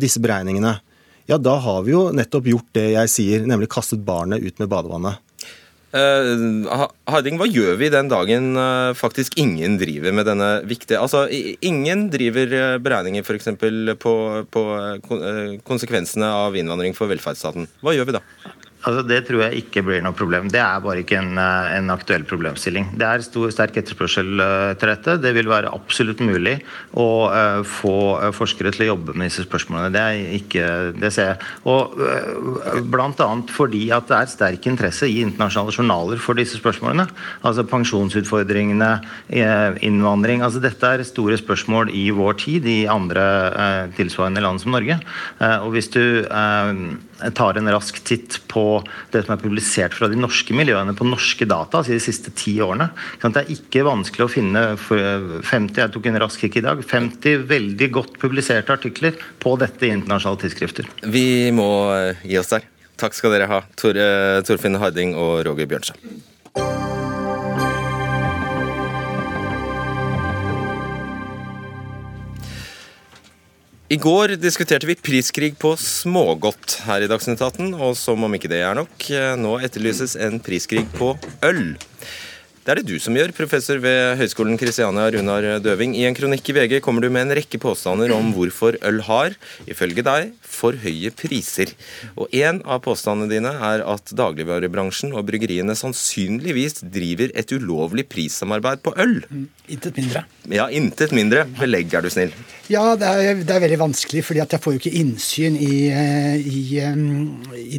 disse 0.00 0.22
beregningene, 0.24 0.70
ja, 1.26 1.38
da 1.38 1.56
har 1.62 1.86
vi 1.86 1.94
jo 1.94 2.08
nettopp 2.14 2.50
gjort 2.50 2.68
det 2.76 2.90
jeg 2.94 3.12
sier, 3.12 3.46
nemlig 3.48 3.70
kastet 3.72 4.04
barnet 4.06 4.44
ut 4.44 4.62
med 4.62 4.70
badevannet. 4.70 5.22
Uh, 5.96 6.82
Harding, 7.08 7.38
hva 7.40 7.46
gjør 7.48 7.78
vi 7.80 7.88
den 7.94 8.10
dagen 8.10 8.50
uh, 8.58 8.90
faktisk 8.98 9.38
ingen 9.40 9.78
driver 9.80 10.12
med 10.12 10.26
denne 10.28 10.48
viktige 10.68 10.98
Altså, 11.00 11.22
ingen 11.64 12.08
driver 12.12 12.76
beregninger 12.82 13.24
f.eks. 13.24 13.48
på, 14.02 14.14
på 14.52 14.64
uh, 14.76 15.56
konsekvensene 15.64 16.28
av 16.42 16.58
innvandring 16.58 16.96
for 16.96 17.08
velferdsstaten. 17.12 17.70
Hva 17.86 17.94
gjør 17.96 18.10
vi 18.10 18.16
da? 18.18 18.24
Altså, 18.86 19.02
det 19.02 19.24
tror 19.26 19.40
jeg 19.42 19.64
ikke 19.64 19.82
blir 19.82 20.02
noe 20.04 20.14
problem. 20.14 20.46
Det 20.52 20.60
er 20.62 20.82
bare 20.84 21.02
ikke 21.02 21.18
en, 21.18 21.34
eh, 21.42 21.70
en 21.74 21.90
aktuell 21.90 22.22
problemstilling. 22.28 22.92
Det 22.94 23.06
er 23.06 23.24
stor, 23.26 23.50
sterk 23.50 23.80
etterspørsel 23.80 24.28
til 24.78 24.92
dette. 24.92 25.16
Det 25.22 25.32
vil 25.34 25.50
være 25.50 25.72
absolutt 25.74 26.20
mulig 26.22 26.60
å 26.94 27.08
uh, 27.26 27.62
få 27.66 27.96
forskere 28.36 28.70
til 28.74 28.86
å 28.86 28.88
jobbe 28.92 29.16
med 29.16 29.28
disse 29.28 29.44
spørsmålene. 29.46 29.90
Det, 29.94 30.02
er 30.02 30.36
ikke, 30.38 30.66
det 31.00 31.10
ser 31.14 31.32
jeg. 31.32 31.48
Og 31.66 31.96
uh, 31.98 32.78
Bl.a. 32.86 33.28
fordi 33.50 33.82
at 33.94 34.06
det 34.10 34.18
er 34.20 34.30
sterk 34.30 34.68
interesse 34.70 35.08
i 35.10 35.18
internasjonale 35.24 35.74
journaler 35.74 36.22
for 36.22 36.38
disse 36.38 36.60
spørsmålene. 36.60 37.08
Altså 37.46 37.66
pensjonsutfordringene, 37.68 38.92
innvandring. 39.86 40.44
altså 40.46 40.62
Dette 40.62 40.92
er 40.94 41.04
store 41.06 41.38
spørsmål 41.40 41.90
i 41.94 42.06
vår 42.14 42.38
tid 42.44 42.70
i 42.70 42.78
andre 42.90 43.26
uh, 43.50 43.82
tilsvarende 43.98 44.44
land 44.44 44.62
som 44.62 44.74
Norge. 44.76 45.00
og 45.40 45.70
hvis 45.74 45.88
du 45.92 46.02
tar 47.36 47.58
en 47.58 47.70
rask 47.72 47.98
titt 48.06 48.38
på 48.50 48.64
det 49.12 49.24
som 49.24 49.34
er 49.34 49.42
publisert 49.42 49.96
fra 49.96 50.08
de 50.12 50.18
norske 50.20 50.54
miljøene 50.56 50.94
på 50.96 51.06
norske 51.08 51.48
data 51.48 51.80
altså 51.80 51.94
de 51.94 52.02
siste 52.02 52.32
ti 52.36 52.56
årene. 52.64 52.88
Det 53.22 53.42
er 53.42 53.52
ikke 53.56 53.84
vanskelig 53.86 54.26
å 54.26 54.32
finne 54.32 54.64
50 54.76 55.82
jeg 55.82 55.94
tok 55.94 56.08
en 56.10 56.20
rask 56.22 56.46
kikk 56.46 56.60
i 56.60 56.64
dag, 56.66 56.84
50 56.84 57.44
veldig 57.50 57.90
godt 57.94 58.16
publiserte 58.22 58.76
artikler 58.76 59.18
på 59.42 59.56
dette 59.60 59.88
i 59.88 59.92
internasjonale 59.96 60.44
tidsskrifter. 60.44 60.88
Vi 61.04 61.52
må 61.56 61.68
eh, 61.96 62.24
gi 62.26 62.40
oss 62.40 62.54
der. 62.54 62.68
Takk 62.96 63.16
skal 63.16 63.34
dere 63.36 63.50
ha, 63.50 63.60
Tor, 63.76 63.98
Torfinn 64.48 64.80
Harding 64.80 65.12
og 65.20 65.42
Roger 65.44 65.68
Bjørnstad. 65.68 66.85
I 73.86 73.96
går 74.02 74.32
diskuterte 74.42 74.88
vi 74.88 74.96
priskrig 74.98 75.52
på 75.62 75.70
smågodt 75.78 76.80
her 76.88 77.04
i 77.04 77.06
Dagsnytt 77.06 77.38
18, 77.38 77.68
og 77.78 77.92
som 77.94 78.24
om 78.26 78.32
ikke 78.34 78.50
det 78.50 78.58
er 78.66 78.74
nok, 78.74 78.94
eh, 79.14 79.36
nå 79.38 79.52
etterlyses 79.62 80.16
en 80.18 80.40
priskrig 80.42 80.82
på 80.96 81.12
øl. 81.46 81.76
Det 82.66 82.72
er 82.72 82.80
det 82.80 82.90
du 82.90 82.96
som 82.98 83.14
gjør, 83.14 83.30
professor 83.30 83.78
ved 83.78 84.16
Høgskolen 84.18 84.56
Kristiania 84.58 85.04
Runar 85.14 85.44
Døving. 85.62 85.92
I 85.94 86.08
en 86.08 86.16
kronikk 86.18 86.48
i 86.50 86.54
VG 86.56 86.72
kommer 86.82 87.04
du 87.04 87.06
med 87.14 87.28
en 87.28 87.36
rekke 87.38 87.60
påstander 87.62 88.10
om 88.10 88.32
hvorfor 88.34 88.74
øl 88.88 88.98
har, 89.06 89.36
ifølge 89.70 90.02
deg, 90.02 90.32
for 90.42 90.74
høye 90.82 91.12
priser. 91.14 91.70
Og 92.18 92.34
en 92.34 92.58
av 92.66 92.82
påstandene 92.82 93.30
dine 93.30 93.54
er 93.70 93.86
at 93.86 94.10
dagligvarebransjen 94.18 95.14
og 95.14 95.28
bryggeriene 95.30 95.78
sannsynligvis 95.78 96.82
driver 96.82 97.30
et 97.38 97.54
ulovlig 97.54 98.08
prissamarbeid 98.10 98.82
på 98.82 98.96
øl. 98.98 99.20
Mm, 99.30 99.46
intet 99.78 100.02
mindre. 100.02 100.26
Ja, 100.50 100.66
intet 100.66 101.14
mindre. 101.14 101.46
Belegg, 101.62 101.94
er 101.94 102.02
du 102.02 102.10
snill. 102.10 102.34
Ja, 102.66 102.96
det 102.98 103.14
er, 103.14 103.44
det 103.46 103.60
er 103.60 103.62
veldig 103.68 103.84
vanskelig, 103.86 104.26
fordi 104.26 104.42
jeg 104.42 104.66
får 104.66 104.74
jo 104.74 104.82
ikke 104.82 104.98
innsyn 105.04 105.54
i, 105.54 105.74
eh, 105.94 106.34
i, 106.42 106.68
eh, 106.82 107.04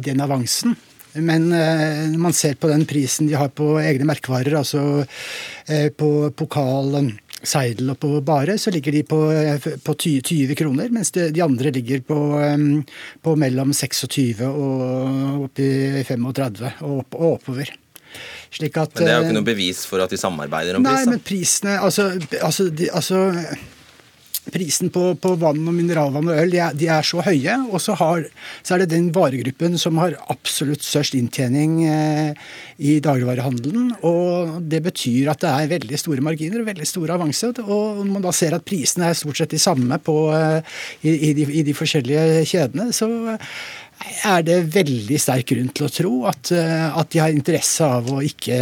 den 0.08 0.24
avansen. 0.24 0.80
Men 1.14 1.48
når 1.50 2.12
eh, 2.12 2.18
man 2.20 2.36
ser 2.36 2.58
på 2.60 2.68
den 2.70 2.84
prisen 2.88 3.28
de 3.30 3.38
har 3.38 3.50
på 3.56 3.76
egne 3.80 4.06
merkevarer, 4.08 4.58
altså 4.60 4.82
eh, 5.66 5.88
på 5.94 6.28
pokal, 6.36 6.98
seidel 7.38 7.92
og 7.94 8.00
på 8.02 8.12
bare, 8.26 8.58
så 8.58 8.72
ligger 8.74 8.96
de 8.98 9.02
på, 9.08 9.20
eh, 9.32 9.68
på 9.84 9.94
20 9.94 10.54
kroner, 10.58 10.92
mens 10.94 11.14
de, 11.16 11.30
andre 11.44 11.72
ligger 11.74 12.04
på, 12.06 12.20
på 13.24 13.36
mellom 13.40 13.72
26 13.72 14.44
og 14.48 15.44
oppi 15.48 15.68
35 16.08 16.72
og, 16.82 16.98
opp, 17.02 17.18
og 17.18 17.38
oppover. 17.38 17.72
At, 18.48 18.64
men 18.64 19.04
det 19.04 19.10
er 19.12 19.18
jo 19.18 19.24
ikke 19.26 19.36
noe 19.36 19.46
bevis 19.46 19.82
for 19.86 20.00
at 20.00 20.10
de 20.10 20.16
samarbeider 20.18 20.78
om 20.78 20.84
pris? 20.86 20.94
Nei, 21.04 21.10
men 21.12 21.20
prisene 21.20 21.74
altså, 21.84 22.06
altså, 22.40 22.70
de, 22.72 22.88
altså 22.96 23.18
prisen 24.52 24.90
på, 24.94 25.12
på, 25.20 25.34
vann 25.40 25.66
og 25.68 25.74
mineralvann 25.76 26.30
og 26.30 26.40
øl 26.42 26.52
de 26.52 26.60
er, 26.62 26.76
de 26.76 26.88
er 26.92 27.06
så 27.06 27.22
høye. 27.24 27.56
Og 27.70 27.80
så, 27.82 27.96
har, 27.98 28.24
så, 28.62 28.74
er 28.74 28.82
det 28.82 28.90
den 28.92 29.10
varegruppen 29.14 29.78
som 29.80 29.98
har 30.02 30.16
absolutt 30.32 30.84
størst 30.84 31.16
inntjening 31.18 31.80
eh, 31.88 32.46
i 32.78 32.98
dagligvarehandelen. 33.04 33.92
Og 34.08 34.58
det 34.70 34.82
betyr 34.86 35.32
at 35.32 35.42
det 35.44 35.52
er 35.52 35.74
veldig 35.74 36.00
store 36.00 36.24
marginer 36.24 36.62
og 36.62 36.70
veldig 36.70 36.88
store 36.88 37.18
avanse. 37.18 37.52
Og 37.64 38.00
når 38.04 38.12
man 38.14 38.28
da 38.28 38.34
ser 38.36 38.56
at 38.56 38.66
prisene 38.68 39.10
er 39.10 39.18
stort 39.18 39.40
sett 39.40 39.54
de 39.54 39.62
samme 39.62 40.00
på, 40.04 40.16
eh, 40.36 40.80
i, 41.02 41.14
i, 41.30 41.34
de, 41.36 41.48
i, 41.60 41.66
de, 41.66 41.76
forskjellige 41.78 42.46
kjedene, 42.48 42.90
så 42.96 43.10
er 44.28 44.42
det 44.46 44.62
veldig 44.74 45.18
sterk 45.20 45.52
grunn 45.52 45.70
til 45.74 45.88
å 45.88 45.92
tro 45.92 46.16
at, 46.30 46.54
eh, 46.54 46.88
at 46.88 47.14
de 47.14 47.22
har 47.22 47.34
interesse 47.34 47.84
av 47.84 48.10
å 48.14 48.24
ikke 48.24 48.58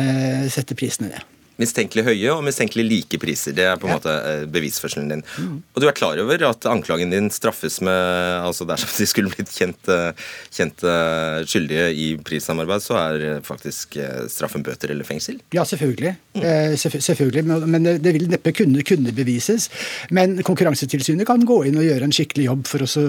sette 0.53 0.77
prisene 0.79 1.13
ned 1.15 1.36
mistenkelig 1.61 2.05
høye 2.07 2.33
og 2.35 2.45
mistenkelig 2.47 2.85
like 2.89 3.21
priser. 3.23 3.55
Det 3.57 3.67
er 3.67 3.81
på 3.81 3.89
en 3.89 3.95
ja. 3.95 3.99
måte 3.99 4.15
eh, 4.17 4.45
bevisførselen 4.53 5.11
din. 5.13 5.25
Mm. 5.41 5.59
Og 5.75 5.83
du 5.83 5.89
er 5.89 5.97
klar 5.97 6.21
over 6.23 6.47
at 6.51 6.69
anklagen 6.71 7.15
din 7.15 7.31
straffes 7.35 7.81
med 7.85 8.03
altså 8.43 8.67
Dersom 8.67 8.93
de 8.99 9.07
skulle 9.09 9.33
blitt 9.33 9.53
kjent, 9.53 9.91
eh, 9.93 10.27
kjent 10.55 10.83
uh, 10.85 11.43
skyldige 11.47 11.87
i 11.95 12.07
prissamarbeid, 12.25 12.83
så 12.83 12.97
er 12.99 13.27
faktisk 13.47 13.97
straffen 14.33 14.65
bøter 14.67 14.93
eller 14.93 15.07
fengsel? 15.07 15.39
Ja, 15.55 15.65
selvfølgelig. 15.69 16.15
Mm. 16.37 16.43
Eh, 16.43 16.77
selvfølgelig. 16.77 17.45
Men 17.67 17.89
det 18.03 18.15
vil 18.17 18.29
neppe 18.31 18.53
kunne, 18.57 18.83
kunne, 18.87 19.15
bevises. 19.17 19.69
Men 20.11 20.41
Konkurransetilsynet 20.47 21.29
kan 21.29 21.45
gå 21.47 21.63
inn 21.69 21.79
og 21.79 21.87
gjøre 21.87 22.09
en 22.09 22.15
skikkelig 22.15 22.49
jobb 22.49 22.67
for, 22.71 22.87
også, 22.87 23.07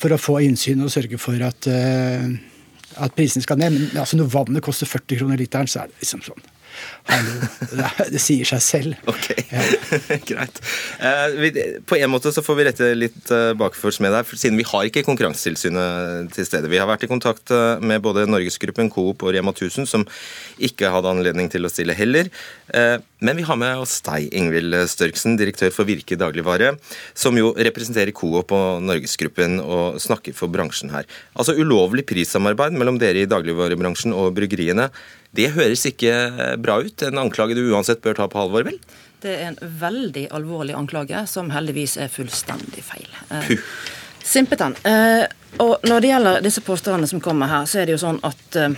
for 0.00 0.14
å 0.14 0.20
få 0.20 0.40
innsyn 0.46 0.84
og 0.84 0.92
sørge 0.92 1.20
for 1.22 1.40
at, 1.46 1.70
uh, 1.70 2.28
at 3.04 3.16
prisene 3.16 3.44
skal 3.46 3.60
ned. 3.60 3.78
Men 3.78 4.02
altså, 4.02 4.18
når 4.20 4.32
vannet 4.34 4.64
koster 4.64 4.90
40 4.90 5.22
kroner 5.22 5.40
literen, 5.40 5.70
så 5.70 5.84
er 5.84 5.92
det 5.92 6.04
liksom 6.04 6.24
sånn. 6.26 6.50
Det, 7.04 8.20
sier 8.22 8.48
seg 8.48 8.62
selv. 8.64 8.94
Ok, 9.10 9.28
ja. 9.50 9.62
greit. 10.28 10.60
Eh, 10.98 11.80
på 11.86 11.98
en 11.98 12.12
måte 12.12 12.32
så 12.34 12.42
får 12.44 12.58
vi 12.58 12.66
rette 12.68 12.90
litt 12.96 13.32
eh, 13.34 13.52
bakførs 13.58 14.00
med 14.04 14.14
deg, 14.14 14.30
siden 14.32 14.58
vi 14.60 14.66
har 14.68 14.88
ikke 14.88 15.04
Konkurransetilsynet 15.06 16.32
til 16.34 16.48
stede. 16.48 16.70
Vi 16.72 16.80
har 16.80 16.88
vært 16.88 17.04
i 17.06 17.10
kontakt 17.10 17.52
eh, 17.54 17.82
med 17.84 18.02
både 18.04 18.26
Norgesgruppen, 18.30 18.90
Coop 18.92 19.26
og 19.26 19.34
Rema 19.36 19.52
1000, 19.54 19.88
som 19.90 20.06
ikke 20.58 20.92
hadde 20.94 21.12
anledning 21.12 21.50
til 21.52 21.66
å 21.66 21.72
stille 21.72 21.96
heller. 21.96 22.30
Men 23.24 23.38
vi 23.38 23.44
har 23.46 23.58
med 23.60 23.80
oss 23.80 23.98
deg, 24.04 24.26
Ingvild 24.34 24.76
Størksen, 24.90 25.36
direktør 25.38 25.72
for 25.74 25.88
Virke 25.88 26.16
dagligvare, 26.18 26.72
som 27.16 27.36
jo 27.38 27.52
representerer 27.54 28.14
Coop 28.16 28.52
og 28.56 28.82
Norgesgruppen 28.84 29.60
og 29.62 30.00
snakker 30.02 30.36
for 30.36 30.52
bransjen 30.52 30.92
her. 30.94 31.08
Altså 31.36 31.56
ulovlig 31.56 32.06
prissamarbeid 32.08 32.76
mellom 32.78 32.98
dere 33.00 33.24
i 33.24 33.30
dagligvarebransjen 33.30 34.14
og 34.16 34.34
bryggeriene. 34.36 34.90
Det 35.34 35.50
høres 35.56 35.82
ikke 35.88 36.14
bra 36.62 36.78
ut. 36.84 37.02
En 37.02 37.24
anklage 37.24 37.56
du 37.58 37.64
uansett 37.72 38.02
bør 38.04 38.16
ta 38.20 38.28
på 38.30 38.38
alvor, 38.44 38.66
vel? 38.68 38.78
Det 39.24 39.32
er 39.40 39.46
en 39.54 39.58
veldig 39.80 40.26
alvorlig 40.36 40.74
anklage, 40.76 41.24
som 41.30 41.48
heldigvis 41.54 41.96
er 41.96 42.10
fullstendig 42.12 42.84
feil. 42.84 43.08
Eh, 43.30 43.46
Puh. 43.48 43.68
Simpelthen. 44.24 44.76
Eh, 44.84 45.24
og 45.64 45.86
når 45.88 46.02
det 46.04 46.10
gjelder 46.10 46.42
disse 46.44 46.60
påstandene 46.64 47.08
som 47.08 47.22
kommer 47.24 47.48
her, 47.48 47.64
så 47.68 47.80
er 47.80 47.88
det 47.88 47.96
jo 47.96 48.02
sånn 48.02 48.20
at 48.24 48.58
eh, 48.60 48.74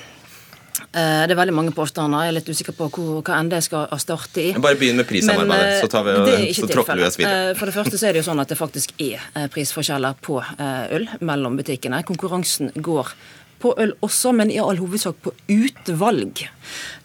Det 0.76 1.32
er 1.32 1.38
veldig 1.38 1.54
mange 1.56 1.72
påstander. 1.74 2.26
Jeg 2.26 2.30
er 2.30 2.36
litt 2.36 2.48
usikker 2.52 2.76
på 2.76 2.88
hvor, 2.92 3.22
hva 3.26 3.40
ende 3.40 3.58
jeg 3.58 3.66
skal 3.66 3.88
starte 4.00 4.42
i. 4.42 4.50
Bare 4.60 4.78
begynn 4.78 5.00
med 5.00 5.08
prissamarbeidet, 5.08 5.80
så, 5.82 5.88
tar 5.92 6.04
vi, 6.06 6.52
så 6.54 6.68
tråkker 6.70 7.00
vi 7.00 7.07
oss 7.09 7.18
videre. 7.18 7.57
For 7.59 7.68
det 7.68 7.74
første 7.74 7.98
så 7.98 8.09
er 8.09 8.14
det 8.14 8.22
jo 8.22 8.28
sånn 8.28 8.42
at 8.44 8.52
det 8.52 8.59
faktisk 8.61 8.94
er 9.02 9.48
prisforskjeller 9.52 10.20
på 10.22 10.38
øl 10.38 11.09
mellom 11.26 11.59
butikkene. 11.59 12.04
Konkurransen 12.07 12.70
går 12.76 13.12
på 13.62 13.74
øl 13.80 13.94
også, 14.04 14.32
men 14.36 14.50
i 14.52 14.61
all 14.62 14.78
hovedsak 14.80 15.18
på 15.24 15.32
utvalg. 15.52 16.44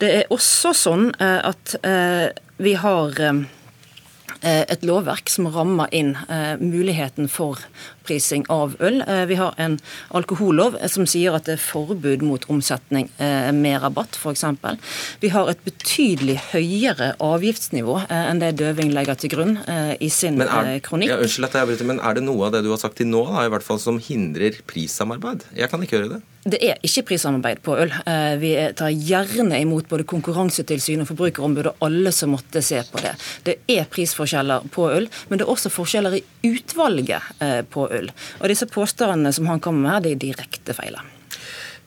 Det 0.02 0.12
er 0.20 0.34
også 0.34 0.74
sånn 0.76 1.10
at 1.22 1.76
vi 2.62 2.74
har 2.82 3.20
et 4.42 4.86
lovverk 4.88 5.30
som 5.30 5.48
rammer 5.54 5.92
inn 5.96 6.16
muligheten 6.60 7.30
for 7.32 7.62
opprising 8.02 8.46
av 8.50 8.76
øl. 8.80 9.04
Eh, 9.08 9.26
vi 9.26 9.36
har 9.36 9.54
en 9.58 9.80
alkohollov 10.10 10.78
eh, 10.82 10.88
som 10.88 11.06
sier 11.08 11.36
at 11.36 11.46
det 11.46 11.58
er 11.58 11.62
forbud 11.64 12.24
mot 12.26 12.46
omsetning 12.50 13.10
eh, 13.18 13.52
med 13.54 13.82
rabatt, 13.82 14.18
f.eks. 14.18 14.46
Vi 15.22 15.30
har 15.30 15.50
et 15.52 15.62
betydelig 15.66 16.40
høyere 16.52 17.14
avgiftsnivå 17.22 18.02
enn 18.10 18.42
det 18.42 18.56
Døving 18.60 18.92
legger 18.96 19.18
til 19.20 19.32
grunn 19.32 19.54
i 20.02 20.10
sin 20.12 20.38
men 20.40 20.50
er, 20.50 20.80
kronikk. 20.84 21.12
Ja, 21.12 21.20
unnskyld 21.22 21.48
at 21.50 21.58
jeg 21.60 21.70
bryter, 21.70 21.88
men 21.88 22.02
er 22.02 22.18
det 22.18 22.26
noe 22.26 22.48
av 22.48 22.56
det 22.56 22.64
du 22.66 22.72
har 22.74 22.82
sagt 22.82 22.98
til 23.00 23.10
nå 23.10 23.24
da, 23.30 23.46
i 23.46 23.54
hvert 23.54 23.66
fall 23.66 23.80
som 23.82 24.00
hindrer 24.02 24.60
prissamarbeid? 24.68 25.46
Jeg 25.58 25.72
kan 25.72 25.84
ikke 25.84 26.02
høre 26.02 26.18
det. 26.18 26.22
Det 26.42 26.58
er 26.66 26.80
ikke 26.82 27.04
prissamarbeid 27.12 27.60
på 27.62 27.76
øl. 27.78 27.92
Vi 28.42 28.52
tar 28.78 28.90
gjerne 28.90 29.60
imot 29.62 29.86
både 29.92 30.08
Konkurransetilsynet 30.10 31.06
og 31.06 31.12
Forbrukerombudet 31.12 31.76
og 31.76 31.86
alle 31.86 32.14
som 32.16 32.34
måtte 32.34 32.64
se 32.66 32.82
på 32.90 33.04
det. 33.04 33.14
Det 33.46 33.58
er 33.70 33.86
prisforskjeller 33.92 34.66
på 34.74 34.88
øl, 34.90 35.06
men 35.30 35.38
det 35.38 35.46
er 35.46 35.54
også 35.54 35.70
forskjeller 35.74 36.18
i 36.18 36.24
utvalget 36.50 37.30
på 37.70 37.86
øl. 37.91 37.91
Og 37.92 38.48
disse 38.52 38.68
påstandene 38.70 39.34
som 39.36 39.50
han 39.52 39.62
kommer 39.64 39.90
med 39.90 40.08
de 40.08 40.16
er 40.16 40.22
direkte 40.22 40.76
feil. 40.78 40.98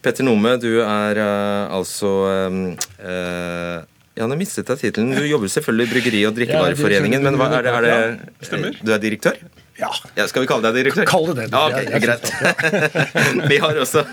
Petter 0.05 0.27
Nome, 0.27 0.57
du 0.61 0.83
er 0.85 1.17
uh, 1.17 1.73
altså 1.73 2.11
uh, 2.29 3.77
ja, 4.15 4.29
nå 4.29 4.37
mistet 4.39 4.69
jeg 4.69 4.83
tittelen. 4.83 5.15
Du 5.17 5.25
jobber 5.27 5.51
selvfølgelig 5.51 5.87
i 5.89 5.93
Bryggeri- 5.95 6.25
og 6.29 6.35
drikkevareforeningen, 6.37 7.25
men 7.25 7.39
hva 7.41 7.49
er 7.57 7.65
det, 7.67 7.73
er 7.73 7.87
det 7.87 8.47
Stemmer. 8.47 8.77
Du 8.85 8.93
er 8.95 9.01
direktør? 9.03 9.41
Ja. 9.81 9.89
ja. 10.15 10.29
Skal 10.31 10.45
vi 10.45 10.51
kalle 10.51 10.69
deg 10.69 10.85
direktør? 10.85 11.09
Kall 11.09 11.27
det 11.33 11.39
det. 11.41 11.49
Ja, 11.51 11.65
okay, 11.67 11.89
jeg, 11.89 11.97
jeg 11.97 12.05
greit. 12.05 13.49
vi 13.51 13.59
har 13.65 13.81
også 13.83 14.05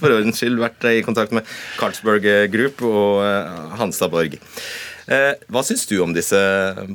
for 0.00 0.16
ordens 0.16 0.40
skyld 0.42 0.58
vært 0.64 0.88
i 0.90 1.04
kontakt 1.06 1.36
med 1.36 1.46
Carlsberg 1.78 2.26
Group 2.50 2.82
og 2.88 3.22
Hansa 3.78 4.10
Borg. 4.10 4.34
Eh, 5.04 5.32
hva 5.52 5.62
syns 5.66 5.84
du 5.90 5.98
om 6.00 6.14
disse 6.16 6.38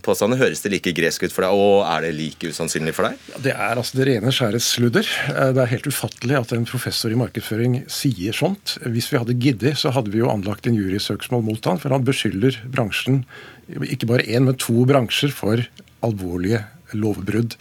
påstandene? 0.05 0.39
Høres 0.41 0.63
det 0.63 0.71
like 0.73 0.93
gresk 0.97 1.27
ut 1.27 1.35
for 1.35 1.45
deg, 1.45 1.53
og 1.53 1.83
er 1.85 2.07
det 2.07 2.13
like 2.17 2.49
usannsynlig 2.49 2.95
for 2.97 3.09
deg? 3.09 3.27
Det 3.45 3.53
er 3.53 3.75
altså 3.77 3.99
det 3.99 4.07
rene 4.09 4.33
skjære 4.33 4.61
sludder. 4.63 5.11
Eh, 5.33 5.51
det 5.55 5.63
er 5.63 5.73
helt 5.75 5.89
ufattelig 5.89 6.39
at 6.39 6.55
en 6.55 6.67
professor 6.69 7.13
i 7.13 7.19
markedsføring 7.19 7.83
sier 7.91 8.35
sånt. 8.35 8.77
Hvis 8.85 9.11
vi 9.13 9.21
hadde 9.21 9.37
giddet, 9.37 9.77
så 9.81 9.93
hadde 9.95 10.13
vi 10.13 10.23
jo 10.23 10.31
anlagt 10.31 10.69
en 10.69 10.79
jurysøksmål 10.79 11.45
mot 11.51 11.69
han, 11.69 11.81
for 11.81 11.93
han 11.93 12.07
beskylder 12.07 12.57
bransjen, 12.73 13.23
ikke 13.69 14.09
bare 14.09 14.25
én, 14.25 14.47
men 14.49 14.57
to 14.57 14.85
bransjer, 14.89 15.33
for 15.35 15.61
alvorlige 16.05 16.63
lovbrudd. 16.97 17.57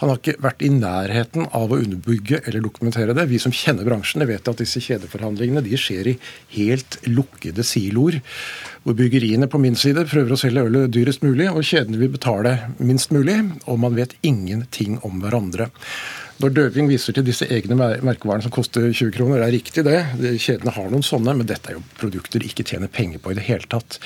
Han 0.00 0.10
har 0.10 0.18
ikke 0.18 0.40
vært 0.42 0.64
i 0.66 0.70
nærheten 0.74 1.46
av 1.54 1.72
å 1.72 1.78
underbygge 1.78 2.40
eller 2.44 2.64
dokumentere 2.64 3.14
det. 3.16 3.28
Vi 3.30 3.38
som 3.42 3.54
kjenner 3.54 3.86
bransjen, 3.86 4.24
vet 4.26 4.48
at 4.50 4.60
disse 4.60 4.82
kjedeforhandlingene 4.82 5.62
de 5.64 5.78
skjer 5.78 6.10
i 6.10 6.16
helt 6.56 6.98
lukkede 7.06 7.64
siloer. 7.66 8.18
Hvor 8.84 8.98
byggeriene 8.98 9.48
på 9.50 9.60
min 9.62 9.78
side 9.78 10.06
prøver 10.10 10.34
å 10.34 10.40
selge 10.40 10.66
ølet 10.66 10.92
dyrest 10.92 11.22
mulig, 11.24 11.46
og 11.52 11.64
kjedene 11.64 12.00
vil 12.02 12.12
betale 12.16 12.56
minst 12.82 13.14
mulig. 13.14 13.38
Og 13.70 13.80
man 13.80 13.96
vet 13.96 14.16
ingenting 14.26 14.98
om 15.06 15.22
hverandre. 15.22 15.70
Når 16.42 16.50
Døving 16.50 16.88
viser 16.90 17.14
til 17.14 17.26
disse 17.26 17.46
egne 17.46 17.76
merkevarene 17.78 18.42
som 18.42 18.52
koster 18.54 18.88
20 18.88 19.14
kroner, 19.14 19.38
det 19.38 19.46
er 19.46 19.54
riktig 19.54 19.84
det. 19.86 20.00
Kjedene 20.42 20.74
har 20.74 20.90
noen 20.90 21.06
sånne, 21.06 21.36
men 21.38 21.46
dette 21.46 21.70
er 21.70 21.78
jo 21.78 21.84
produkter 22.00 22.42
de 22.42 22.50
ikke 22.50 22.66
tjener 22.66 22.90
penger 22.90 23.22
på 23.22 23.30
i 23.30 23.38
det 23.38 23.46
hele 23.46 23.70
tatt. 23.70 24.00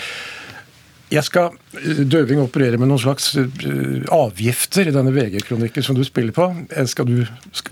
Jeg 1.09 1.25
skal 1.25 1.55
eh, 1.79 2.03
Døving 2.05 2.41
operere 2.43 2.79
med 2.81 2.91
noen 2.91 3.01
slags 3.01 3.31
eh, 3.41 4.05
avgifter 4.13 4.91
i 4.91 4.93
denne 4.95 5.13
VG-kronikken 5.15 5.85
som 5.85 5.97
du 5.97 6.03
spiller 6.05 6.35
på. 6.37 6.49
Eh, 6.69 6.93
du, 7.09 7.23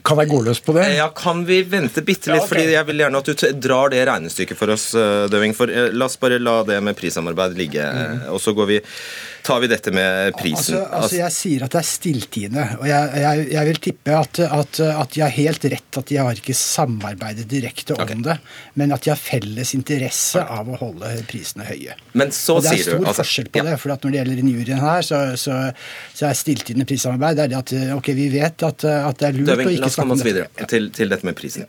kan 0.07 0.23
jeg 0.23 0.31
gå 0.33 0.41
løs 0.47 0.63
på 0.65 0.77
det? 0.77 0.87
Ja, 0.97 1.11
Kan 1.17 1.45
vi 1.49 1.61
vente 1.69 2.01
bitte 2.03 2.33
litt? 2.33 2.41
Ja, 2.41 2.43
okay. 2.45 2.49
fordi 2.55 2.77
Jeg 2.77 2.89
vil 2.89 3.05
gjerne 3.05 3.23
at 3.23 3.31
du 3.31 3.63
drar 3.69 3.93
det 3.93 4.05
regnestykket 4.09 4.61
for 4.61 4.73
oss, 4.73 4.89
Døving. 5.33 5.57
For 5.57 5.73
La 5.93 6.09
oss 6.09 6.17
bare 6.21 6.41
la 6.41 6.63
det 6.67 6.81
med 6.85 6.97
prissamarbeid 6.97 7.57
ligge. 7.59 7.85
Mm. 7.85 8.29
Og 8.33 8.41
så 8.41 8.57
går 8.57 8.73
vi 8.73 8.81
tar 9.47 9.63
vi 9.63 9.69
dette 9.71 9.93
med 9.95 10.35
prisen? 10.39 10.77
Altså, 10.81 10.97
altså 10.99 11.19
Jeg 11.19 11.35
sier 11.37 11.65
at 11.67 11.75
det 11.75 11.81
er 11.81 11.89
stilltiende. 11.89 12.65
Og 12.81 12.87
jeg, 12.91 13.23
jeg, 13.23 13.47
jeg 13.55 13.71
vil 13.71 13.81
tippe 13.89 14.17
at, 14.17 14.41
at, 14.45 14.81
at, 14.91 15.15
de 15.15 15.23
har 15.23 15.35
helt 15.37 15.69
rett 15.77 16.01
at 16.01 16.11
de 16.11 16.19
har 16.21 16.41
ikke 16.41 16.57
samarbeidet 16.59 17.47
direkte 17.51 17.95
om 17.97 18.03
okay. 18.05 18.23
det, 18.27 18.37
men 18.81 18.95
at 18.97 19.07
de 19.07 19.13
har 19.13 19.21
felles 19.21 19.73
interesse 19.79 20.43
okay. 20.43 20.59
av 20.61 20.73
å 20.73 20.81
holde 20.81 21.13
prisene 21.31 21.67
høye. 21.69 21.95
Men 22.19 22.35
så 22.35 22.59
sier 22.59 22.59
og 22.59 22.67
Det 22.67 22.75
er 22.75 22.83
stor 22.83 22.99
du, 22.99 23.07
altså, 23.07 23.23
forskjell 23.23 23.51
på 23.53 23.63
ja. 23.63 23.69
det. 23.69 23.79
for 23.83 23.95
Når 23.95 24.17
det 24.17 24.21
gjelder 24.21 24.53
juryen 24.57 24.83
her, 24.83 25.07
så, 25.07 25.23
så, 25.41 25.61
så 26.17 26.29
er 26.31 26.39
stilltiende 26.43 26.89
prissamarbeid 26.89 27.37
det 27.37 27.47
er 27.47 27.55
det 27.55 27.61
at 27.61 27.97
ok, 27.97 28.13
vi 28.17 28.29
vet 28.33 28.67
at, 28.67 28.87
at 28.87 29.23
det 29.23 29.31
er 29.31 29.39
lurt 29.39 29.53
Døving, 29.53 29.71
å 29.71 29.79
ikke 29.79 29.95
snakke 29.95 30.17
om 30.17 30.21
det. 30.21 30.27
Videre, 30.27 30.51
ja. 30.59 30.69
til, 30.71 30.91
til, 30.95 31.11
dette 31.13 31.29
med 31.29 31.37
prisen. 31.39 31.67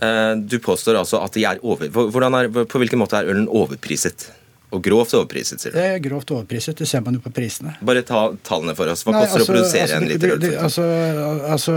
Uh, 0.00 0.34
du 0.38 0.58
påstår 0.64 0.98
altså 1.00 1.20
at 1.24 1.36
de 1.36 1.44
er 1.48 1.60
over... 1.66 1.88
Er, 1.88 2.52
på 2.68 2.80
hvilken 2.80 3.00
måte 3.00 3.20
er 3.20 3.28
ølen 3.32 3.48
overpriset? 3.50 4.30
Og 4.68 4.82
grovt 4.84 5.14
overpriset, 5.16 5.62
sier 5.62 5.72
du? 5.72 5.78
Det 5.78 5.84
er 5.94 6.00
grovt 6.04 6.28
overpriset, 6.34 6.76
det 6.76 6.86
ser 6.90 7.00
man 7.04 7.14
jo 7.16 7.22
på 7.24 7.30
prisene. 7.32 7.72
Bare 7.88 8.02
ta 8.04 8.26
tallene 8.44 8.74
for 8.76 8.90
oss. 8.92 9.00
Hva 9.06 9.14
Nei, 9.14 9.22
koster 9.24 9.40
det 9.40 9.44
altså, 9.44 9.52
å 9.52 9.54
produsere 9.54 9.84
altså, 9.86 9.96
en 9.96 10.08
liter 10.10 10.32
øl? 10.34 10.44
Altså, 10.60 10.84
altså, 11.54 11.76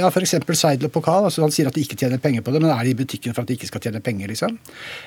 ja, 0.00 0.08
F.eks. 0.08 0.32
Seidel 0.56 0.88
og 0.88 0.94
Pokal. 0.94 1.28
Altså, 1.28 1.42
han 1.44 1.52
sier 1.52 1.68
at 1.68 1.76
de 1.76 1.84
ikke 1.84 1.98
tjener 2.00 2.22
penger 2.24 2.44
på 2.46 2.54
det, 2.54 2.62
men 2.64 2.72
er 2.72 2.88
de 2.88 2.94
i 2.94 2.96
butikken 2.96 3.36
for 3.36 3.44
at 3.44 3.50
de 3.50 3.58
ikke 3.58 3.68
skal 3.68 3.84
tjene 3.84 4.00
penger, 4.04 4.32
liksom? 4.32 4.56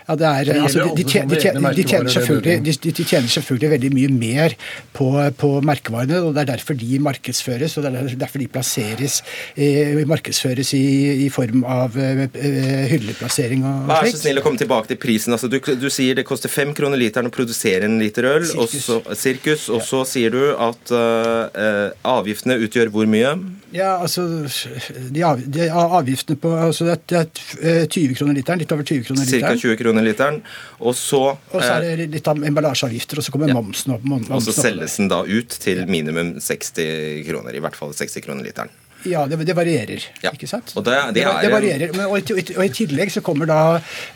Ja, 0.05 0.17
det 0.19 0.27
er, 0.29 0.51
altså, 0.61 0.85
de, 0.85 1.07
de, 1.07 1.23
de, 1.33 1.87
tjener 1.87 2.13
selvfølgelig, 2.13 2.75
de, 2.85 2.93
tjener 3.01 3.33
selvfølgelig 3.33 3.71
veldig 3.73 3.91
mye 3.97 4.13
mer 4.13 4.57
på, 4.93 5.09
på 5.41 5.51
merkevarene, 5.65 6.21
og 6.21 6.37
det 6.37 6.45
er 6.45 6.51
derfor 6.51 6.77
de 6.77 7.01
markedsføres, 7.01 7.79
og 7.79 7.87
det 7.87 7.93
er 7.95 8.13
derfor 8.21 8.45
de 8.45 8.49
plasseres, 8.53 9.19
eh, 9.57 10.03
markedsføres 10.05 10.75
i, 10.77 10.85
i, 11.25 11.31
form 11.33 11.65
av 11.65 11.97
eh, 11.97 12.23
hylleplassering 12.93 13.65
og 13.65 13.89
slikt. 13.89 13.91
Vær 13.95 14.13
så 14.13 14.21
snill 14.21 14.43
å 14.43 14.45
komme 14.45 14.61
tilbake 14.61 14.93
til 14.93 15.01
prisen. 15.01 15.33
Altså, 15.33 15.49
du, 15.49 15.57
du 15.57 15.89
sier 15.93 16.17
det 16.17 16.27
koster 16.29 16.53
fem 16.53 16.77
kroner 16.77 17.06
literen 17.07 17.31
å 17.31 17.33
produsere 17.33 17.87
en 17.87 17.97
liter 18.01 18.27
øl. 18.29 18.45
Sirkus. 18.45 18.63
Og 18.63 18.87
så, 18.87 19.17
sirkus, 19.17 19.67
og 19.73 19.83
så 19.87 20.03
sier 20.07 20.33
du 20.35 20.41
at 20.53 20.93
uh, 20.93 21.89
avgiftene 22.17 22.59
utgjør 22.67 22.91
hvor 22.93 23.09
mye? 23.09 23.33
Ja, 23.75 23.97
altså 23.99 24.23
de, 25.11 25.23
av, 25.27 25.41
de 25.43 25.67
avgiftene 25.67 26.39
på 26.39 26.53
altså 26.55 26.87
det 26.87 27.17
er 27.19 27.27
20 27.27 27.83
eh, 27.83 28.15
kroner 28.15 28.37
literen. 28.37 28.61
Litt 28.61 28.71
over 28.71 28.87
20 28.87 29.03
kroner 29.09 29.27
literen. 29.27 29.59
Ca. 29.59 29.63
20 29.67 29.79
kroner 29.81 30.07
literen. 30.07 30.39
Og 30.79 30.95
så 30.95 31.21
Og 31.35 31.59
så 31.59 31.73
er 31.75 32.01
det 32.01 32.09
litt 32.15 32.31
av 32.31 32.39
emballasjeavgifter, 32.47 33.19
og 33.19 33.27
så 33.27 33.35
kommer 33.35 33.51
ja. 33.51 33.57
momsen 33.57 33.97
opp. 33.97 34.07
Momsen 34.07 34.37
og 34.37 34.43
så 34.45 34.55
selges 34.55 34.99
den 35.01 35.11
da 35.11 35.23
ut 35.27 35.59
til 35.63 35.83
minimum 35.89 36.37
60 36.43 37.25
kroner. 37.27 37.57
I 37.57 37.63
hvert 37.65 37.79
fall 37.79 37.95
60 37.95 38.23
kroner 38.23 38.47
literen. 38.47 38.71
Ja, 39.05 39.25
det, 39.29 39.37
det 39.45 39.53
varierer. 39.53 40.03
Ja. 40.23 40.31
ikke 40.33 40.47
sant? 40.49 40.71
Og 40.75 40.85
det, 40.85 40.95
det, 41.15 41.23
er, 41.23 41.37
det 41.43 41.51
varierer. 41.53 41.93
Men, 41.93 42.07
og, 42.09 42.17
i, 42.17 42.43
og, 42.55 42.63
i, 42.65 42.69
tillegg 42.73 43.11
så 43.13 43.21
kommer 43.25 43.49
da, 43.49 43.59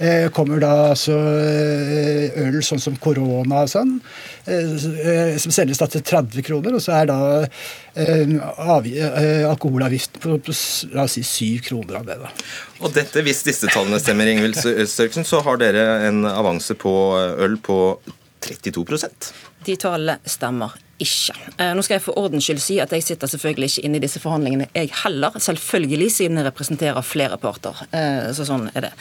eh, 0.01 0.27
kommer 0.33 0.61
da 0.63 0.71
altså 0.91 1.15
eh, 1.15 2.39
øl 2.41 2.59
sånn 2.65 2.81
som 2.81 2.97
korona 3.01 3.63
og 3.65 3.71
sånn, 3.71 3.93
eh, 4.49 4.73
eh 5.13 5.37
som 5.41 5.53
selges 5.53 5.81
da 5.81 5.87
til 5.91 6.03
30 6.07 6.47
kroner. 6.47 6.77
Og 6.77 6.83
så 6.83 6.95
er 6.97 7.11
da 7.11 7.19
eh, 7.43 8.35
av, 8.57 8.87
eh, 8.89 9.45
alkoholavgiften 9.49 10.23
på, 10.23 10.39
på, 10.47 10.57
la 10.95 11.05
oss 11.05 11.17
si 11.19 11.25
7 11.27 11.67
kroner 11.69 12.01
av 12.01 12.09
det. 12.09 12.19
da. 12.25 12.33
Og 12.81 12.95
dette, 12.97 13.25
hvis 13.25 13.45
disse 13.47 13.69
tallene 13.71 14.01
stemmer, 14.01 14.29
Ingvild 14.31 14.57
Størksen, 14.61 15.27
så 15.27 15.43
har 15.45 15.61
dere 15.61 15.85
en 16.09 16.25
avanse 16.25 16.75
på 16.79 16.93
øl 17.41 17.59
på 17.61 17.81
32% 18.41 19.33
De 19.67 19.75
tallene 19.77 20.17
stemmer 20.25 20.73
ikke. 21.01 21.35
Eh, 21.57 21.71
nå 21.75 21.83
skal 21.85 21.97
jeg 21.97 22.03
for 22.05 22.19
ordens 22.19 22.45
skyld 22.45 22.61
si 22.61 22.77
at 22.83 22.91
jeg 22.95 23.05
sitter 23.05 23.29
selvfølgelig 23.31 23.71
ikke 23.71 23.85
inne 23.87 23.99
i 23.99 24.03
disse 24.03 24.21
forhandlingene, 24.21 24.67
jeg 24.75 24.91
heller. 25.03 25.35
Selvfølgelig, 25.41 26.09
siden 26.13 26.39
jeg 26.39 26.47
representerer 26.47 27.05
flere 27.05 27.37
parter. 27.41 27.77
Eh, 27.95 28.29
så 28.35 28.45
sånn 28.47 28.67
er 28.75 28.87
det. 28.87 28.91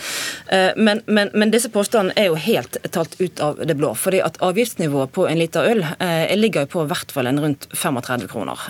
Eh, 0.55 0.71
men, 0.77 1.03
men, 1.07 1.33
men 1.35 1.53
disse 1.53 1.71
påstandene 1.73 2.17
er 2.21 2.31
jo 2.31 2.39
helt 2.41 2.79
talt 2.95 3.17
ut 3.21 3.43
av 3.45 3.61
det 3.67 3.77
blå. 3.79 3.93
fordi 3.95 4.23
at 4.25 4.39
avgiftsnivået 4.45 5.13
på 5.13 5.27
en 5.29 5.39
liter 5.39 5.67
øl 5.67 5.83
ligger 6.39 6.65
jo 6.65 6.71
på 6.75 6.85
i 6.85 6.91
hvert 6.91 7.13
fall 7.13 7.27
en 7.27 7.41
rundt 7.43 7.67
35 7.75 8.29
kroner. 8.31 8.61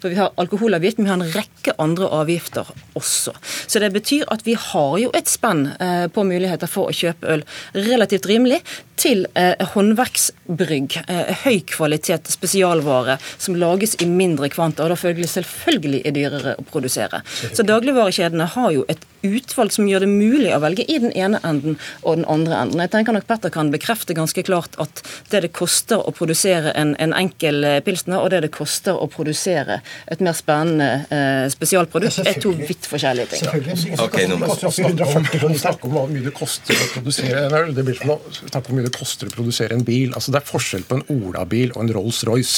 For 0.00 0.08
vi 0.08 0.18
har 0.18 0.32
alkoholavgift, 0.40 0.98
men 0.98 1.06
vi 1.06 1.12
har 1.12 1.20
en 1.20 1.34
rekke 1.34 1.74
andre 1.78 2.08
avgifter 2.20 2.68
også. 2.98 3.34
Så 3.66 3.82
det 3.82 3.92
betyr 3.94 4.24
at 4.32 4.44
vi 4.46 4.56
har 4.58 4.96
jo 5.02 5.12
et 5.14 5.30
spenn 5.30 5.66
på 6.14 6.26
muligheter 6.26 6.70
for 6.70 6.90
å 6.90 6.96
kjøpe 6.96 7.36
øl 7.36 7.44
relativt 7.76 8.28
rimelig 8.30 8.60
til 9.00 9.26
håndverksbrygg. 9.74 10.98
Høy 11.44 11.58
kvalitet 11.68 12.30
spesielt 12.32 12.63
spesialvare 12.64 13.18
som 13.38 13.56
lages 13.56 13.96
i 14.00 14.06
mindre 14.06 14.48
kvanta, 14.48 14.84
og 14.84 14.92
da 14.92 14.96
følgelig 14.98 15.28
selvfølgelig 15.34 16.02
er 16.04 16.14
dyrere 16.16 16.54
å 16.58 16.64
produsere. 16.68 17.22
Så 17.52 17.64
dagligvarekjedene 17.66 18.46
har 18.54 18.72
jo 18.72 18.84
et 18.88 19.04
utvalg 19.24 19.72
som 19.72 19.88
gjør 19.88 20.04
det 20.04 20.10
mulig 20.10 20.50
å 20.52 20.60
velge 20.62 20.84
i 20.90 20.98
den 21.00 21.12
ene 21.16 21.40
enden 21.46 21.78
og 22.02 22.18
den 22.18 22.26
andre 22.30 22.60
enden. 22.60 22.82
Jeg 22.84 22.92
tenker 22.92 23.16
nok 23.16 23.26
Petter 23.28 23.52
kan 23.52 23.70
bekrefte 23.72 24.16
ganske 24.16 24.44
klart 24.44 24.76
at 24.82 25.02
det 25.32 25.44
det 25.46 25.52
koster 25.56 26.00
å 26.00 26.12
produsere 26.14 26.74
en, 26.76 26.94
en 27.00 27.14
enkel 27.16 27.64
eh, 27.64 27.78
pilsner, 27.84 28.20
og 28.20 28.32
det 28.34 28.42
det 28.44 28.52
koster 28.54 28.96
å 28.96 29.08
produsere 29.10 29.80
et 30.12 30.20
mer 30.24 30.36
spennende 30.36 31.06
eh, 31.08 31.46
spesialprodukt, 31.52 32.20
er 32.24 32.40
to 32.42 32.52
vidt 32.58 32.88
forskjellige 32.90 33.38
ting. 33.38 33.96
Okay, 34.04 34.28
nå 34.28 34.38
må 34.40 34.52
snakke 34.52 35.88
om 35.88 35.96
hvor 35.96 36.12
mye 36.12 36.24
det 36.26 36.34
koster 36.36 36.76
å 36.76 36.90
produsere 36.98 37.46
en 37.46 37.58
øl. 37.62 37.72
Det 37.76 37.86
blir 37.86 37.98
som 38.00 38.14
å 38.16 38.18
snakke 38.36 38.60
om 38.60 38.74
hvor 38.74 38.80
mye 38.80 38.88
det 38.90 38.96
koster 38.96 39.30
å 39.30 39.34
produsere 39.34 39.76
en 39.76 39.86
bil. 39.86 40.12
Altså 40.12 40.34
Det 40.34 40.42
er 40.42 40.48
forskjell 40.48 40.84
på 40.88 41.00
en 41.00 41.06
Ola-bil 41.14 41.72
og 41.74 41.84
en 41.84 41.94
Rolls-Royce. 41.96 42.53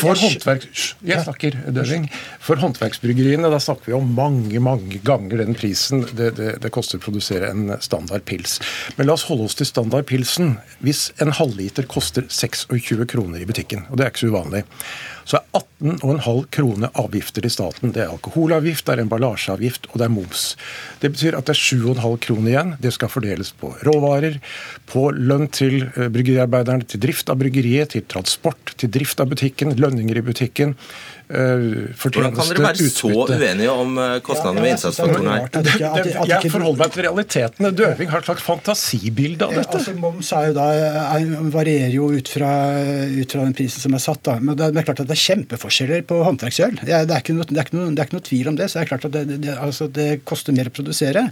For 0.00 0.18
håndverk... 0.18 0.66
Jeg 1.04 1.24
snakker, 1.24 1.56
Døving. 1.74 2.06
For 2.42 2.60
håndverksbryggeriene 2.60 3.50
da 3.52 3.60
snakker 3.62 3.92
vi 3.92 3.96
om 3.96 4.12
mange, 4.16 4.60
mange 4.62 5.00
ganger 5.04 5.42
den 5.44 5.56
prisen 5.58 6.04
det, 6.12 6.34
det, 6.38 6.50
det, 6.62 6.72
koster 6.74 7.00
å 7.00 7.04
produsere 7.04 7.50
en 7.52 7.74
standard 7.84 8.26
pils. 8.28 8.58
Men 8.98 9.08
la 9.08 9.16
oss 9.16 9.26
holde 9.28 9.48
oss 9.48 9.58
til 9.58 9.68
standard 9.68 10.08
pilsen. 10.10 10.56
Hvis 10.84 11.08
en 11.22 11.34
halvliter 11.34 11.88
koster 11.90 12.28
26 12.30 13.04
kroner 13.10 13.42
i 13.42 13.48
butikken, 13.48 13.86
og 13.90 13.98
det 13.98 14.06
er 14.06 14.14
ikke 14.14 14.26
så 14.26 14.32
uvanlig, 14.34 14.64
så 15.24 15.40
er 15.40 15.62
18,5 15.84 16.44
kroner 16.54 16.92
avgifter 17.00 17.44
til 17.44 17.52
staten. 17.52 17.92
Det 17.94 18.04
er 18.04 18.12
alkoholavgift, 18.12 18.84
det 18.86 18.94
er 18.94 19.04
emballasjeavgift 19.04 19.88
og 19.90 19.98
det 20.00 20.06
er 20.06 20.12
moms. 20.12 20.44
Det 21.02 21.10
betyr 21.14 21.38
at 21.38 21.48
det 21.48 21.56
er 21.56 21.62
7,5 21.62 22.18
kroner 22.26 22.52
igjen. 22.52 22.74
Det 22.82 22.92
skal 22.96 23.12
fordeles 23.12 23.52
på 23.60 23.72
råvarer, 23.86 24.38
på 24.90 25.08
lønn 25.16 25.48
til 25.54 25.86
eh, 25.86 26.10
bryggeriarbeiderne, 26.12 26.88
til 26.88 27.02
drift 27.04 27.32
av 27.32 27.40
bryggeriet, 27.40 27.94
til 27.94 28.06
transport, 28.10 28.76
til 28.80 28.92
drift 28.92 29.20
av 29.22 29.32
butikken, 29.32 29.74
lønninger 29.80 30.20
i 30.20 30.26
butikken. 30.28 30.76
Eh, 31.24 31.94
Hvordan 31.96 32.34
kan 32.36 32.50
dere 32.50 32.62
være 32.66 32.86
så 32.92 33.08
uenige 33.08 33.72
om 33.72 33.94
eh, 33.96 34.18
kostnadene 34.24 34.60
ved 34.60 34.74
innsatsfaktorene 34.74 35.36
her? 35.38 36.26
Jeg 36.28 36.50
forholder 36.52 36.80
meg 36.82 36.90
til 36.92 37.06
realitetene. 37.06 37.70
Døving 37.78 38.10
har 38.12 38.20
et 38.20 38.28
slags 38.28 38.44
fantasibilde 38.44 39.48
av 39.48 39.54
dette. 39.56 39.78
Altså, 39.80 39.94
moms 39.96 40.32
er 40.36 40.50
jo 40.50 40.56
da, 40.58 40.66
er, 41.16 41.30
varierer 41.54 41.94
jo 41.96 42.10
ut 42.12 42.28
fra, 42.28 42.50
ut 43.08 43.36
fra, 43.36 43.46
den 43.46 43.56
prisen 43.56 43.86
som 43.86 43.96
er 43.96 44.04
satt. 44.04 44.20
Da. 44.28 44.36
Men 44.36 44.58
det 44.60 44.68
er 44.68 44.88
klart 44.90 45.00
at 45.00 45.08
det 45.08 45.16
er 45.16 45.24
kjempeforskjeller 45.24 46.04
på 46.10 46.20
håndverksøl. 46.28 46.76
Det, 46.82 46.92
det, 46.92 47.16
er 47.16 47.24
ikke 47.24 47.38
noe, 47.38 47.48
det, 47.48 47.56
er 47.56 47.70
ikke 47.70 47.78
noe, 47.78 47.94
det 47.94 48.04
er 48.04 48.10
ikke 48.10 48.18
noe 48.20 48.28
tvil 48.28 48.52
om 48.52 48.60
det. 48.60 48.68
Så 48.68 48.78
det 48.78 48.84
er 48.84 48.92
klart 48.92 49.08
at 49.08 49.16
det, 49.16 49.40
det, 49.46 49.56
altså, 49.56 49.88
det 50.00 50.10
koster 50.28 50.56
mer 50.56 50.68
å 50.68 50.76
produsere. 50.76 51.30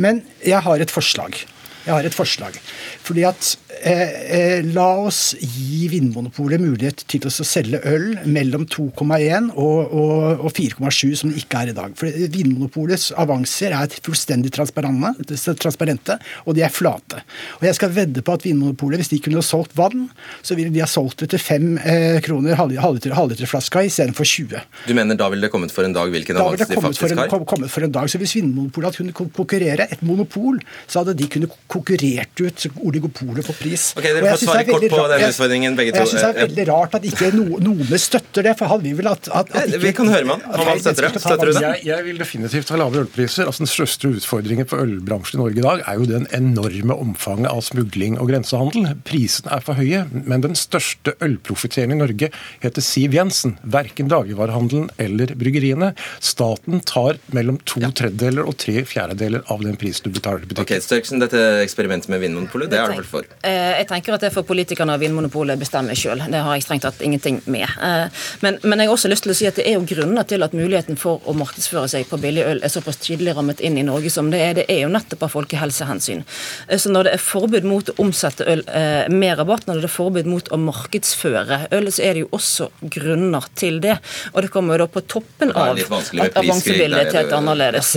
Men 0.00 0.24
jeg 0.40 0.64
har 0.64 0.80
et 0.80 0.94
forslag. 0.94 1.44
Jeg 1.84 1.92
har 1.92 2.06
et 2.08 2.16
forslag. 2.16 2.56
Fordi 3.04 3.24
at 3.28 3.50
eh, 3.84 4.14
eh 4.38 4.64
La 4.74 4.86
oss 5.04 5.34
gi 5.38 5.88
Vinmonopolet 5.92 6.62
mulighet 6.62 7.04
til 7.10 7.26
å 7.28 7.32
selge 7.32 7.80
øl 7.84 8.14
mellom 8.24 8.64
2,1 8.70 9.50
og, 9.52 9.92
og, 9.92 10.44
og 10.46 10.50
4,7, 10.56 11.12
som 11.20 11.32
det 11.32 11.42
ikke 11.42 11.60
er 11.60 11.72
i 11.72 11.76
dag. 11.76 11.92
For 11.98 12.08
Vinmonopolets 12.08 13.10
avanser 13.20 13.74
er 13.76 13.92
fullstendig 14.04 14.52
transparente, 14.54 16.18
og 16.44 16.56
de 16.56 16.64
er 16.64 16.72
flate. 16.72 17.20
Og 17.60 17.68
Jeg 17.68 17.78
skal 17.78 17.92
vedde 17.94 18.24
på 18.24 18.36
at 18.38 18.46
Vinmonopolet, 18.46 19.02
hvis 19.02 19.12
de 19.12 19.20
kunne 19.26 19.44
solgt 19.44 19.76
vann, 19.76 20.08
så 20.42 20.56
ville 20.56 20.72
de 20.72 20.82
ha 20.82 20.88
solgt 20.90 21.24
det 21.24 21.32
til 21.34 21.42
5 21.42 21.68
eh, 21.84 22.18
kroner 22.24 22.56
halvliterflaska 22.58 23.84
istedenfor 23.90 24.28
20. 24.28 24.64
Du 24.88 24.94
mener 24.96 25.18
da 25.20 25.28
ville 25.32 25.44
det 25.46 25.52
kommet 25.52 25.74
for 25.74 25.86
en 25.86 25.94
dag 25.96 26.10
hvilken 26.14 26.40
avans 26.40 26.56
de 26.56 26.64
faktisk 26.64 26.80
har? 26.80 26.88
Da 26.88 27.10
ville 27.10 27.28
det 27.28 27.40
en, 27.40 27.48
kommet 27.52 27.74
for 27.74 27.86
en 27.86 27.94
dag. 27.98 28.10
Så 28.10 28.22
Hvis 28.22 28.36
Vinmonopolet 28.38 28.90
hadde 28.90 29.02
kunnet 29.02 29.36
konkurrere, 29.36 29.88
et 29.92 30.02
monopol, 30.06 30.60
så 30.88 31.02
hadde 31.02 31.16
de 31.18 31.28
kunnet 31.30 31.52
konkurrert 31.70 32.40
ut 32.40 32.66
oligopolet 32.94 33.46
på 33.46 33.54
pris. 33.58 33.90
Ok, 33.98 34.06
dere 34.06 34.32
får 34.32 34.42
svare 34.44 34.64
kort 34.68 34.86
på 34.90 35.02
den 35.10 35.24
utfordringen, 35.28 35.76
begge 35.78 35.94
to. 35.94 36.02
Jeg 36.02 36.12
syns 36.12 36.24
det 36.24 36.30
er 36.30 36.48
veldig 36.48 36.66
rart 36.70 36.96
at 36.98 37.06
ikke 37.10 37.30
no, 37.34 37.74
støtter 38.00 38.46
det. 38.46 38.54
for 38.58 38.70
hadde 38.70 38.84
Vi 38.84 38.94
vel 38.98 39.10
at, 39.10 39.28
at, 39.28 39.50
at 39.50 39.68
ikke, 39.68 39.80
Vi 39.82 39.92
kan 39.98 40.10
høre 40.12 40.28
med 40.28 40.44
han. 40.44 40.66
Han 40.68 40.82
støtter 40.82 41.08
det. 41.08 41.22
Støtter 41.24 41.50
du 41.50 41.52
det? 41.52 41.62
Jeg, 41.64 41.82
jeg 41.88 42.06
vil 42.08 42.20
definitivt 42.20 42.72
ha 42.72 42.80
lave 42.80 43.02
ølpriser. 43.04 43.48
Altså 43.48 43.64
Den 43.64 43.72
største 43.72 44.12
utfordringen 44.14 44.68
for 44.70 44.84
ølbransjen 44.84 45.40
i 45.40 45.42
Norge 45.42 45.62
i 45.62 45.66
dag 45.66 45.84
er 45.84 46.00
jo 46.00 46.08
den 46.10 46.28
enorme 46.36 46.98
omfanget 47.06 47.50
av 47.50 47.62
smugling 47.66 48.18
og 48.20 48.30
grensehandel. 48.32 48.90
Prisene 49.08 49.52
er 49.56 49.64
for 49.64 49.78
høye, 49.78 50.04
men 50.12 50.44
den 50.44 50.56
største 50.58 51.16
ølprofiteren 51.24 51.94
i 51.94 52.00
Norge 52.00 52.30
heter 52.64 52.84
Siv 52.84 53.16
Jensen. 53.16 53.56
Verken 53.62 54.10
dagligvarehandelen 54.12 54.90
eller 55.00 55.34
bryggeriene. 55.38 55.92
Staten 56.24 56.82
tar 56.86 57.18
mellom 57.34 57.60
to 57.68 57.82
tredjedeler 57.84 58.46
og 58.46 58.58
tre 58.60 58.84
fjerdedeler 58.88 59.44
av 59.52 59.64
den 59.64 59.78
prisen 59.80 60.08
du 60.08 60.14
betaler 60.14 60.44
i 60.44 60.48
butikken. 60.48 60.66
Okay, 60.66 60.84
Størksen, 60.84 61.22
dette 61.22 61.40
eksperimentet 61.64 62.10
med 62.12 62.22
Vinmonopolet, 62.24 62.70
det 62.72 62.80
er 62.84 62.92
det 62.92 63.00
vel 63.00 63.08
for? 63.08 63.28
Eh, 63.44 63.70
jeg 63.80 63.88
tenker 63.90 64.16
at 64.16 64.24
det 64.24 64.30
får 64.34 64.44
politikerne 64.48 64.96
og 64.96 65.02
Vinmonopolet 65.02 65.60
bestemme 65.60 65.96
sjøl. 65.98 66.22
Det 66.30 66.40
har 66.46 66.56
jeg 66.56 66.64
strengt 66.66 66.84
tatt 66.86 67.02
ingenting 67.04 67.40
med. 67.50 67.64
Eh, 67.64 68.22
men, 68.44 68.58
men, 68.62 68.82
jeg 68.82 68.90
har 68.90 68.96
også 68.96 69.10
lyst 69.12 69.26
til 69.26 69.34
å 69.34 69.36
si 69.38 69.48
at 69.48 69.58
det 69.60 69.66
er 69.70 69.78
jo 69.78 69.86
grunner 69.88 70.26
til 70.28 70.44
at 70.46 70.56
muligheten 70.56 70.98
for 71.00 71.24
å 71.28 71.34
markedsføre 71.38 71.90
seg 71.90 72.08
på 72.10 72.18
billig 72.22 72.44
øl 72.46 72.62
er 72.64 72.72
såpass 72.72 73.00
tydelig 73.02 73.36
rammet 73.38 73.62
inn 73.64 73.78
i 73.80 73.86
Norge 73.86 74.12
som 74.12 74.30
det 74.32 74.42
er. 74.44 74.56
Det 74.60 74.66
er 74.72 74.84
jo 74.84 74.92
nettopp 74.92 75.26
av 75.26 75.34
folkehelsehensyn. 75.34 76.24
Eh, 76.68 76.80
så 76.80 76.92
når 76.92 77.08
det 77.08 77.16
er 77.18 77.24
forbud 77.24 77.68
mot 77.68 77.92
å 77.92 77.96
omsette 78.04 78.46
øl 78.50 78.64
med 79.12 79.38
rabatt, 79.38 79.66
når 79.68 79.82
det 79.82 79.88
er 79.88 79.92
forbud 79.92 80.28
mot 80.28 80.48
å 80.52 80.58
markedsføre 80.60 81.60
øl, 81.74 81.90
så 81.92 82.04
er 82.04 82.16
det 82.16 82.24
jo 82.24 82.30
også 82.36 82.70
grunner 82.94 83.48
til 83.58 83.80
det. 83.84 83.96
Og 84.32 84.44
det 84.44 84.52
kommer 84.52 84.76
jo 84.76 84.84
da 84.84 84.90
på 84.92 85.04
toppen 85.08 85.52
av 85.54 85.78
at 85.78 86.36
avansebildet 86.40 87.10
er 87.10 87.18
helt 87.20 87.34
annerledes, 87.36 87.94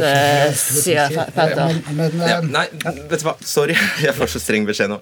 sier 0.62 1.14
Petter. 1.36 1.78
Ja, 2.28 2.40
nei, 2.44 2.66
vet 3.10 3.22
du 3.22 3.28
hva, 3.28 3.36
sorry. 3.46 3.78
Jeg 4.06 4.16
får 4.18 4.32
så 4.36 4.42
streng 4.42 4.68
beskjed 4.68 4.77
nå. 4.86 5.00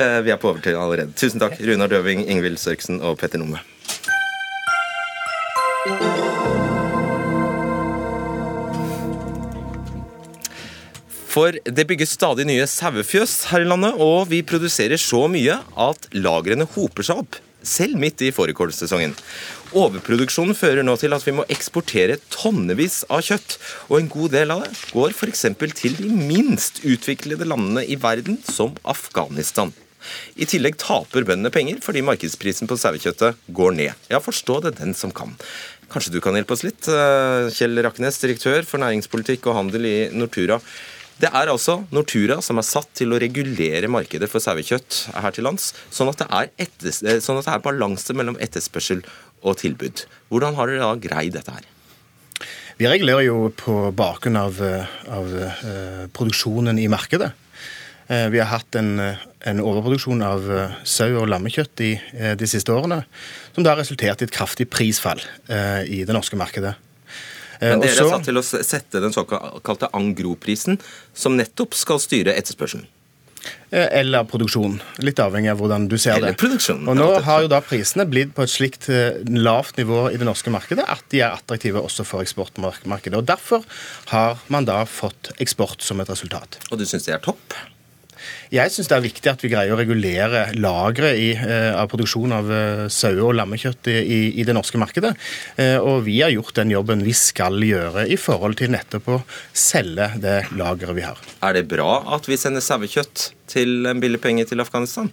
Eh, 0.00 0.20
vi 0.24 0.32
er 0.32 0.40
på 0.40 0.48
overtid 0.48 0.78
allerede. 0.78 1.12
Tusen 1.18 1.42
takk, 1.42 1.58
Runar 1.60 1.92
Døving, 1.92 2.24
Ingvild 2.24 2.56
Sørksen 2.62 3.02
og 3.04 3.18
Petter 3.20 3.42
Numme. 3.42 3.60
For 11.28 11.54
det 11.62 11.84
bygges 11.86 12.16
stadig 12.16 12.48
nye 12.48 12.64
sauefjøs 12.66 13.34
her 13.52 13.62
i 13.62 13.68
landet, 13.68 14.00
og 14.00 14.30
vi 14.32 14.40
produserer 14.46 14.98
så 14.98 15.26
mye 15.30 15.60
at 15.78 16.08
lagrene 16.16 16.66
hoper 16.72 17.06
seg 17.06 17.20
opp, 17.22 17.38
selv 17.62 18.00
midt 18.00 18.24
i 18.24 18.32
fårikålsesongen. 18.34 19.14
Overproduksjonen 19.76 20.56
fører 20.56 20.84
nå 20.86 20.94
til 20.96 21.12
at 21.12 21.24
vi 21.26 21.34
må 21.36 21.44
eksportere 21.52 22.16
tonnevis 22.32 23.02
av 23.12 23.20
kjøtt, 23.26 23.58
og 23.90 23.98
en 23.98 24.08
god 24.12 24.32
del 24.32 24.54
av 24.54 24.62
det 24.64 24.70
går 24.94 25.12
f.eks. 25.12 25.44
til 25.76 25.98
de 25.98 26.08
minst 26.08 26.80
utviklede 26.88 27.44
landene 27.44 27.84
i 27.84 27.98
verden, 28.00 28.40
som 28.48 28.78
Afghanistan. 28.88 29.74
I 30.40 30.46
tillegg 30.48 30.78
taper 30.80 31.26
bøndene 31.26 31.52
penger 31.52 31.82
fordi 31.84 32.04
markedsprisen 32.06 32.70
på 32.70 32.78
sauekjøttet 32.80 33.40
går 33.52 33.74
ned. 33.76 34.06
Ja, 34.08 34.22
forstå 34.24 34.60
det 34.64 34.78
den 34.78 34.94
som 34.96 35.12
kan. 35.12 35.34
Kanskje 35.92 36.14
du 36.14 36.20
kan 36.24 36.38
hjelpe 36.38 36.54
oss 36.54 36.64
litt? 36.64 36.88
Eh, 36.88 37.48
Kjell 37.52 37.82
Raknes, 37.84 38.20
direktør 38.22 38.64
for 38.68 38.80
næringspolitikk 38.80 39.50
og 39.50 39.58
handel 39.58 39.88
i 39.88 39.98
Nortura. 40.14 40.62
Det 41.18 41.32
er 41.34 41.50
altså 41.50 41.80
Nortura 41.90 42.36
som 42.46 42.60
er 42.60 42.66
satt 42.66 42.92
til 43.00 43.10
å 43.10 43.18
regulere 43.18 43.90
markedet 43.90 44.28
for 44.30 44.42
sauekjøtt 44.42 45.00
her 45.18 45.34
til 45.34 45.48
lands, 45.48 45.72
sånn 45.90 46.12
at 46.12 46.20
det 46.20 46.28
er, 46.30 46.52
eh, 46.62 47.18
sånn 47.18 47.40
at 47.40 47.48
det 47.48 47.54
er 47.56 47.64
balanse 47.64 48.14
mellom 48.14 48.38
etterspørsel 48.38 49.02
og 49.42 49.58
tilbud. 49.60 50.04
Hvordan 50.32 50.56
har 50.58 50.70
dere 50.70 50.86
da 50.86 51.02
greid 51.02 51.36
dette 51.36 51.54
her? 51.54 51.66
Vi 52.78 52.86
regulerer 52.86 53.24
jo 53.26 53.48
på 53.58 53.90
bakgrunn 53.96 54.38
av, 54.38 54.58
av 55.10 55.30
uh, 55.34 56.04
produksjonen 56.14 56.78
i 56.78 56.86
markedet. 56.90 57.32
Uh, 58.08 58.28
vi 58.30 58.38
har 58.38 58.52
hatt 58.52 58.78
en, 58.78 58.92
en, 59.02 59.62
overproduksjon 59.64 60.22
av 60.22 60.46
uh, 60.46 60.76
sau 60.86 61.08
og 61.18 61.26
lammekjøtt 61.32 61.82
i 61.82 61.90
de 62.38 62.50
siste 62.50 62.74
årene, 62.74 63.00
som 63.54 63.66
da 63.66 63.74
har 63.74 63.82
resultert 63.82 64.22
i 64.22 64.28
et 64.28 64.34
kraftig 64.34 64.68
prisfall 64.70 65.22
i 65.90 66.04
det 66.06 66.14
norske 66.14 66.38
markedet. 66.38 66.76
Men 67.58 67.82
dere 67.82 67.90
er 67.90 68.12
satt 68.12 68.28
til 68.28 68.38
å 68.38 68.44
sette 68.46 69.00
den 69.02 69.14
såkalte 69.14 69.90
Angro-prisen, 69.98 70.78
som 71.10 71.34
nettopp 71.34 71.74
skal 71.74 71.98
styre 71.98 72.36
etterspørselen? 72.38 72.86
Eh, 73.70 73.86
eller 74.00 74.24
produksjon. 74.28 74.78
Litt 75.04 75.20
avhengig 75.20 75.50
av 75.52 75.60
hvordan 75.60 75.88
du 75.90 75.96
ser 76.00 76.22
det. 76.24 76.34
Og 76.74 76.94
Nå 76.96 77.08
har 77.26 77.44
jo 77.44 77.50
da 77.52 77.60
prisene 77.64 78.06
blitt 78.08 78.32
på 78.36 78.46
et 78.46 78.52
slikt 78.52 78.88
eh, 78.92 79.20
lavt 79.28 79.80
nivå 79.80 80.06
i 80.12 80.20
det 80.20 80.28
norske 80.28 80.52
markedet 80.52 80.86
at 80.88 81.04
de 81.12 81.20
er 81.20 81.36
attraktive 81.36 81.82
også 81.84 82.06
for 82.08 82.24
eksportmarkedet. 82.24 83.18
Og 83.18 83.26
Derfor 83.28 83.66
har 84.14 84.40
man 84.48 84.68
da 84.68 84.82
fått 84.88 85.34
eksport 85.42 85.84
som 85.84 86.00
et 86.00 86.08
resultat. 86.08 86.60
Og 86.70 86.80
du 86.80 86.86
syns 86.88 87.08
det 87.08 87.18
er 87.18 87.24
topp? 87.24 87.58
Jeg 88.54 88.72
syns 88.72 88.88
det 88.90 88.96
er 88.96 89.04
viktig 89.04 89.30
at 89.30 89.42
vi 89.44 89.50
greier 89.52 89.74
å 89.74 89.78
regulere 89.78 90.46
lageret 90.56 91.42
eh, 91.44 91.70
av 91.76 91.88
produksjon 91.92 92.34
av 92.34 92.48
uh, 92.48 92.84
saue- 92.92 93.26
og 93.28 93.36
lammekjøtt 93.36 93.90
i, 93.92 93.98
i, 94.40 94.46
det 94.48 94.56
norske 94.56 94.80
markedet. 94.80 95.14
Eh, 95.60 95.76
og 95.76 96.06
vi 96.08 96.18
har 96.22 96.32
gjort 96.32 96.56
den 96.60 96.72
jobben 96.72 97.04
vi 97.04 97.14
skal 97.16 97.60
gjøre 97.64 98.06
i 98.08 98.18
forhold 98.20 98.58
til 98.60 98.72
nettopp 98.74 99.12
å 99.12 99.20
selge 99.52 100.10
det 100.22 100.38
lageret 100.56 100.96
vi 100.96 101.06
har. 101.06 101.22
Er 101.44 101.58
det 101.58 101.68
bra 101.70 102.02
at 102.16 102.28
vi 102.28 102.40
sender 102.40 102.64
sauekjøtt 102.64 103.30
til 103.48 103.88
en 103.88 104.00
billig 104.02 104.22
penge 104.24 104.48
til 104.48 104.64
Afghanistan? 104.64 105.12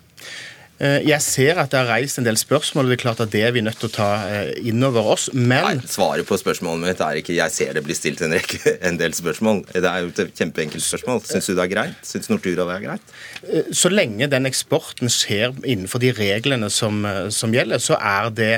Eh, 0.76 1.05
jeg 1.07 1.23
ser 1.23 1.59
at 1.61 1.71
det 1.71 1.80
har 1.80 1.88
reist 1.88 2.19
en 2.19 2.26
del 2.28 2.36
spørsmål, 2.39 2.86
og 2.86 2.91
det 2.91 2.97
er 2.97 3.03
klart 3.05 3.21
at 3.23 3.32
det 3.32 3.43
er 3.47 3.53
vi 3.55 3.63
nødt 3.63 3.78
til 3.80 3.88
å 3.88 3.95
ta 3.95 4.09
eh, 4.28 4.49
inn 4.67 4.84
over 4.84 5.07
oss. 5.13 5.30
Men 5.32 5.63
Nei, 5.63 5.88
Svaret 5.88 6.28
på 6.28 6.36
spørsmålet 6.39 6.84
mitt 6.84 7.03
er 7.03 7.21
ikke 7.21 7.36
'jeg 7.38 7.51
ser 7.51 7.73
det 7.73 7.84
blir 7.86 7.95
stilt 7.95 8.21
en, 8.26 8.36
rekke, 8.36 8.76
en 8.88 8.99
del 8.99 9.15
spørsmål'. 9.15 9.63
Det 9.71 9.86
er 9.86 10.03
jo 10.03 10.11
et 10.11 10.36
kjempeenkelt 10.36 10.84
spørsmål. 10.84 11.23
Syns 11.23 11.47
du 11.47 11.55
det 11.55 11.63
er 11.63 11.71
greit? 11.71 12.03
Syns 12.03 12.30
Nortura 12.30 12.67
det 12.67 12.76
er 12.76 12.86
greit? 12.89 13.15
Eh, 13.47 13.71
så 13.71 13.89
lenge 13.89 14.28
den 14.28 14.45
eksporten 14.51 15.11
skjer 15.11 15.55
innenfor 15.63 16.03
de 16.03 16.11
reglene 16.11 16.69
som, 16.69 17.05
som 17.32 17.53
gjelder, 17.55 17.80
så 17.80 17.95
er, 17.95 18.30
det, 18.36 18.53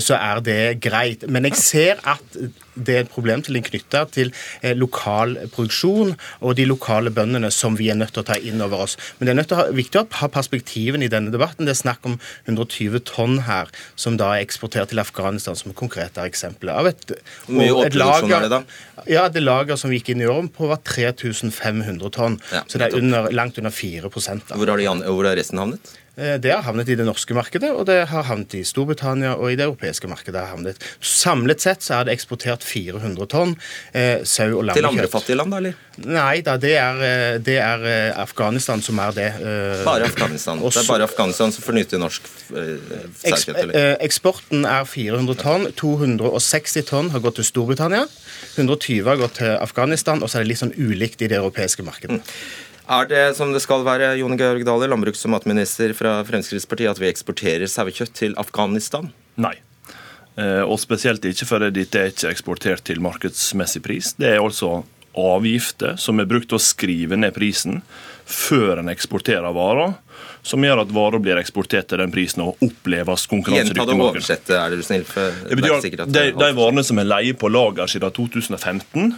så 0.00 0.16
er 0.16 0.40
det 0.40 0.80
greit. 0.80 1.28
Men 1.28 1.44
jeg 1.44 1.56
ser 1.60 2.00
at 2.08 2.38
det 2.74 2.94
er 2.96 3.04
en 3.04 3.10
problemstilling 3.12 3.64
knytta 3.66 4.04
til 4.14 4.32
eh, 4.62 4.74
lokal 4.78 5.36
produksjon 5.52 6.14
og 6.40 6.56
de 6.58 6.66
lokale 6.68 7.12
bøndene 7.14 7.50
som 7.52 7.76
vi 7.78 7.90
er 7.92 7.98
nødt 7.98 8.14
til 8.16 8.24
å 8.24 8.28
ta 8.30 8.38
inn 8.38 8.62
over 8.64 8.86
oss. 8.86 8.96
Men 9.18 9.28
det 9.28 9.34
er 9.34 9.38
nødt 9.40 9.50
til 9.52 9.58
å 9.58 9.62
ha, 9.62 9.76
viktig 9.76 10.00
å 10.00 10.04
ha 10.20 10.30
perspektiven 10.32 11.04
i 11.04 11.10
denne 11.12 11.32
debatten. 11.34 11.68
Det 11.68 11.74
er 11.74 11.80
snakk 11.82 12.08
om 12.08 12.18
120 12.46 13.04
tonn 13.08 13.42
her, 13.48 13.70
som 13.96 14.18
da 14.20 14.32
er 14.36 14.46
eksportert 14.46 14.92
til 14.92 15.02
Afghanistan, 15.02 15.58
som 15.58 15.76
konkrete 15.76 16.24
eksempelet. 16.28 16.74
Av 16.74 16.90
et, 16.90 17.16
Hvor 17.46 17.60
mye 17.60 17.90
lager, 17.96 18.36
er 18.38 18.46
det 18.46 18.52
da? 18.54 18.62
Ja, 19.10 19.26
Det 19.32 19.42
lager 19.42 19.78
som 19.80 19.92
vi 19.92 20.00
gikk 20.00 20.12
inn 20.14 20.24
i 20.24 20.30
år 20.30 20.46
på, 20.54 20.68
var 20.70 20.82
3500 20.86 22.12
tonn. 22.14 22.38
Ja, 22.52 22.64
så 22.66 22.80
det 22.80 22.90
er 22.90 23.00
under, 23.00 23.28
langt 23.34 23.58
under 23.60 23.74
4 23.74 24.08
da. 24.08 24.56
Hvor 24.56 24.70
har, 24.70 24.80
de, 24.80 24.88
hvor 25.08 25.28
har 25.28 25.36
resten 25.38 25.60
havnet? 25.60 25.92
Eh, 26.16 26.34
det 26.36 26.50
har 26.52 26.64
havnet 26.66 26.90
i 26.92 26.96
det 26.98 27.06
norske 27.08 27.32
markedet, 27.32 27.70
og 27.72 27.86
det 27.88 28.02
har 28.10 28.26
havnet 28.28 28.52
i 28.58 28.62
Storbritannia 28.68 29.32
og 29.38 29.52
i 29.52 29.56
det 29.56 29.64
europeiske 29.64 30.10
markedet. 30.10 30.42
har 30.42 30.52
havnet. 30.52 30.82
Samlet 31.00 31.64
sett 31.64 31.80
så 31.80 32.00
er 32.00 32.08
det 32.08 32.18
eksportert 32.18 32.64
400 32.64 33.28
tonn 33.32 33.54
eh, 33.96 34.20
sau 34.24 34.58
og 34.58 34.66
lammekjøtt. 34.68 34.82
Til 34.82 34.90
andre 34.90 35.08
fattige 35.08 35.38
land, 35.40 35.54
da, 35.54 35.62
eller? 35.62 35.78
Nei 36.04 36.40
da, 36.44 36.56
det 36.60 36.74
er, 36.76 37.00
eh, 37.06 37.38
det 37.40 37.56
er, 37.60 37.86
eh, 37.88 38.20
Afghanistan 38.20 38.82
som 38.84 39.00
er 39.00 39.16
det. 39.16 39.28
Bare 39.86 40.08
Afghanistan? 40.10 40.60
Også, 40.60 40.80
det 40.80 40.84
er 40.84 40.92
bare 40.92 41.08
Afghanistan 41.08 41.52
som 41.52 41.64
får 41.64 41.78
nyte 41.78 42.00
norsk 42.00 42.28
eh, 42.56 42.98
sauekjøtt? 43.22 43.72
eksporten 44.04 44.66
er 44.68 44.84
400 44.84 45.40
tonn. 45.40 45.64
260 45.80 46.88
tonn 46.88 47.08
har 47.14 47.24
gått 47.24 47.40
til 47.40 47.48
Storbritannia. 47.48 48.04
120 48.56 49.08
har 49.08 49.16
gått 49.16 49.40
til 49.40 49.56
Afghanistan, 49.56 50.20
og 50.20 50.28
så 50.28 50.38
er 50.38 50.44
det 50.44 50.52
litt 50.52 50.60
sånn 50.60 50.76
ulikt 50.76 51.24
i 51.24 51.30
det 51.32 51.40
europeiske 51.40 51.84
markedet. 51.88 52.20
Mm. 52.20 52.68
Er 52.92 53.08
det 53.08 53.24
som 53.38 53.52
det 53.54 53.62
skal 53.64 53.86
være, 53.86 54.10
Jone 54.20 54.36
Georg 54.36 54.66
Dale, 54.68 54.88
landbruks- 54.90 55.24
og 55.24 55.32
matminister 55.32 55.94
fra 55.96 56.18
Fremskrittspartiet, 56.28 56.90
at 56.92 57.00
vi 57.00 57.08
eksporterer 57.08 57.70
sauekjøtt 57.70 58.12
til 58.18 58.34
Afghanistan? 58.40 59.08
Nei. 59.40 59.54
Eh, 60.36 60.60
og 60.60 60.76
spesielt 60.80 61.24
ikke 61.28 61.48
fordi 61.48 61.70
dette 61.78 62.00
er 62.00 62.12
ikke 62.12 62.32
eksportert 62.34 62.84
til 62.88 63.00
markedsmessig 63.04 63.80
pris. 63.84 64.12
Det 64.20 64.34
er 64.34 64.42
altså 64.42 64.82
avgifter 65.16 65.96
som 66.00 66.20
er 66.20 66.28
brukt 66.28 66.48
til 66.52 66.56
å 66.56 66.62
skrive 66.62 67.18
ned 67.20 67.34
prisen 67.36 67.82
før 68.28 68.80
en 68.80 68.92
eksporterer 68.92 69.52
varer, 69.56 69.96
som 70.44 70.64
gjør 70.64 70.84
at 70.84 70.92
varer 70.94 71.20
blir 71.22 71.40
eksportert 71.40 71.88
til 71.90 72.00
den 72.00 72.12
prisen 72.12 72.44
og 72.44 72.60
oppleves 72.64 73.26
konkurransedyktig. 73.30 73.88
Gjenta 73.88 74.38
det 74.48 74.60
er 74.60 74.76
du 74.76 74.86
snill. 74.86 75.04
For 75.08 75.42
det 75.48 75.58
betyr 75.60 76.04
at 76.06 76.12
de, 76.12 76.24
de 76.38 76.54
varene 76.56 76.84
som 76.86 77.00
er 77.00 77.08
leie 77.08 77.36
på 77.36 77.50
lager 77.52 77.90
siden 77.90 78.14
2015, 78.16 79.12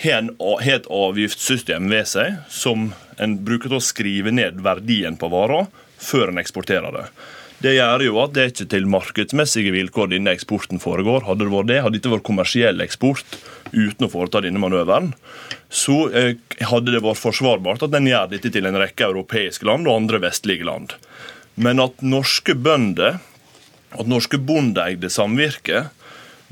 har 0.00 0.74
et 0.74 0.88
avgiftssystem 0.90 1.90
ved 1.92 2.08
seg 2.08 2.40
som 2.50 2.90
en 3.22 3.36
bruker 3.44 3.70
til 3.70 3.78
å 3.78 3.84
skrive 3.84 4.32
ned 4.34 4.62
verdien 4.64 5.18
på 5.20 5.30
varer 5.32 5.68
før 6.02 6.32
en 6.32 6.42
eksporterer 6.42 6.94
det. 6.96 7.06
Det 7.62 7.76
gjør 7.76 8.02
jo 8.02 8.16
at 8.18 8.32
det 8.34 8.44
ikke 8.50 8.64
til 8.72 8.88
markedsmessige 8.90 9.70
vilkår 9.70 10.08
denne 10.10 10.32
eksporten 10.34 10.80
foregår. 10.82 11.22
Hadde 11.28 11.46
det 11.46 11.52
vært 11.52 11.68
det, 11.68 11.76
hadde 11.84 11.94
dette 12.00 12.10
vært 12.10 12.26
kommersiell 12.26 12.82
eksport 12.82 13.36
uten 13.70 14.08
å 14.08 14.10
foreta 14.10 14.42
denne 14.42 14.58
manøveren, 14.60 15.12
så 15.70 16.08
eh, 16.10 16.34
hadde 16.66 16.92
det 16.92 17.04
vært 17.04 17.20
forsvarbart 17.22 17.84
at 17.86 17.94
en 17.94 18.08
gjør 18.10 18.32
dette 18.34 18.50
til 18.52 18.66
en 18.66 18.80
rekke 18.82 19.06
europeiske 19.06 19.68
land 19.68 19.86
og 19.86 20.00
andre 20.00 20.24
vestlige 20.26 20.66
land. 20.66 20.96
Men 21.54 21.78
at 21.84 22.02
norske 22.02 22.56
bønder, 22.58 23.20
at 23.94 24.10
norske 24.10 24.40
bondeeide 24.42 25.12
samvirker, 25.12 25.92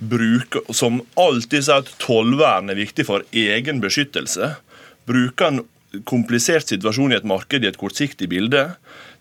bruker, 0.00 0.64
som 0.72 1.02
alltid 1.20 1.66
sier 1.66 1.84
at 1.84 1.92
tollvern 2.02 2.72
er 2.72 2.80
viktig 2.80 3.06
for 3.08 3.26
egen 3.36 3.82
beskyttelse, 3.84 4.54
bruker 5.08 5.50
en 5.50 5.62
komplisert 6.06 6.70
situasjon 6.70 7.12
i 7.12 7.18
et 7.18 7.26
marked 7.26 7.64
i 7.64 7.68
et 7.68 7.78
kortsiktig 7.78 8.28
bilde 8.30 8.68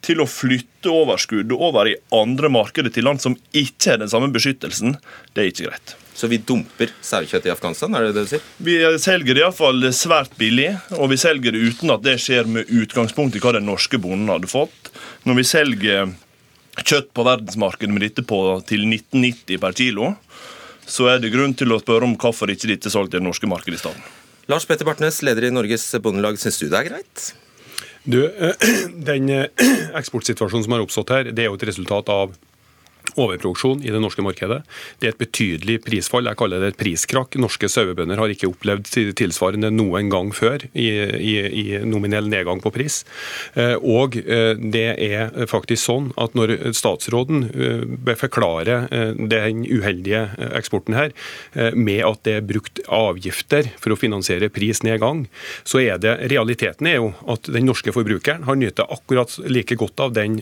til 0.06 0.22
å 0.22 0.28
flytte 0.30 0.92
overskuddet 0.94 1.56
over 1.56 1.90
i 1.90 1.98
andre 2.16 2.52
markeder 2.54 2.94
til 2.94 3.08
land 3.10 3.20
som 3.24 3.36
ikke 3.52 3.96
har 3.96 4.00
den 4.00 4.12
samme 4.12 4.30
beskyttelsen, 4.32 4.96
det 5.34 5.42
er 5.42 5.50
ikke 5.52 5.68
greit. 5.68 5.96
Så 6.16 6.28
vi 6.32 6.40
dumper 6.44 6.92
sauekjøtt 7.04 7.48
i 7.48 7.52
Afghanistan, 7.54 7.96
er 7.96 8.08
det 8.08 8.16
det 8.16 8.26
du 8.26 8.32
sier? 8.34 8.48
Vi 8.64 8.78
selger 9.02 9.36
det 9.36 9.44
iallfall 9.44 9.90
svært 9.96 10.34
billig, 10.40 10.74
og 10.98 11.12
vi 11.14 11.20
selger 11.20 11.56
det 11.56 11.62
uten 11.64 11.94
at 11.96 12.04
det 12.06 12.18
skjer 12.22 12.50
med 12.52 12.72
utgangspunkt 12.72 13.38
i 13.40 13.44
hva 13.44 13.56
den 13.56 13.68
norske 13.70 14.00
bonden 14.02 14.32
hadde 14.32 14.52
fått. 14.52 14.92
Når 15.28 15.40
vi 15.40 15.48
selger 15.48 16.12
kjøtt 16.80 17.12
på 17.16 17.26
verdensmarkedet 17.28 17.94
med 17.96 18.04
dette 18.06 18.24
på 18.28 18.40
til 18.68 18.86
1990 18.88 19.62
per 19.64 19.76
kilo, 19.80 20.14
så 20.90 21.10
er 21.12 21.22
det 21.22 21.32
grunn 21.34 21.54
til 21.58 21.72
å 21.74 21.80
spørre 21.82 22.08
om 22.08 22.16
hvorfor 22.20 22.52
ikke 22.52 22.72
dette 22.72 22.90
er 22.90 22.96
solgt 22.96 23.14
i 23.14 23.20
det 23.20 23.26
norske 23.26 23.50
markedet 23.50 23.78
i 23.78 23.84
stedet. 23.84 24.10
Lars 24.50 24.66
Petter 24.66 24.88
Bartnes, 24.88 25.22
leder 25.22 25.46
i 25.46 25.54
Norges 25.54 25.86
Bondelag, 26.02 26.40
syns 26.42 26.58
du 26.58 26.66
det 26.72 26.80
er 26.80 26.90
greit? 26.90 27.26
Du, 28.10 28.24
Den 29.10 29.30
eh, 29.30 29.68
eksportsituasjonen 30.00 30.66
som 30.66 30.76
har 30.76 30.86
oppstått 30.86 31.14
her, 31.14 31.30
det 31.30 31.46
er 31.46 31.52
jo 31.52 31.60
et 31.60 31.68
resultat 31.70 32.10
av 32.14 32.34
overproduksjon 33.16 33.84
i 33.86 33.93
det 33.93 34.01
norske 34.01 34.24
markedet. 34.26 34.62
Det 34.99 35.10
er 35.10 35.16
et 35.16 35.22
betydelig 35.22 35.80
prisfall. 35.86 36.30
Jeg 36.30 36.39
kaller 36.39 36.64
det 36.64 36.74
et 36.74 36.80
priskrakk. 36.80 37.38
Norske 37.41 37.70
sauebønder 37.72 38.20
har 38.22 38.34
ikke 38.34 38.49
opplevd 38.51 38.89
tilsvarende 39.20 39.72
noen 39.74 40.12
gang 40.12 40.32
før 40.36 40.66
i, 40.74 40.89
i, 41.20 41.36
i 41.64 41.66
nominell 41.88 42.30
nedgang 42.32 42.62
på 42.64 42.72
pris. 42.76 43.01
Eh, 43.55 43.76
og 43.80 44.18
eh, 44.20 44.53
det 44.60 44.88
er 44.95 45.34
faktisk 45.49 45.84
sånn 45.86 46.12
at 46.20 46.36
når 46.38 46.57
statsråden 46.76 47.49
forklarer 47.49 47.97
bør 48.10 48.18
forklare 48.20 48.76
den 49.30 49.62
uheldige 49.68 50.22
eksporten 50.55 50.95
her 50.97 51.12
med 51.78 52.01
at 52.05 52.22
det 52.26 52.34
er 52.39 52.45
brukt 52.45 52.82
avgifter 52.93 53.70
for 53.82 53.93
å 53.93 53.97
finansiere 53.99 54.49
prisnedgang, 54.53 55.26
så 55.68 55.82
er 55.84 55.99
det 56.01 56.16
realiteten 56.32 56.89
er 56.89 56.99
jo 56.99 57.12
at 57.32 57.49
den 57.51 57.68
norske 57.70 57.93
forbrukeren 57.95 58.45
har 58.47 58.60
nytt 58.60 58.82
akkurat 58.84 59.36
like 59.49 59.78
godt 59.80 60.03
av 60.03 60.16
den 60.18 60.39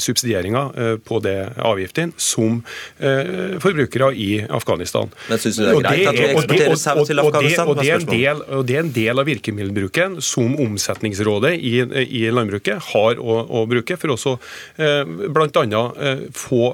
subsidieringa 0.00 0.64
på 1.06 1.20
det 1.24 1.36
avgiften 1.56 1.99
sin 2.00 2.14
som 2.16 2.60
eh, 2.98 3.56
forbrukere 3.62 4.10
i 4.16 4.30
Afghanistan. 4.48 5.10
Men 5.28 5.42
syns 5.42 5.60
du 5.60 5.64
det 5.64 5.70
er 5.70 5.84
greit 5.84 6.10
at 6.10 6.18
vi 6.18 6.26
eksporterer 6.30 6.80
sau 6.80 7.06
til 7.06 7.22
Afghanistan? 7.22 7.70
Og 7.70 7.80
det, 7.80 7.94
og, 7.94 8.06
det, 8.10 8.34
og 8.58 8.66
det 8.68 8.78
er 8.78 8.84
en 8.84 8.92
del 8.96 9.22
av 9.22 9.28
virkemiddelbruken 9.30 10.20
som 10.24 10.56
Omsetningsrådet 10.60 11.54
i, 11.56 11.80
i 12.20 12.26
landbruket 12.32 12.90
har 12.92 13.20
å, 13.20 13.40
å 13.60 13.64
bruke 13.70 13.98
for 14.00 14.16
også 14.16 14.36
eh, 14.80 15.02
bl.a. 15.06 15.82
Eh, 16.10 16.24
få 16.36 16.64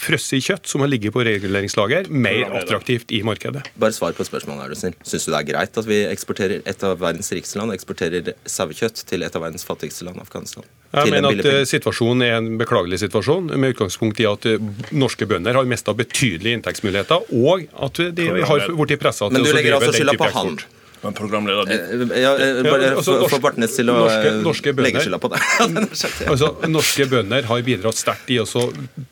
frosset 0.00 0.44
kjøtt 0.44 0.68
som 0.70 0.84
har 0.84 0.90
ligget 0.90 1.14
på 1.14 1.24
reguleringslager, 1.26 2.08
mer 2.08 2.54
attraktivt 2.60 3.12
i 3.12 3.20
markedet. 3.26 3.64
Bare 3.80 3.94
svar 3.96 4.14
på 4.16 4.24
spørsmålet, 4.26 4.64
er 4.64 4.72
du 4.72 4.80
snill. 4.80 4.96
Syns 5.04 5.26
du 5.26 5.32
det 5.32 5.40
er 5.40 5.48
greit 5.52 5.80
at 5.80 5.88
vi 5.88 6.00
eksporterer 6.08 6.64
et 6.64 6.86
av 6.86 6.96
verdens 7.02 7.30
rikeste 7.34 7.60
land, 7.60 7.74
eksporterer 7.74 8.32
sauekjøtt 8.48 9.04
til 9.10 9.26
et 9.26 9.36
av 9.36 9.44
verdens 9.44 9.66
fattigste 9.68 10.06
land, 10.08 10.20
Afghanistan? 10.22 10.66
Jeg 10.94 11.10
mener 11.10 11.34
at 11.34 11.50
eh, 11.50 11.64
situasjonen 11.68 12.22
er 12.24 12.36
en 12.38 12.52
beklagelig 12.60 13.02
situasjon, 13.02 13.50
med 13.58 13.74
utgangspunkt 13.74 14.22
i 14.22 14.28
at 14.30 14.46
eh, 14.48 14.62
norske 14.94 15.28
bønder 15.28 15.58
har 15.58 15.68
mista 15.68 15.96
betydelige 15.96 16.60
inntektsmuligheter, 16.60 17.28
og 17.34 17.66
at 17.88 18.00
de 18.14 18.30
har 18.30 18.64
blitt 18.70 19.02
pressa 19.02 19.28
til 19.28 19.42
å 19.42 19.50
drive 19.50 19.50
den 19.50 19.50
type 19.50 19.50
eksport. 19.50 19.50
Men 19.50 19.50
du 19.50 19.58
legger 19.58 19.78
altså 19.80 19.94
skylda 19.98 20.18
på 20.20 20.32
han? 20.38 20.56
Men 21.04 21.16
programleder 21.16 21.68
din 21.68 22.12
Ja, 22.16 22.32
bare 22.64 22.82
ja, 22.82 22.94
altså, 22.96 23.18
få 23.28 23.40
Bartnes 23.44 23.74
til 23.76 23.90
å 23.92 23.96
norske, 23.98 24.30
norske 24.44 24.72
bønder, 24.72 24.88
legge 24.88 25.04
skylda 25.04 25.20
på 25.20 25.30
det. 25.32 25.40
altså, 26.32 26.50
norske 26.70 27.06
bønder 27.10 27.48
har 27.50 27.64
bidratt 27.66 28.00
sterkt 28.00 28.30
i 28.32 28.40
å 28.40 28.46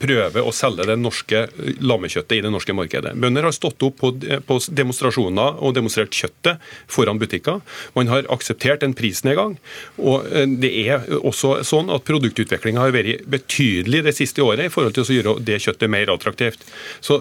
prøve 0.01 0.43
å 0.43 0.55
selge 0.57 0.87
det 0.89 0.97
norske 1.01 1.45
lammekjøttet 1.85 2.39
i 2.39 2.43
det 2.47 2.53
norske 2.53 2.77
markedet. 2.77 3.15
Bønder 3.21 3.49
har 3.49 3.57
stått 3.57 3.85
opp 3.85 3.99
på, 4.01 4.13
på 4.49 4.59
demonstrasjoner 4.73 5.61
og 5.61 5.77
demonstrert 5.77 6.17
kjøttet 6.17 6.63
foran 6.91 7.21
butikker. 7.21 7.61
Man 7.97 8.11
har 8.13 8.29
akseptert 8.33 8.87
en 8.87 8.97
prisnedgang. 8.97 9.59
Og 10.01 10.27
det 10.63 10.73
er 10.87 11.05
også 11.21 11.59
sånn 11.67 11.93
at 11.93 12.07
produktutviklinga 12.09 12.87
har 12.87 12.95
vært 12.95 13.27
betydelig 13.31 14.05
det 14.09 14.17
siste 14.17 14.45
året 14.45 14.71
i 14.71 14.73
forhold 14.73 14.97
til 14.97 15.05
å 15.05 15.19
gjøre 15.19 15.37
det 15.45 15.61
kjøttet 15.67 15.93
mer 15.93 16.13
attraktivt. 16.13 16.65
Så 17.05 17.21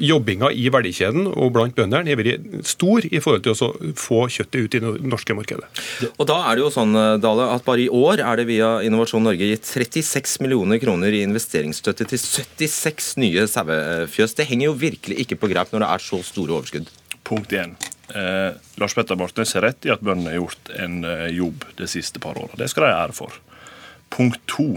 jobbinga 0.00 0.52
i 0.52 0.68
verdikjeden 0.72 1.28
og 1.30 1.54
blant 1.56 1.76
bøndene 1.78 2.10
har 2.10 2.20
vært 2.20 2.68
stor 2.68 3.06
i 3.06 3.22
forhold 3.22 3.46
til 3.46 3.56
å 3.56 3.70
få 3.98 4.09
få 4.10 4.24
kjøttet 4.32 4.64
ut 4.64 4.76
i 4.76 4.82
det 4.82 4.92
norske 5.06 5.36
markedet. 5.38 5.68
Og 6.16 6.26
da 6.28 6.40
er 6.50 6.58
det 6.58 6.64
jo 6.64 6.72
sånn, 6.74 6.96
eh, 6.98 7.18
Dale, 7.22 7.50
at 7.54 7.64
Bare 7.70 7.84
i 7.84 7.88
år 7.88 8.22
er 8.24 8.40
det 8.40 8.48
via 8.48 8.70
Innovasjon 8.82 9.22
Norge 9.22 9.46
gitt 9.52 9.68
36 9.68 10.40
millioner 10.42 10.80
kroner 10.82 11.14
i 11.14 11.22
investeringsstøtte 11.22 12.08
til 12.10 12.18
76 12.18 13.14
nye 13.22 13.46
sauefjøs. 13.46 14.34
Det 14.34 14.48
henger 14.50 14.70
jo 14.70 14.80
virkelig 14.80 15.22
ikke 15.22 15.38
på 15.38 15.50
greip 15.52 15.70
når 15.70 15.84
det 15.84 15.90
er 15.94 16.04
så 16.08 16.20
store 16.26 16.56
overskudd. 16.58 16.90
Punkt 17.22 17.52
1. 17.54 17.76
Eh, 18.14 18.52
Lars 18.80 18.94
Petter 18.94 19.14
Bartnes 19.14 19.54
har 19.54 19.62
rett 19.62 19.86
i 19.86 19.92
at 19.94 20.02
bøndene 20.02 20.32
har 20.32 20.40
gjort 20.40 20.72
en 20.82 21.04
eh, 21.06 21.28
jobb 21.36 21.66
de 21.78 21.86
siste 21.90 22.22
par 22.22 22.38
åra. 22.40 22.56
Det 22.58 22.70
skal 22.72 22.88
de 22.88 22.94
ha 22.94 23.04
ære 23.04 23.14
for. 23.14 23.36
Punkt 24.10 24.40
2. 24.50 24.70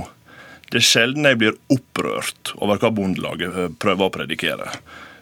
Det 0.69 0.81
er 0.81 0.85
sjelden 0.85 1.25
jeg 1.29 1.39
blir 1.41 1.57
opprørt 1.73 2.53
over 2.59 2.81
hva 2.81 2.93
Bondelaget 2.93 3.57
eh, 3.57 3.73
prøver 3.81 4.09
å 4.09 4.13
predikere. 4.13 4.69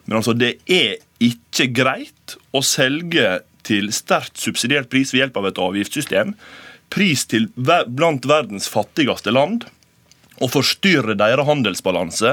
Men 0.08 0.20
altså, 0.20 0.36
det 0.36 0.58
er 0.68 1.00
ikke 1.24 1.70
greit 1.72 2.36
å 2.52 2.64
selge 2.66 3.40
til 3.72 3.92
sterkt 3.96 4.40
subsidiert 4.42 4.92
pris 4.92 5.14
ved 5.16 5.26
hjelp 5.26 5.42
av 5.42 5.52
et 5.52 5.62
avgiftssystem, 5.66 6.36
pris 6.92 7.24
til 7.32 7.48
blant 7.56 8.28
verdens 8.28 8.68
fattigste 8.72 9.34
land, 9.34 9.64
og 10.42 10.50
forstyrre 10.56 11.16
deres 11.18 11.46
handelsbalanse, 11.48 12.32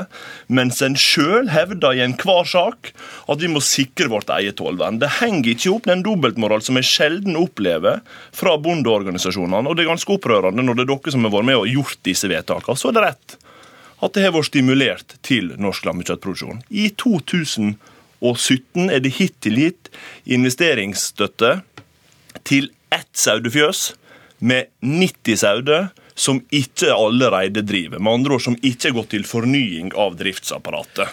mens 0.48 0.80
en 0.84 0.96
sjøl 0.98 1.50
hevder 1.52 1.98
i 1.98 2.02
enhver 2.04 2.46
sak 2.48 2.92
at 3.28 3.42
vi 3.42 3.50
må 3.52 3.60
sikre 3.64 4.08
vårt 4.12 4.32
eget 4.38 4.58
tollvern. 4.60 5.00
Det 5.02 5.18
henger 5.18 5.52
ikke 5.52 5.74
opp, 5.74 5.88
den 5.90 6.04
dobbeltmoral 6.06 6.64
som 6.64 6.80
jeg 6.80 6.88
sjelden 6.88 7.36
opplever 7.40 8.00
fra 8.36 8.56
bondeorganisasjonene. 8.64 9.68
Og 9.68 9.76
det 9.76 9.84
er 9.84 9.92
ganske 9.92 10.16
opprørende 10.16 10.64
når 10.64 10.80
det 10.80 10.86
er 10.86 10.92
dere 10.94 11.14
som 11.14 11.28
har 11.28 11.36
vært 11.36 11.50
med 11.50 11.60
og 11.60 11.68
gjort 11.74 12.00
disse 12.08 12.32
vedtakene. 12.32 12.80
Så 12.80 12.90
er 12.90 12.96
det 12.96 13.04
rett 13.10 13.38
at 13.98 14.14
det 14.14 14.24
har 14.24 14.34
vært 14.34 14.52
stimulert 14.52 15.16
til 15.26 15.52
norsk 15.58 15.88
lammekjøttproduksjon. 15.88 16.62
I 16.70 16.88
2017 18.20 18.90
er 18.90 19.02
det 19.04 19.14
hittil 19.18 19.60
gitt 19.62 19.90
investeringsstøtte 20.28 21.58
til 22.48 22.70
ett 22.94 23.10
sauefjøs 23.18 23.92
med 24.38 24.70
90 24.82 25.40
sauer 25.42 25.88
som 26.18 26.40
ikke 26.54 26.90
allerede 26.94 27.62
driver. 27.62 28.02
Med 28.02 28.18
andre 28.18 28.36
ord 28.36 28.44
som 28.44 28.58
ikke 28.58 28.90
er 28.90 28.96
gått 28.96 29.12
til 29.14 29.26
fornying 29.28 29.92
av 29.98 30.18
driftsapparatet. 30.18 31.10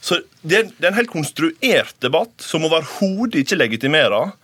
Så 0.00 0.20
det 0.46 0.60
er 0.60 0.90
en 0.90 0.98
helt 0.98 1.10
konstruert 1.10 1.96
debatt 2.04 2.34
som 2.42 2.66
overhodet 2.68 3.42
ikke 3.42 3.58
legitimerer 3.58 4.34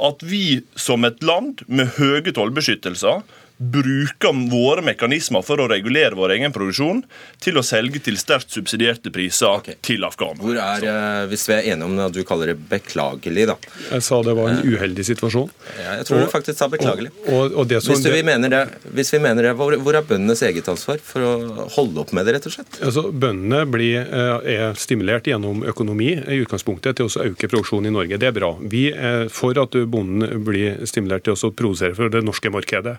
at 0.00 0.22
vi 0.24 0.62
som 0.80 1.04
et 1.04 1.20
land 1.20 1.60
med 1.68 1.92
høye 1.98 2.32
tollbeskyttelser 2.32 3.20
bruker 3.60 4.32
våre 4.48 4.80
mekanismer 4.80 5.42
for 5.44 5.60
å 5.60 5.66
regulere 5.68 6.16
vår 6.16 6.32
egen 6.38 6.52
produksjon 6.54 7.02
til 7.44 7.58
å 7.60 7.62
selge 7.66 8.00
til 8.06 8.16
sterkt 8.16 8.54
subsidierte 8.54 9.12
priser 9.12 9.60
okay. 9.60 9.76
til 9.84 10.06
afghanere. 10.06 10.40
Hvor 10.40 10.56
er, 10.56 10.86
eh, 10.88 11.26
Hvis 11.28 11.44
vi 11.48 11.56
er 11.58 11.68
enige 11.74 11.88
om 11.90 11.98
at 12.00 12.14
du 12.16 12.22
kaller 12.24 12.54
det 12.54 12.56
beklagelig, 12.70 13.44
da? 13.50 13.56
Jeg 13.90 14.06
sa 14.06 14.22
det 14.24 14.34
var 14.38 14.54
en 14.54 14.62
uheldig 14.64 15.04
situasjon. 15.10 15.50
Ja, 15.76 15.98
jeg 16.00 16.08
tror 16.08 16.18
og, 16.18 16.24
du 16.24 16.32
faktisk 16.32 16.56
sa 16.56 16.70
beklagelig. 16.72 17.12
Og, 17.26 17.52
og, 17.52 17.74
som, 17.84 17.92
hvis, 17.92 18.06
vi 18.08 18.22
mener 18.24 18.54
det, 18.54 18.62
hvis 18.96 19.12
vi 19.12 19.20
mener 19.20 19.50
det, 19.50 19.52
hvor, 19.60 19.76
hvor 19.84 19.98
er 19.98 20.08
bøndenes 20.08 20.40
eget 20.48 20.72
ansvar 20.72 21.04
for 21.04 21.26
å 21.26 21.68
holde 21.76 22.00
opp 22.00 22.14
med 22.16 22.24
det, 22.24 22.38
rett 22.38 22.48
og 22.48 22.56
slett? 22.56 22.80
Altså, 22.80 23.04
Bøndene 23.12 23.66
blir, 23.68 24.00
eh, 24.08 24.50
er 24.56 24.80
stimulert 24.80 25.28
gjennom 25.28 25.66
økonomi 25.68 26.14
i 26.16 26.40
utgangspunktet 26.46 26.96
til 26.96 27.10
å 27.10 27.28
øke 27.28 27.52
produksjonen 27.52 27.92
i 27.92 27.94
Norge. 27.98 28.20
Det 28.24 28.32
er 28.32 28.36
bra. 28.40 28.54
Vi 28.72 28.86
er 28.94 29.28
for 29.28 29.60
at 29.60 29.76
bonden 29.92 30.24
blir 30.48 30.80
stimulert 30.88 31.28
til 31.28 31.36
å 31.36 31.52
produsere 31.52 31.92
for 31.98 32.08
det 32.08 32.24
norske 32.24 32.48
markedet. 32.52 32.96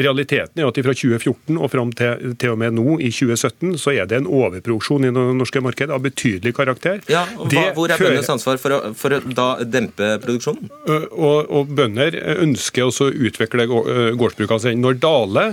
Realiteten 0.00 0.60
er 0.60 0.68
at 0.68 0.80
fra 0.80 0.94
2014 0.96 1.58
og 1.58 1.70
fram 1.72 1.92
til, 1.96 2.34
til, 2.40 2.54
og 2.54 2.60
med 2.62 2.76
nå, 2.78 2.98
i 3.00 3.10
2017, 3.12 3.76
så 3.80 3.94
er 3.94 4.08
det 4.10 4.20
en 4.20 4.30
overproduksjon 4.30 5.06
i 5.06 5.12
det 5.12 5.26
norske 5.38 5.62
markedet 5.64 5.94
av 5.94 6.04
betydelig 6.04 6.54
karakter. 6.56 7.02
Ja, 7.10 7.26
og 7.36 7.52
hva, 7.52 7.68
Hvor 7.76 7.92
er 7.92 8.00
bøndenes 8.00 8.32
ansvar 8.32 8.60
for 8.62 8.76
å, 8.76 8.80
for 8.96 9.16
å, 9.16 9.20
da 9.36 9.48
dempe 9.66 10.14
produksjonen? 10.22 10.70
Og, 10.88 11.38
og 11.50 11.74
Bønder 11.76 12.16
ønsker 12.40 12.88
også 12.88 13.10
å 13.10 13.14
utvikle 13.28 13.68
gårdsbrukene 13.70 14.64
sine. 14.64 14.80
Når 14.80 15.00
Dale 15.02 15.46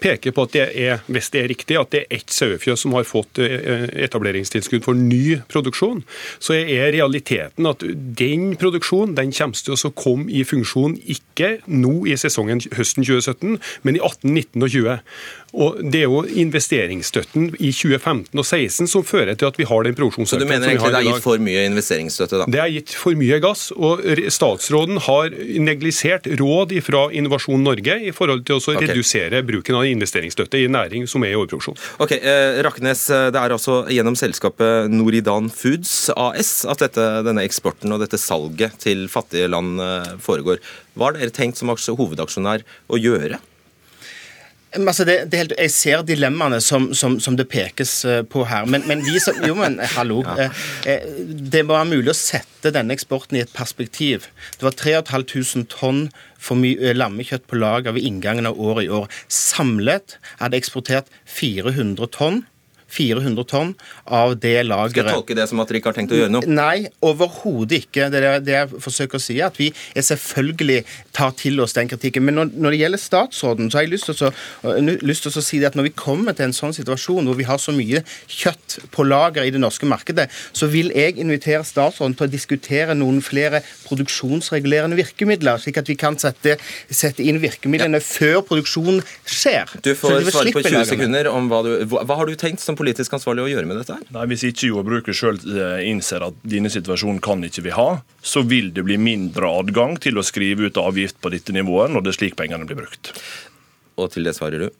peker 0.00 0.34
på 0.34 0.44
at 0.46 0.54
det 0.54 0.66
er, 0.78 1.02
hvis 1.10 1.30
det 1.34 1.42
er 1.42 1.50
riktig, 1.50 1.78
at 1.78 1.92
det 1.92 2.04
er 2.04 2.20
ett 2.20 2.32
sauefjøs 2.32 2.84
som 2.84 2.94
har 2.96 3.06
fått 3.08 3.40
etableringstilskudd 3.40 4.86
for 4.86 4.98
ny 4.98 5.40
produksjon, 5.50 6.02
så 6.38 6.56
er 6.56 6.92
realiteten 6.94 7.68
at 7.68 7.84
den 7.84 8.54
produksjonen 8.60 9.16
den 9.18 9.34
kommer 9.34 9.60
til 9.60 9.76
å 9.76 9.92
komme 9.96 10.30
i 10.32 10.44
funksjon 10.46 10.96
ikke 11.10 11.56
nå 11.70 12.04
i 12.08 12.16
sesongen 12.20 12.62
høsten 12.76 13.06
2017, 13.06 13.58
men 13.86 13.89
i 13.98 14.02
18, 14.02 14.30
19 14.30 14.62
og 14.62 14.70
20. 14.70 14.98
Og 15.50 15.80
Det 15.82 16.04
er 16.04 16.06
jo 16.06 16.22
investeringsstøtten 16.22 17.48
i 17.58 17.72
2015 17.74 18.38
og 18.38 18.46
2016 18.46 18.90
som 18.90 19.04
fører 19.06 19.34
til 19.38 19.48
at 19.48 19.58
vi 19.58 19.66
har 19.66 19.86
den 19.86 19.96
produksjonsøkningen. 19.98 20.30
Så 20.30 20.46
du 20.46 20.50
mener 20.50 20.70
egentlig 20.70 20.92
det 20.94 21.00
er 21.00 21.08
gitt 21.08 21.24
for 21.24 21.42
mye 21.42 21.64
investeringsstøtte? 21.66 22.40
da? 22.42 22.46
Det 22.54 22.60
er 22.62 22.70
gitt 22.76 22.94
for 22.94 23.18
mye 23.18 23.40
gass. 23.42 23.64
og 23.74 24.04
Statsråden 24.30 25.00
har 25.06 25.34
neglisert 25.58 26.28
råd 26.40 26.76
fra 26.86 27.02
Innovasjon 27.10 27.64
Norge 27.66 27.98
i 28.06 28.14
forhold 28.14 28.44
til 28.46 28.60
å 28.60 28.62
okay. 28.62 28.92
redusere 28.92 29.42
bruken 29.46 29.80
av 29.80 29.88
investeringsstøtte 29.90 30.62
i 30.62 30.70
næring 30.70 31.08
som 31.10 31.24
er 31.26 31.34
i 31.34 31.38
overproduksjon. 31.40 31.78
Ok, 31.98 32.14
eh, 32.20 32.62
Raknes, 32.62 33.08
eh, 33.10 33.30
Det 33.30 33.40
er 33.40 33.50
altså 33.50 33.82
gjennom 33.90 34.16
selskapet 34.16 34.90
Noridan 34.90 35.50
Foods 35.50 36.10
AS 36.16 36.64
at 36.64 36.78
dette, 36.78 37.24
denne 37.26 37.42
eksporten 37.42 37.92
og 37.92 38.00
dette 38.00 38.18
salget 38.18 38.78
til 38.78 39.08
fattige 39.08 39.50
land 39.50 39.80
eh, 39.80 40.14
foregår. 40.22 40.62
Hva 40.94 41.10
har 41.10 41.18
dere 41.18 41.34
tenkt 41.34 41.58
som 41.58 41.70
hovedaksjonær 41.70 42.62
å 42.90 42.98
gjøre? 42.98 43.40
Altså 44.70 45.04
det, 45.04 45.16
det 45.32 45.38
helt, 45.40 45.52
jeg 45.58 45.70
ser 45.74 46.02
dilemmaene 46.06 46.60
som, 46.62 46.92
som, 46.94 47.16
som, 47.22 47.34
det 47.38 47.48
pekes 47.50 48.04
eh, 48.06 48.20
på 48.22 48.44
her. 48.46 48.68
Men, 48.70 48.84
men 48.86 49.02
vi 49.02 49.18
som 49.22 49.38
Jo, 49.42 49.56
men 49.58 49.80
eh, 49.80 49.96
hallo. 49.96 50.22
Ja. 50.40 50.46
Eh, 50.86 51.06
det 51.52 51.64
må 51.66 51.74
være 51.74 51.88
mulig 51.90 52.12
å 52.12 52.16
sette 52.16 52.70
denne 52.72 52.94
eksporten 52.94 53.38
i 53.38 53.42
et 53.42 53.52
perspektiv. 53.56 54.28
Det 54.60 54.66
var 54.66 54.76
3500 54.78 55.66
tonn 55.72 56.04
for 56.40 56.60
mye 56.60 56.94
lammekjøtt 56.94 57.48
på 57.50 57.58
lager 57.58 57.96
ved 57.96 58.06
inngangen 58.06 58.48
av 58.48 58.60
året 58.60 58.86
i 58.86 58.92
år. 59.00 59.10
Samlet 59.32 60.16
er 60.38 60.52
det 60.52 60.62
eksportert 60.62 61.10
400 61.26 62.12
tonn. 62.14 62.44
400 62.90 63.46
tonn 63.50 63.74
av 64.06 64.36
det 64.40 64.56
lageret. 64.66 64.94
Skal 64.94 65.10
jeg 65.10 65.18
tolke 65.20 65.36
det 65.38 65.46
som 65.50 65.62
at 65.62 65.70
dere 65.70 65.80
ikke 65.80 65.92
har 65.92 65.98
tenkt 65.98 66.14
å 66.14 66.20
gjøre 66.20 66.34
noe? 66.34 66.50
Nei, 66.50 66.90
overhodet 67.06 67.84
ikke. 67.84 68.08
Det 68.12 68.22
er 68.22 68.44
det 68.44 68.56
jeg 68.56 68.82
forsøker 68.86 69.20
å 69.20 69.22
si. 69.22 69.38
At 69.44 69.58
vi 69.60 69.70
er 69.94 70.06
selvfølgelig 70.06 70.80
tar 71.16 71.34
til 71.38 71.60
oss 71.62 71.76
den 71.76 71.90
kritikken. 71.90 72.26
Men 72.26 72.38
når, 72.38 72.52
når 72.54 72.74
det 72.74 72.80
gjelder 72.82 73.02
statsråden, 73.02 73.70
så 73.70 73.80
har 73.80 73.86
jeg 73.86 73.94
lyst 73.94 74.10
til, 74.10 74.30
å, 74.30 74.74
lyst 75.06 75.26
til, 75.26 75.34
å, 75.34 75.44
si 75.44 75.60
det 75.62 75.70
at 75.70 75.78
når 75.78 75.90
vi 75.90 75.94
kommer 75.96 76.36
til 76.36 76.48
en 76.48 76.56
sånn 76.56 76.74
situasjon 76.76 77.28
hvor 77.28 77.38
vi 77.38 77.46
har 77.48 77.60
så 77.62 77.74
mye 77.76 78.02
kjøtt 78.30 78.78
på 78.94 79.06
lager 79.06 79.46
i 79.46 79.52
det 79.54 79.62
norske 79.62 79.88
markedet, 79.88 80.28
så 80.56 80.68
vil 80.70 80.92
jeg 80.96 81.18
invitere 81.20 81.62
statsråden 81.66 82.16
til 82.18 82.28
å 82.28 82.32
diskutere 82.32 82.96
noen 82.98 83.20
flere 83.24 83.62
produksjonsregulerende 83.86 84.98
virkemidler, 84.98 85.60
slik 85.62 85.80
at 85.80 85.90
vi 85.90 85.98
kan 86.00 86.18
sette, 86.20 86.56
sette 86.90 87.24
inn 87.24 87.40
virkemidlene 87.42 88.00
ja. 88.00 88.06
før 88.06 88.44
produksjonen 88.48 89.02
skjer. 89.24 89.70
Du 89.84 89.92
får 89.98 90.30
svare 90.30 90.54
på 90.54 90.64
20 90.66 90.88
sekunder 90.94 91.30
om 91.32 91.50
hva 91.50 91.62
du 91.66 91.70
Hva 91.90 92.16
har 92.16 92.28
du 92.28 92.36
tenkt 92.38 92.62
som 92.62 92.76
politisk 92.80 93.14
ansvarlig 93.16 93.44
å 93.44 93.50
gjøre 93.52 93.68
med 93.68 93.80
dette? 93.80 93.98
her? 93.98 94.06
Nei, 94.16 94.26
Hvis 94.32 94.46
ikke 94.48 94.72
jordbruket 94.72 95.16
sjøl 95.16 95.40
eh, 95.52 95.86
innser 95.90 96.26
at 96.26 96.38
denne 96.42 96.72
situasjonen 96.72 97.20
kan 97.24 97.44
ikke 97.46 97.66
vi 97.68 97.76
ha, 97.76 97.88
så 98.24 98.42
vil 98.46 98.72
det 98.76 98.86
bli 98.88 98.98
mindre 99.00 99.52
adgang 99.60 99.98
til 100.00 100.18
å 100.20 100.26
skrive 100.26 100.70
ut 100.70 100.80
avgift 100.80 101.20
på 101.20 101.32
dette 101.34 101.54
nivået 101.56 101.92
når 101.92 102.06
det 102.06 102.14
er 102.14 102.20
slik 102.22 102.38
pengene 102.40 102.68
blir 102.68 102.82
brukt. 102.82 103.12
Og 104.00 104.10
til 104.14 104.24
det 104.26 104.36
svarer 104.38 104.66
du? 104.66 104.70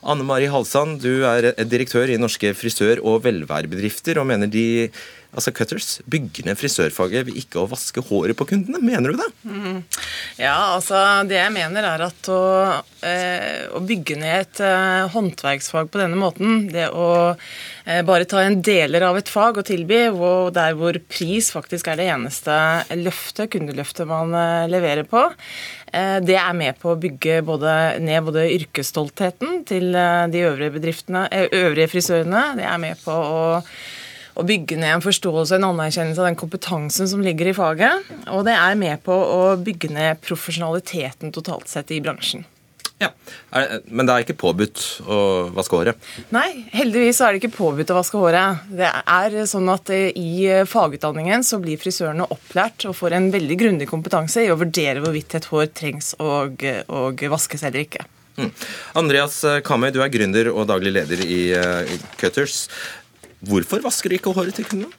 Anne 0.00 0.24
Mari 0.24 0.48
Halsand, 0.48 1.04
du 1.04 1.28
er 1.28 1.52
direktør 1.68 2.08
i 2.08 2.16
Norske 2.16 2.56
frisør- 2.56 3.04
og 3.04 3.20
velværbedrifter, 3.26 4.16
og 4.16 4.24
mener 4.32 4.48
de 4.48 4.88
altså 5.30 5.52
Cutters 5.54 5.88
bygger 6.10 6.48
ned 6.48 6.58
frisørfaget 6.58 7.28
ved 7.28 7.38
ikke 7.38 7.60
å 7.62 7.68
vaske 7.70 8.02
håret 8.08 8.38
på 8.38 8.46
kundene. 8.50 8.80
Mener 8.82 9.12
du 9.12 9.20
det? 9.20 9.28
Mm. 9.46 9.80
Ja, 10.40 10.56
altså 10.76 10.98
det 11.28 11.38
jeg 11.38 11.54
mener 11.54 11.86
er 11.86 12.04
at 12.08 12.30
å, 12.32 12.40
eh, 13.06 13.66
å 13.76 13.82
bygge 13.86 14.18
ned 14.20 14.36
et 14.40 14.62
eh, 14.64 15.06
håndverksfag 15.14 15.90
på 15.92 16.00
denne 16.00 16.18
måten, 16.18 16.64
det 16.72 16.88
å 16.90 17.10
eh, 17.30 18.02
bare 18.06 18.26
ta 18.30 18.42
en 18.42 18.58
deler 18.64 19.06
av 19.06 19.20
et 19.20 19.30
fag 19.30 19.60
og 19.62 19.68
tilby, 19.68 20.02
hvor, 20.16 20.50
der 20.54 20.74
hvor 20.78 20.98
pris 21.10 21.52
faktisk 21.54 21.90
er 21.90 22.00
det 22.00 22.10
eneste 22.10 22.56
løftet, 22.98 23.52
kundeløftet 23.54 24.10
man 24.10 24.34
eh, 24.34 24.66
leverer 24.72 25.06
på, 25.08 25.28
eh, 25.92 26.18
det 26.26 26.38
er 26.40 26.58
med 26.58 26.80
på 26.82 26.94
å 26.94 27.00
bygge 27.00 27.40
både, 27.46 27.78
ned 28.02 28.26
både 28.26 28.48
yrkesstoltheten 28.58 29.64
til 29.70 29.94
eh, 29.94 30.26
de 30.32 30.44
øvrige 30.50 30.74
øvrige 30.80 31.90
frisørene. 31.94 32.44
Det 32.58 32.66
er 32.66 32.78
med 32.82 32.98
på 33.04 33.14
å 33.14 33.42
å 34.40 34.46
bygge 34.46 34.78
ned 34.80 34.96
en 34.96 35.04
forståelse 35.04 35.56
og 35.56 35.60
en 35.60 35.68
anerkjennelse 35.74 36.22
av 36.22 36.30
den 36.30 36.40
kompetansen 36.40 37.10
som 37.10 37.24
ligger 37.24 37.50
i 37.50 37.56
faget. 37.56 38.08
Og 38.32 38.46
det 38.48 38.56
er 38.56 38.78
med 38.80 39.02
på 39.04 39.14
å 39.14 39.42
bygge 39.60 39.92
ned 39.92 40.22
profesjonaliteten 40.24 41.34
totalt 41.36 41.68
sett 41.70 41.92
i 41.92 42.00
bransjen. 42.04 42.46
Ja, 43.00 43.08
Men 43.88 44.04
det 44.04 44.12
er 44.12 44.24
ikke 44.26 44.36
påbudt 44.42 44.82
å 45.08 45.18
vaske 45.56 45.78
håret? 45.78 46.08
Nei, 46.34 46.66
heldigvis 46.74 47.22
er 47.24 47.32
det 47.32 47.40
ikke 47.40 47.54
påbudt 47.54 47.92
å 47.94 47.96
vaske 47.96 48.20
håret. 48.20 48.66
Det 48.76 48.90
er 48.90 49.36
sånn 49.48 49.72
at 49.72 49.88
I 49.96 50.66
fagutdanningen 50.68 51.44
så 51.46 51.62
blir 51.62 51.80
frisørene 51.80 52.28
opplært 52.28 52.84
og 52.90 52.98
får 52.98 53.16
en 53.16 53.30
veldig 53.32 53.56
grundig 53.62 53.88
kompetanse 53.88 54.44
i 54.44 54.52
å 54.52 54.58
vurdere 54.60 55.00
hvorvidt 55.00 55.38
et 55.38 55.48
hår 55.48 55.72
trengs 55.72 56.12
å 56.20 56.44
vaskes 57.32 57.64
eller 57.64 57.86
ikke. 57.86 58.04
Mm. 58.36 58.52
Andreas 59.00 59.40
Kamøy, 59.64 59.90
du 59.92 60.02
er 60.04 60.12
gründer 60.12 60.52
og 60.52 60.68
daglig 60.68 60.92
leder 60.94 61.24
i 61.24 61.40
Cutters. 62.20 62.66
Hvorfor 63.48 63.80
vasker 63.84 64.12
du 64.12 64.18
ikke 64.18 64.34
håret 64.36 64.58
til 64.58 64.68
kundene? 64.68 64.92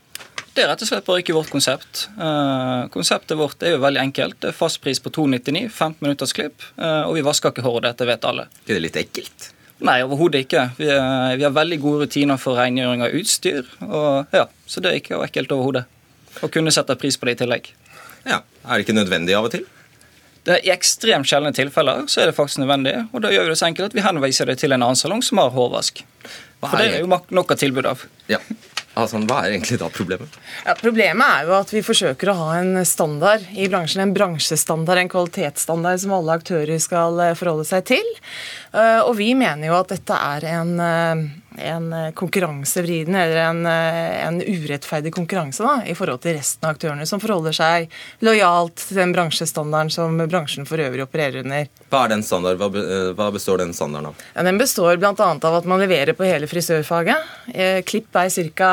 Det 0.52 0.66
er 0.66 0.68
rett 0.68 0.82
og 0.84 0.90
slett 0.90 1.06
bare 1.08 1.22
ikke 1.22 1.36
vårt 1.36 1.52
konsept. 1.54 2.08
Uh, 2.18 2.90
konseptet 2.92 3.40
vårt 3.40 3.62
er 3.64 3.78
jo 3.78 3.84
veldig 3.84 4.02
enkelt. 4.02 4.40
Det 4.44 4.50
er 4.52 4.58
fast 4.58 4.82
pris 4.84 5.00
på 5.00 5.12
299, 5.14 5.70
15 5.70 6.04
minutters 6.04 6.34
klipp, 6.36 6.66
uh, 6.76 7.08
og 7.08 7.16
vi 7.16 7.24
vasker 7.24 7.54
ikke 7.54 7.64
håret. 7.64 7.88
Dette 7.88 8.08
vet 8.10 8.28
alle. 8.28 8.50
Er 8.66 8.74
det 8.74 8.82
litt 8.84 9.00
ekkelt? 9.00 9.48
Nei, 9.82 10.02
overhodet 10.04 10.44
ikke. 10.46 10.66
Vi, 10.78 10.90
er, 10.92 11.38
vi, 11.40 11.46
har 11.48 11.54
veldig 11.56 11.80
gode 11.82 12.06
rutiner 12.06 12.42
for 12.42 12.60
rengjøring 12.60 13.06
av 13.06 13.16
utstyr, 13.18 13.70
og, 13.88 14.34
ja, 14.36 14.46
så 14.70 14.84
det 14.84 14.92
er 14.92 15.00
ikke 15.00 15.22
ekkelt 15.26 15.56
overhodet. 15.56 15.86
Å 16.44 16.50
kunne 16.52 16.74
sette 16.74 16.98
pris 17.00 17.18
på 17.18 17.30
det 17.30 17.38
i 17.38 17.44
tillegg. 17.46 17.72
Ja, 18.28 18.44
Er 18.68 18.78
det 18.78 18.86
ikke 18.86 18.98
nødvendig 18.98 19.34
av 19.38 19.48
og 19.48 19.56
til? 19.56 19.66
Det 20.46 20.54
er 20.58 20.64
I 20.66 20.72
ekstremt 20.74 21.30
sjeldne 21.30 21.52
tilfeller 21.54 22.06
så 22.10 22.22
er 22.22 22.30
det 22.30 22.38
faktisk 22.38 22.62
nødvendig. 22.62 22.94
og 23.14 23.24
Da 23.24 23.32
gjør 23.34 23.46
vi 23.46 23.54
det 23.54 23.60
så 23.62 23.68
enkelt 23.70 23.92
at 23.92 23.98
vi 23.98 24.06
henviser 24.06 24.50
det 24.50 24.58
til 24.62 24.74
en 24.74 24.82
annen 24.82 24.98
salong 24.98 25.22
som 25.26 25.42
har 25.42 25.54
hårvask. 25.54 26.02
For 26.62 26.78
det 26.78 26.88
er 26.98 27.04
jo 27.04 27.10
nok 27.10 27.54
av 27.54 27.62
tilbud 27.62 27.90
av. 27.90 28.06
Ja. 28.32 28.42
Altså, 28.92 29.22
hva 29.24 29.38
er 29.46 29.54
egentlig 29.54 29.78
da 29.80 29.88
problemet? 29.94 30.34
Ja, 30.66 30.74
problemet 30.76 31.24
er 31.24 31.48
jo 31.48 31.54
at 31.56 31.70
vi 31.72 31.84
forsøker 31.86 32.34
å 32.34 32.36
ha 32.42 32.48
en 32.60 32.74
standard 32.88 33.46
i 33.56 33.70
bransjen. 33.72 34.04
En 34.04 34.16
bransjestandard, 34.16 35.00
en 35.00 35.12
kvalitetsstandard 35.12 36.02
som 36.04 36.16
alle 36.18 36.36
aktører 36.42 36.82
skal 36.84 37.22
eh, 37.24 37.38
forholde 37.40 37.68
seg 37.70 37.86
til. 37.94 38.12
Eh, 38.76 39.00
og 39.06 39.16
vi 39.20 39.32
mener 39.40 39.72
jo 39.72 39.78
at 39.80 39.94
dette 39.94 40.18
er 40.36 40.48
en 40.58 40.74
eh, 40.84 41.24
en 41.58 41.94
eh, 41.94 42.12
konkurransevriden 42.12 43.16
eller 43.16 43.36
en, 43.36 43.66
eh, 43.66 44.28
en, 44.28 44.42
urettferdig 44.42 45.14
konkurranse 45.14 45.64
da, 45.64 45.82
i 45.88 45.96
forhold 45.96 46.22
til 46.24 46.38
resten 46.38 46.68
av 46.68 46.76
aktørene, 46.76 47.08
som 47.08 47.22
forholder 47.22 47.56
seg 47.56 47.92
lojalt 48.26 48.86
til 48.88 49.02
den 49.02 49.14
bransjestandarden 49.16 49.92
som 49.94 50.18
bransjen 50.32 50.68
for 50.70 50.82
øvrig 50.82 51.04
opererer 51.06 51.44
under. 51.44 51.68
Hva 51.92 52.06
er 52.06 52.14
den 52.16 52.26
standard? 52.26 52.62
Eh, 52.62 53.12
hva 53.18 53.30
består 53.36 53.64
den 53.64 53.76
standarden 53.76 54.12
av? 54.12 54.24
Ja, 54.36 54.46
den 54.48 54.62
består 54.62 55.02
bl.a. 55.02 55.14
av 55.18 55.60
at 55.60 55.70
man 55.70 55.84
leverer 55.84 56.16
på 56.18 56.28
hele 56.28 56.50
frisørfaget. 56.52 57.30
Klipp 57.88 58.16
er 58.16 58.32
ca. 58.32 58.72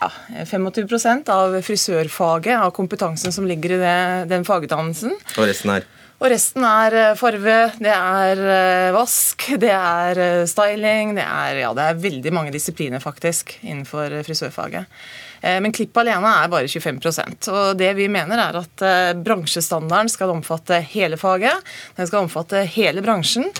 Ja, 0.00 0.10
25% 0.44 1.30
av 1.32 1.58
frisørfaget, 1.64 2.54
av 2.58 2.72
kompetansen 2.76 3.32
som 3.32 3.48
ligger 3.48 3.76
i 3.76 3.80
det, 3.80 3.98
den 4.32 4.46
fagutdannelsen. 4.46 5.16
Og 5.38 5.48
resten 5.48 5.76
er? 5.78 5.93
Og 6.22 6.30
resten 6.30 6.64
er 6.64 6.94
eh, 6.94 7.16
farve, 7.18 7.58
det 7.82 7.92
er 7.92 8.40
eh, 8.40 8.94
vask, 8.94 9.48
det 9.60 9.72
er 9.74 10.20
eh, 10.22 10.46
styling, 10.48 11.16
det 11.18 11.26
er, 11.26 11.60
ja, 11.64 11.74
det 11.74 11.88
er 11.90 12.02
veldig 12.04 12.32
mange 12.34 12.54
disipliner 12.54 13.02
faktisk 13.02 13.56
innenfor 13.62 14.20
frisørfaget. 14.26 15.06
Men 15.44 15.74
klipp 15.76 15.98
alene 16.00 16.24
er 16.40 16.48
bare 16.48 16.70
25% 16.72 17.50
og 17.52 17.74
Det 17.76 17.90
vi 17.98 18.06
mener 18.08 18.40
er 18.40 18.56
at 18.56 18.84
bransjestandarden 19.20 20.08
skal 20.08 20.32
omfatte 20.32 20.78
hele 20.94 21.18
faget. 21.20 21.60
Den 21.98 22.08
skal 22.08 22.24
omfatte 22.24 22.62
hele 22.72 23.04
bransjen. 23.04 23.50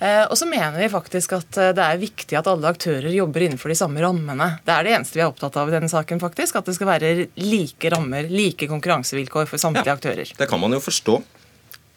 Og 0.00 0.32
så 0.40 0.48
mener 0.48 0.80
vi 0.80 0.88
faktisk 0.88 1.36
at 1.36 1.60
det 1.76 1.84
er 1.84 2.00
viktig 2.00 2.40
at 2.40 2.48
alle 2.48 2.72
aktører 2.72 3.12
jobber 3.12 3.44
innenfor 3.44 3.68
de 3.68 3.76
samme 3.76 4.00
rammene. 4.00 4.48
Det 4.64 4.78
er 4.78 4.88
det 4.88 4.96
eneste 4.96 5.20
vi 5.20 5.26
er 5.26 5.28
opptatt 5.28 5.60
av 5.60 5.68
i 5.68 5.76
denne 5.76 5.92
saken, 5.92 6.24
faktisk. 6.24 6.56
At 6.56 6.72
det 6.72 6.78
skal 6.78 6.94
være 6.94 7.14
like 7.36 7.92
rammer, 7.92 8.32
like 8.32 8.72
konkurransevilkår 8.72 9.52
for 9.52 9.60
samtlige 9.60 9.92
ja, 9.92 10.00
aktører. 10.00 10.32
Det 10.40 10.48
kan 10.48 10.64
man 10.64 10.72
jo 10.72 10.80
forstå. 10.88 11.20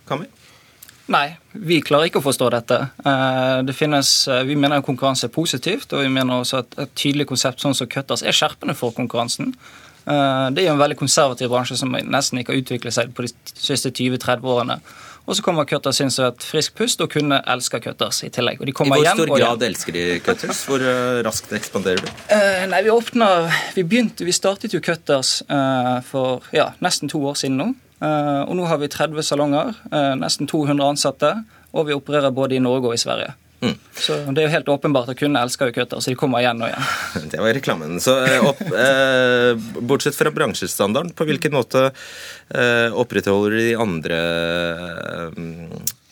Kammy? 0.10 0.30
Nei, 1.10 1.26
vi 1.58 1.80
klarer 1.82 2.10
ikke 2.10 2.22
å 2.22 2.26
forstå 2.26 2.52
dette. 2.54 2.78
Eh, 3.02 3.60
det 3.66 3.74
finnes, 3.74 4.10
eh, 4.30 4.44
vi 4.46 4.56
mener 4.56 4.86
konkurranse 4.86 5.26
er 5.26 5.34
positivt, 5.34 5.94
og 5.94 6.04
vi 6.06 6.10
mener 6.14 6.44
også 6.44 6.62
at 6.62 6.78
et 6.78 6.96
tydelig 6.96 7.26
konsept 7.32 7.64
sånn 7.64 7.76
som 7.76 7.90
Cutters 7.90 8.22
er 8.22 8.36
skjerpende 8.36 8.76
for 8.78 8.94
konkurransen. 8.94 9.56
Eh, 10.06 10.50
det 10.54 10.64
er 10.64 10.68
jo 10.70 10.76
en 10.76 10.84
veldig 10.84 10.98
konservativ 11.00 11.50
bransje 11.50 11.78
som 11.78 11.92
nesten 11.92 12.40
ikke 12.40 12.54
har 12.54 12.62
utviklet 12.62 12.94
seg 12.94 13.14
på 13.14 13.26
de 13.26 13.34
siste 13.56 13.90
20-30 13.90 14.46
årene. 14.46 14.80
Og 15.26 15.36
så 15.36 15.44
kommer 15.46 15.66
Cutters 15.66 16.00
inn 16.02 16.14
som 16.14 16.26
et 16.26 16.46
friskt 16.46 16.76
pust, 16.78 17.02
og 17.02 17.10
kundene 17.10 17.42
elsker 17.46 17.82
Cutters 17.82 18.24
i 18.24 18.30
tillegg. 18.30 18.62
I 18.62 18.72
hvor 18.72 19.06
stor 19.06 19.34
grad 19.34 19.66
elsker 19.66 19.94
de 19.94 20.20
Cutters? 20.26 20.64
Hvor 20.66 20.82
raskt 21.26 21.54
ekspanderer 21.54 22.02
du? 22.02 22.10
Uh, 22.32 22.66
nei, 22.70 22.82
Vi 22.84 22.90
åpner, 22.90 23.52
vi 23.76 23.84
begynte, 23.84 24.26
vi 24.26 24.34
startet 24.34 24.74
jo 24.74 24.82
Cutters 24.82 25.44
uh, 25.50 26.02
for 26.02 26.42
ja, 26.54 26.72
nesten 26.82 27.10
to 27.10 27.22
år 27.22 27.38
siden 27.38 27.62
nå. 27.62 27.74
Eh, 28.00 28.42
og 28.46 28.56
nå 28.56 28.66
har 28.70 28.80
vi 28.80 28.88
30 28.92 29.26
salonger, 29.28 29.76
eh, 29.92 30.16
nesten 30.20 30.48
200 30.48 30.96
ansatte, 30.96 31.34
og 31.74 31.88
vi 31.90 31.98
opererer 31.98 32.32
både 32.32 32.56
i 32.56 32.64
Norge 32.64 32.92
og 32.92 32.98
i 32.98 33.02
Sverige. 33.02 33.36
Mm. 33.60 33.76
Så 33.94 34.16
Det 34.32 34.42
er 34.42 34.48
jo 34.48 34.54
helt 34.54 34.70
åpenbart 34.72 35.10
at 35.12 35.20
kundene 35.20 35.44
elsker 35.44 35.70
jo 35.70 35.76
kutter, 35.76 36.00
så 36.00 36.14
de 36.14 36.18
kommer 36.20 36.40
igjen 36.40 36.62
og 36.64 36.70
igjen. 36.70 37.30
Det 37.34 37.42
var 37.44 37.54
reklamen. 37.58 38.00
Så 38.00 38.16
eh, 38.24 38.46
opp, 38.48 38.62
eh, 38.64 39.52
Bortsett 39.84 40.16
fra 40.16 40.32
bransjestandarden, 40.32 41.12
på 41.12 41.28
hvilken 41.28 41.56
måte 41.58 41.90
eh, 41.90 42.88
opprettholder 42.96 43.58
de 43.60 43.68
andre, 43.76 44.22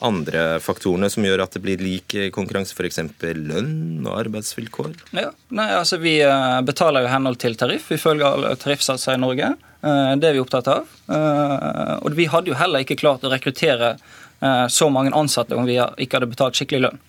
andre 0.06 0.60
faktorene 0.62 1.10
som 1.10 1.26
gjør 1.26 1.42
at 1.46 1.56
det 1.58 1.62
blir 1.64 1.82
lik 1.82 2.14
konkurranse, 2.36 2.76
f.eks. 2.78 3.00
lønn 3.22 4.06
og 4.06 4.14
arbeidsvilkår? 4.20 4.94
Ja, 5.18 5.32
nei, 5.50 5.70
altså 5.74 5.98
Vi 6.02 6.20
betaler 6.68 7.06
jo 7.06 7.14
henhold 7.14 7.40
til 7.42 7.58
tariff. 7.58 7.90
Vi 7.90 7.98
følger 8.02 8.54
tariffsatser 8.62 9.18
i 9.18 9.24
Norge. 9.24 9.56
Eh, 9.82 10.16
det 10.18 10.30
er 10.30 10.38
vi 10.38 10.42
opptatt 10.42 10.70
av. 10.72 10.88
Eh, 11.08 11.94
og 12.02 12.16
vi 12.18 12.28
hadde 12.32 12.52
jo 12.52 12.58
heller 12.58 12.84
ikke 12.84 12.98
klart 13.00 13.26
å 13.26 13.32
rekruttere 13.32 13.96
eh, 13.96 14.66
så 14.74 14.90
mange 14.94 15.14
ansatte 15.16 15.58
om 15.58 15.68
vi 15.68 15.78
ikke 15.78 16.20
hadde 16.20 16.32
betalt 16.32 16.58
skikkelig 16.58 16.88
lønn. 16.88 17.04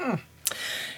Mm. 0.00 0.16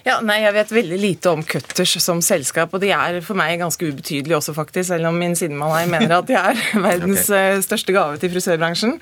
Ja, 0.07 0.18
nei, 0.24 0.40
Jeg 0.42 0.55
vet 0.57 0.72
veldig 0.72 0.99
lite 1.01 1.32
om 1.34 1.42
Cutters 1.42 1.96
som 2.03 2.22
selskap, 2.24 2.72
og 2.74 2.82
de 2.82 2.92
er 2.94 3.20
for 3.24 3.38
meg 3.38 3.59
ganske 3.61 3.82
ubetydelige 3.84 4.38
også, 4.38 4.55
faktisk, 4.57 4.88
selv 4.92 5.11
om 5.11 5.18
min 5.18 5.36
sidemann 5.36 5.74
her 5.74 5.90
mener 5.90 6.16
at 6.18 6.28
de 6.28 6.36
er 6.38 6.62
verdens 6.88 7.26
okay. 7.26 7.62
største 7.64 7.94
gave 7.96 8.18
til 8.20 8.32
frisørbransjen. 8.32 8.96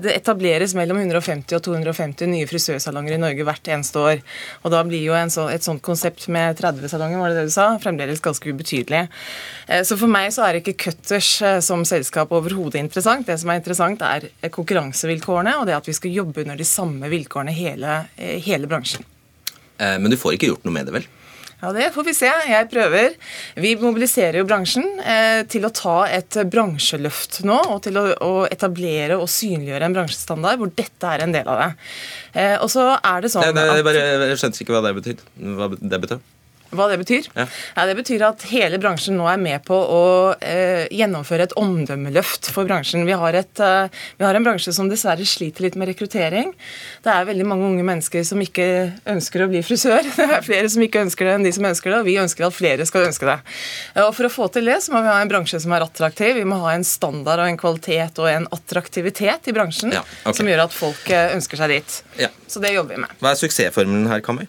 Det 0.00 0.12
etableres 0.14 0.74
mellom 0.78 1.00
150 1.00 1.56
og 1.56 1.64
250 1.66 2.30
nye 2.30 2.48
frisørsalonger 2.48 3.16
i 3.16 3.20
Norge 3.22 3.46
hvert 3.46 3.70
eneste 3.72 4.00
år. 4.00 4.22
Og 4.64 4.74
da 4.74 4.82
blir 4.86 5.02
jo 5.02 5.16
så, 5.32 5.48
et 5.52 5.64
sånt 5.64 5.82
konsept 5.84 6.28
med 6.32 6.58
30 6.58 6.90
salonger, 6.92 7.20
var 7.20 7.32
det 7.32 7.40
det 7.40 7.50
du 7.50 7.54
sa, 7.54 7.66
fremdeles 7.82 8.22
ganske 8.24 8.52
ubetydelig. 8.52 9.06
Eh, 9.66 9.84
så 9.86 9.98
for 10.00 10.10
meg 10.10 10.30
så 10.34 10.46
er 10.46 10.60
ikke 10.60 10.76
Cutters 10.86 11.30
eh, 11.42 11.60
som 11.64 11.84
selskap 11.88 12.32
overhodet 12.36 12.80
interessant. 12.82 13.26
Det 13.28 13.38
som 13.40 13.52
er 13.52 13.60
interessant, 13.62 14.04
er 14.04 14.52
konkurransevilkårene 14.52 15.58
og 15.60 15.68
det 15.68 15.78
at 15.78 15.88
vi 15.90 15.96
skal 15.96 16.20
jobbe 16.22 16.44
under 16.44 16.60
de 16.60 16.68
samme 16.68 17.12
vilkårene 17.12 17.54
hele, 17.56 18.04
eh, 18.16 18.38
hele 18.44 18.70
bransjen. 18.70 19.06
Men 19.80 20.12
du 20.12 20.16
får 20.20 20.36
ikke 20.36 20.50
gjort 20.50 20.66
noe 20.68 20.74
med 20.74 20.88
det, 20.88 20.92
vel? 20.98 21.06
Ja, 21.60 21.72
Det 21.72 21.90
får 21.92 22.04
vi 22.04 22.14
se. 22.16 22.30
Jeg 22.48 22.68
prøver. 22.72 23.16
Vi 23.60 23.74
mobiliserer 23.80 24.40
jo 24.40 24.46
bransjen 24.48 24.86
eh, 25.04 25.42
til 25.50 25.66
å 25.68 25.72
ta 25.74 25.96
et 26.08 26.38
bransjeløft 26.48 27.42
nå, 27.48 27.58
og 27.74 27.82
til 27.84 28.00
å, 28.00 28.06
å, 28.24 28.32
etablere 28.48 29.18
og 29.20 29.28
synliggjøre 29.28 29.90
en 29.90 29.96
bransjestandard 29.98 30.60
hvor 30.60 30.72
dette 30.72 31.12
er 31.12 31.26
en 31.26 31.36
del 31.36 31.48
av 31.52 31.60
det. 31.60 31.70
Eh, 32.32 32.56
og 32.56 32.72
så 32.72 32.86
er 32.96 33.24
det 33.24 33.32
sånn 33.32 33.44
nei, 33.50 33.54
nei, 33.60 33.80
jeg, 33.80 33.88
bare, 33.90 34.04
jeg 34.32 34.40
skjønte 34.40 34.64
ikke 34.64 34.76
hva 34.76 34.84
det 34.88 34.94
betyr. 35.02 35.24
Hva 35.58 35.72
det 35.76 36.00
betyr. 36.06 36.22
Hva 36.70 36.86
det 36.90 37.00
betyr? 37.00 37.26
Ja. 37.34 37.46
ja. 37.74 37.84
Det 37.88 37.96
betyr 37.98 38.22
at 38.28 38.44
hele 38.50 38.78
bransjen 38.82 39.16
nå 39.18 39.26
er 39.30 39.40
med 39.42 39.64
på 39.66 39.74
å 39.74 40.02
eh, 40.38 40.86
gjennomføre 40.94 41.48
et 41.48 41.54
omdømmeløft 41.58 42.50
for 42.54 42.68
bransjen. 42.68 43.02
Vi 43.08 43.16
har, 43.18 43.38
et, 43.38 43.62
eh, 43.64 44.02
vi 44.20 44.26
har, 44.26 44.38
en 44.38 44.46
bransje 44.46 44.74
som 44.76 44.90
dessverre 44.90 45.26
sliter 45.26 45.66
litt 45.66 45.78
med 45.80 45.90
rekruttering. 45.90 46.52
Det 47.02 47.10
er 47.10 47.26
veldig 47.26 47.48
mange 47.50 47.66
unge 47.66 47.86
mennesker 47.86 48.22
som 48.26 48.42
ikke 48.42 48.68
ønsker 49.10 49.44
å 49.44 49.50
bli 49.50 49.64
frisør. 49.66 50.06
Det 50.20 50.28
er 50.28 50.46
flere 50.46 50.70
som 50.70 50.84
ikke 50.84 51.02
ønsker 51.02 51.26
det 51.26 51.32
enn 51.34 51.46
de 51.46 51.52
som 51.54 51.66
ønsker 51.66 51.90
det, 51.90 51.98
og 52.02 52.06
vi 52.06 52.16
ønsker 52.20 52.46
at 52.46 52.54
flere 52.54 52.84
skal 52.86 53.08
ønske 53.08 53.26
det. 53.26 53.38
Og 54.04 54.12
For 54.14 54.28
å 54.28 54.32
få 54.32 54.46
til 54.54 54.68
det 54.70 54.78
så 54.84 54.94
må 54.94 55.02
vi 55.02 55.10
ha 55.10 55.18
en 55.22 55.30
bransje 55.30 55.58
som 55.64 55.74
er 55.74 55.84
attraktiv. 55.84 56.36
Vi 56.38 56.46
må 56.46 56.60
ha 56.62 56.74
en 56.76 56.86
standard 56.86 57.42
og 57.42 57.50
en 57.50 57.58
kvalitet 57.60 58.20
og 58.22 58.30
en 58.30 58.46
attraktivitet 58.54 59.50
i 59.50 59.56
bransjen 59.56 59.96
ja, 59.96 60.04
okay. 60.22 60.38
som 60.38 60.50
gjør 60.50 60.66
at 60.68 60.76
folk 60.76 61.10
eh, 61.10 61.34
ønsker 61.34 61.60
seg 61.60 61.74
dit. 61.74 62.00
Ja. 62.20 62.30
Så 62.46 62.62
det 62.62 62.74
jobber 62.76 62.94
vi 62.94 63.04
med. 63.06 63.18
Hva 63.22 63.34
er 63.34 63.42
suksessformelen 63.42 64.10
her, 64.12 64.22
Kammer? 64.24 64.48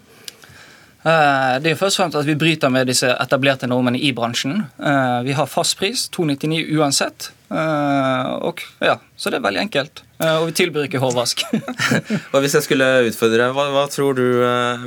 Eh, 1.01 1.55
det 1.63 1.71
er 1.71 1.77
først 1.79 1.97
og 1.97 2.03
fremst 2.03 2.19
at 2.19 2.27
vi 2.29 2.37
bryter 2.37 2.69
med 2.69 2.89
disse 2.91 3.09
etablerte 3.09 3.69
normene 3.69 3.97
i 3.97 4.11
bransjen. 4.13 4.67
Eh, 4.77 5.19
vi 5.25 5.33
har 5.33 5.49
fast 5.49 5.77
pris, 5.79 6.05
299 6.13 6.77
uansett. 6.77 7.31
Eh, 7.49 8.29
og, 8.45 8.61
ja, 8.85 8.99
så 9.17 9.33
det 9.33 9.39
er 9.39 9.47
veldig 9.47 9.63
enkelt. 9.65 10.03
Og 10.21 10.51
vi 10.51 10.57
tilbyr 10.59 10.85
ikke 10.85 11.01
hårvask. 11.01 11.41
og 12.33 12.39
Hvis 12.43 12.53
jeg 12.59 12.67
skulle 12.67 12.89
utfordre 13.09 13.47
deg, 13.47 13.55
hva, 13.57 13.69
hva, 13.73 13.87
tror 13.89 14.13
du, 14.19 14.25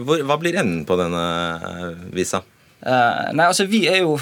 hvor, 0.07 0.23
hva 0.23 0.39
blir 0.39 0.61
enden 0.61 0.85
på 0.87 0.99
denne 1.01 1.25
visa? 2.15 2.45
Nei, 2.85 3.47
altså 3.49 3.65
Vi 3.67 3.87
er 3.89 4.03
jo, 4.05 4.19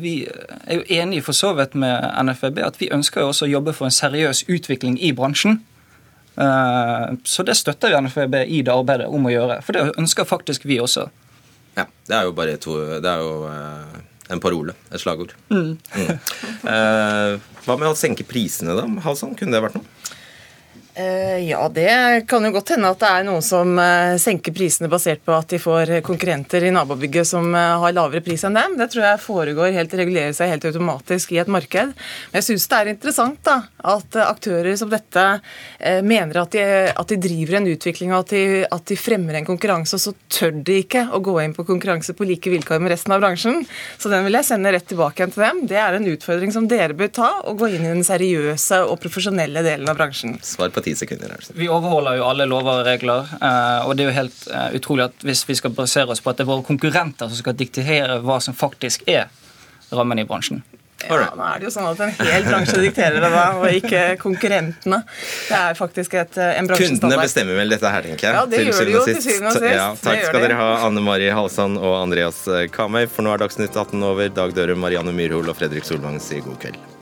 vi 0.00 0.22
er 0.24 0.78
jo 0.78 0.84
enige 0.86 1.26
for 1.26 1.36
så 1.36 1.50
vidt 1.58 1.74
med 1.76 2.06
NFVB 2.22 2.62
at 2.64 2.78
vi 2.80 2.88
ønsker 2.94 3.20
jo 3.20 3.32
også 3.34 3.44
å 3.44 3.50
jobbe 3.50 3.74
for 3.76 3.90
en 3.90 3.92
seriøs 3.92 4.46
utvikling 4.48 4.96
i 5.04 5.10
bransjen. 5.12 5.58
Uh, 6.38 7.16
så 7.26 7.42
det 7.42 7.56
støtter 7.58 7.90
vi 7.90 8.02
NFB 8.06 8.36
i 8.46 8.60
det 8.62 8.74
arbeidet 8.74 9.08
om 9.10 9.26
å 9.26 9.32
gjøre. 9.32 9.58
For 9.66 9.74
det 9.74 9.88
ønsker 9.98 10.28
faktisk 10.28 10.68
vi 10.68 10.78
også. 10.82 11.08
Ja, 11.78 11.86
det 12.06 12.14
er 12.16 12.26
jo 12.26 12.34
bare 12.34 12.56
to 12.58 12.74
Det 12.98 13.10
er 13.10 13.20
jo 13.22 13.34
eh, 13.46 13.98
en 14.34 14.40
parole. 14.42 14.74
Et 14.90 15.00
slagord. 15.00 15.34
Mm. 15.50 15.76
Mm. 15.94 16.16
Eh, 16.68 17.34
hva 17.64 17.76
med 17.78 17.86
å 17.88 17.96
senke 17.96 18.26
prisene, 18.26 18.74
da? 18.76 18.82
Halsson? 19.04 19.36
Kunne 19.38 19.54
det 19.54 19.62
vært 19.62 19.76
noe? 19.78 19.86
Eh, 20.98 21.48
ja, 21.48 21.68
det 21.68 22.26
kan 22.26 22.42
jo 22.42 22.50
godt 22.50 22.72
hende 22.74 22.88
at 22.90 22.98
det 22.98 23.08
er 23.20 23.26
noen 23.28 23.42
som 23.44 23.76
eh, 23.78 24.16
senker 24.18 24.50
prisene 24.50 24.88
basert 24.90 25.20
på 25.22 25.30
at 25.30 25.52
de 25.52 25.60
får 25.62 25.92
konkurrenter 26.02 26.64
i 26.66 26.72
nabobygget 26.74 27.28
som 27.28 27.52
eh, 27.54 27.74
har 27.84 27.94
lavere 27.94 28.22
pris 28.26 28.42
enn 28.42 28.58
dem. 28.58 28.74
Det 28.80 28.88
tror 28.90 29.04
jeg 29.06 29.20
foregår 29.22 29.76
helt, 29.76 29.94
regulerer 29.94 30.34
seg 30.34 30.50
helt 30.50 30.66
automatisk 30.66 31.36
i 31.36 31.38
et 31.38 31.52
marked. 31.54 31.92
Men 32.32 32.40
jeg 32.40 32.48
syns 32.48 32.66
det 32.66 32.80
er 32.80 32.90
interessant 32.90 33.38
da, 33.46 33.60
at 33.94 34.18
aktører 34.24 34.74
som 34.80 34.90
dette 34.90 35.24
mener 36.02 36.40
at 36.40 36.56
de, 36.56 36.64
at 36.90 37.12
de 37.12 37.20
driver 37.22 37.60
en 37.60 37.70
utvikling 37.70 38.10
og 38.10 38.24
at 38.24 38.34
de, 38.34 38.42
at 38.66 38.90
de, 38.90 38.98
fremmer 38.98 39.38
en 39.38 39.46
konkurranse, 39.46 39.94
og 39.94 40.02
så 40.02 40.14
tør 40.34 40.58
de 40.66 40.80
ikke 40.82 41.04
å 41.14 41.22
gå 41.22 41.36
inn 41.44 41.54
på 41.54 41.66
konkurranse 41.68 42.16
på 42.18 42.26
like 42.26 42.50
vilkår 42.50 42.82
med 42.82 42.90
resten 42.96 43.14
av 43.14 43.22
bransjen. 43.22 43.62
Så 44.02 44.10
den 44.10 44.26
vil 44.26 44.40
jeg 44.40 44.48
sende 44.50 44.74
rett 44.74 44.88
tilbake 44.90 45.22
igjen 45.22 45.36
til 45.36 45.46
dem. 45.46 45.62
Det 45.70 45.78
er 45.78 46.00
en 46.00 46.10
utfordring 46.10 46.54
som 46.54 46.66
dere 46.66 46.98
bør 46.98 47.14
ta, 47.20 47.30
og 47.46 47.62
gå 47.62 47.70
inn 47.76 47.86
i 47.86 47.92
den 47.92 48.04
seriøse 48.06 48.82
og 48.88 48.98
profesjonelle 49.04 49.62
delen 49.62 49.86
av 49.86 50.00
bransjen. 50.00 50.40
Svar 50.42 50.74
på 50.74 50.87
ti 50.88 50.94
sekunder. 50.96 51.36
Altså. 51.36 51.52
Vi 51.56 51.68
overholder 51.68 52.18
jo 52.18 52.26
alle 52.28 52.48
lover 52.48 52.80
og 52.80 52.88
regler. 52.88 53.28
Eh, 53.38 53.86
og 53.86 53.94
det 53.96 54.06
er 54.06 54.10
jo 54.10 54.16
helt 54.16 54.48
eh, 54.48 54.72
utrolig 54.80 55.08
at 55.08 55.28
hvis 55.28 55.44
vi 55.48 55.58
skal 55.58 55.74
basere 55.76 56.14
oss 56.14 56.24
på 56.24 56.32
at 56.32 56.40
det 56.40 56.46
er 56.46 56.52
våre 56.54 56.66
konkurrenter 56.66 57.30
som 57.30 57.40
skal 57.42 57.56
diktere 57.58 58.20
hva 58.24 58.40
som 58.44 58.56
faktisk 58.56 59.06
er 59.08 59.28
rammen 59.92 60.20
i 60.20 60.26
bransjen. 60.28 60.62
Ja, 60.98 61.14
nå 61.14 61.44
er 61.46 61.60
det 61.60 61.68
jo 61.68 61.70
sånn 61.70 61.86
at 61.86 62.00
En 62.02 62.26
hel 62.26 62.42
bransje 62.48 62.80
dikterer 62.82 63.20
det, 63.22 63.28
da, 63.30 63.44
og 63.60 63.68
ikke 63.70 64.00
konkurrentene. 64.18 64.98
Det 65.46 65.60
er 65.60 65.78
faktisk 65.78 66.16
et, 66.18 66.40
eh, 66.42 66.58
en 66.58 66.66
bransjestandard. 66.66 67.04
Kundene 67.04 67.22
bestemmer 67.22 67.60
vel 67.60 67.76
dette 67.76 67.94
her, 67.94 68.08
tenker 68.08 68.26
jeg. 68.26 68.34
Ja, 68.34 68.44
det 68.50 68.64
gjør 68.66 68.90
de 68.90 68.96
jo 68.96 69.06
til 69.06 69.22
syvende 69.22 69.52
og 69.52 69.60
sist. 69.60 69.78
Ja, 69.78 69.88
takk 70.02 70.26
skal 70.26 70.46
dere 70.48 70.58
ha, 70.58 70.68
Anne 70.88 71.04
Mari 71.06 71.30
Halsand 71.30 71.78
og 71.78 72.00
Andreas 72.02 72.42
Kamøy. 72.74 73.04
For 73.06 73.26
nå 73.26 73.36
er 73.36 73.46
Dagsnytt 73.46 73.78
18 73.78 74.02
over. 74.10 74.34
Dag 74.42 74.56
Dørum, 74.58 74.82
Marianne 74.82 75.14
Myrhol 75.14 75.54
og 75.54 75.60
Fredrik 75.60 75.86
Solvang 75.86 76.18
sier 76.22 76.42
god 76.42 76.58
kveld. 76.66 76.97